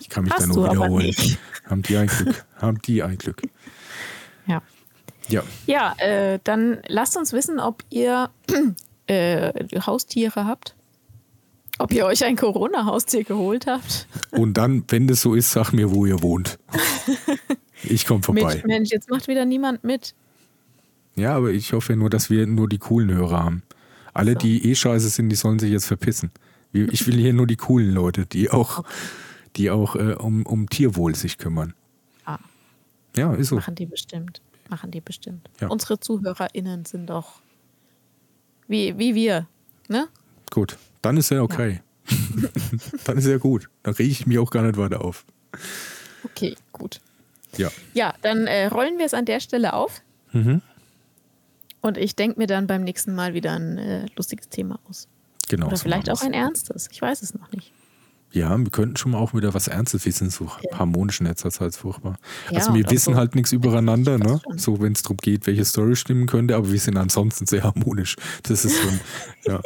Ich 0.00 0.08
kann 0.08 0.24
mich 0.24 0.32
da 0.34 0.46
nur 0.46 0.70
wiederholen. 0.70 1.14
Haben 1.66 1.82
die 1.82 1.96
ein 1.96 2.06
Glück. 2.06 2.46
Haben 2.56 2.80
die 2.82 3.02
ein 3.02 3.18
Glück. 3.18 3.42
Ja. 4.50 4.62
Ja, 5.28 5.44
ja 5.66 5.94
äh, 5.98 6.38
dann 6.42 6.78
lasst 6.86 7.16
uns 7.16 7.32
wissen, 7.32 7.60
ob 7.60 7.84
ihr 7.90 8.30
äh, 9.06 9.52
Haustiere 9.86 10.44
habt. 10.44 10.74
Ob 11.78 11.92
ihr 11.92 12.04
euch 12.04 12.24
ein 12.24 12.36
Corona-Haustier 12.36 13.24
geholt 13.24 13.66
habt. 13.66 14.06
Und 14.32 14.54
dann, 14.54 14.84
wenn 14.88 15.08
das 15.08 15.22
so 15.22 15.34
ist, 15.34 15.50
sag 15.50 15.72
mir, 15.72 15.90
wo 15.94 16.04
ihr 16.06 16.22
wohnt. 16.22 16.58
Ich 17.82 18.06
komme 18.06 18.22
vorbei. 18.22 18.42
Mensch, 18.42 18.64
Mensch, 18.64 18.90
jetzt 18.90 19.08
macht 19.08 19.26
wieder 19.26 19.46
niemand 19.46 19.84
mit. 19.84 20.14
Ja, 21.16 21.34
aber 21.34 21.50
ich 21.50 21.72
hoffe 21.72 21.96
nur, 21.96 22.10
dass 22.10 22.30
wir 22.30 22.46
nur 22.46 22.68
die 22.68 22.78
coolen 22.78 23.10
Hörer 23.10 23.42
haben. 23.42 23.62
Alle, 24.12 24.32
so. 24.32 24.38
die 24.40 24.70
eh 24.70 24.74
scheiße 24.74 25.08
sind, 25.08 25.30
die 25.30 25.36
sollen 25.36 25.58
sich 25.58 25.70
jetzt 25.70 25.86
verpissen. 25.86 26.30
Ich 26.72 27.06
will 27.06 27.16
hier 27.16 27.32
nur 27.32 27.46
die 27.46 27.56
coolen 27.56 27.90
Leute, 27.90 28.26
die 28.26 28.50
auch, 28.50 28.84
die 29.56 29.70
auch 29.70 29.96
äh, 29.96 30.14
um, 30.14 30.44
um 30.46 30.68
Tierwohl 30.68 31.14
sich 31.14 31.38
kümmern. 31.38 31.74
Ja, 33.16 33.34
ist 33.34 33.48
so. 33.48 33.56
Machen 33.56 33.74
die 33.74 33.86
bestimmt. 33.86 34.40
Machen 34.68 34.90
die 34.90 35.00
bestimmt. 35.00 35.50
Ja. 35.60 35.68
Unsere 35.68 35.98
ZuhörerInnen 35.98 36.84
sind 36.84 37.06
doch 37.06 37.40
wie, 38.68 38.96
wie 38.98 39.14
wir, 39.14 39.48
ne? 39.88 40.08
Gut, 40.50 40.76
dann 41.02 41.16
ist 41.16 41.30
er 41.32 41.42
okay. 41.42 41.80
Ja. 42.08 42.48
dann 43.04 43.18
ist 43.18 43.26
er 43.26 43.38
gut. 43.38 43.68
Dann 43.82 43.94
rege 43.94 44.10
ich 44.10 44.26
mich 44.26 44.38
auch 44.38 44.50
gar 44.50 44.62
nicht 44.62 44.76
weiter 44.76 45.04
auf. 45.04 45.24
Okay, 46.24 46.56
gut. 46.72 47.00
Ja. 47.56 47.70
Ja, 47.94 48.14
dann 48.22 48.46
äh, 48.46 48.66
rollen 48.66 48.98
wir 48.98 49.06
es 49.06 49.14
an 49.14 49.24
der 49.24 49.40
Stelle 49.40 49.72
auf. 49.72 50.02
Mhm. 50.32 50.62
Und 51.80 51.96
ich 51.96 52.14
denke 52.14 52.38
mir 52.38 52.46
dann 52.46 52.66
beim 52.66 52.84
nächsten 52.84 53.14
Mal 53.14 53.34
wieder 53.34 53.52
ein 53.52 53.78
äh, 53.78 54.06
lustiges 54.16 54.48
Thema 54.48 54.78
aus. 54.88 55.08
Genau. 55.48 55.66
Oder 55.66 55.76
so 55.76 55.82
vielleicht 55.82 56.10
auch 56.10 56.22
ein 56.22 56.32
ernstes. 56.32 56.88
Ich 56.92 57.02
weiß 57.02 57.22
es 57.22 57.34
noch 57.34 57.50
nicht. 57.52 57.72
Ja, 58.32 58.56
wir 58.56 58.70
könnten 58.70 58.96
schon 58.96 59.10
mal 59.12 59.18
auch 59.18 59.34
wieder 59.34 59.52
was 59.54 59.66
Ernstes 59.66 60.06
wissen, 60.06 60.30
so 60.30 60.48
ja. 60.70 60.78
harmonisch 60.78 61.20
Netz, 61.20 61.42
das 61.42 61.60
halt 61.60 61.74
furchtbar. 61.74 62.16
Ja, 62.50 62.58
also 62.58 62.72
wir 62.74 62.88
wissen 62.88 63.14
so 63.14 63.18
halt 63.18 63.34
nichts 63.34 63.50
übereinander, 63.50 64.18
ne? 64.18 64.40
So 64.56 64.80
wenn 64.80 64.92
es 64.92 65.02
darum 65.02 65.16
geht, 65.16 65.48
welche 65.48 65.64
Story 65.64 65.96
stimmen 65.96 66.26
könnte, 66.26 66.54
aber 66.54 66.70
wir 66.70 66.78
sind 66.78 66.96
ansonsten 66.96 67.46
sehr 67.46 67.64
harmonisch. 67.64 68.14
Das 68.44 68.64
ist 68.64 68.80
schon, 68.80 69.00
ja. 69.46 69.60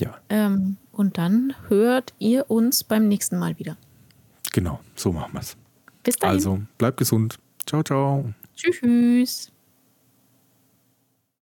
Ja. 0.00 0.16
Ähm, 0.28 0.76
und 0.92 1.18
dann 1.18 1.54
hört 1.68 2.14
ihr 2.18 2.50
uns 2.50 2.84
beim 2.84 3.08
nächsten 3.08 3.38
Mal 3.38 3.58
wieder. 3.58 3.76
Genau, 4.52 4.80
so 4.94 5.12
machen 5.12 5.32
wir 5.34 5.40
es. 5.40 5.56
Bis 6.02 6.16
dahin. 6.16 6.34
Also, 6.36 6.60
bleibt 6.78 6.98
gesund. 6.98 7.38
Ciao, 7.66 7.82
ciao. 7.82 8.32
Tschüss. 8.54 9.52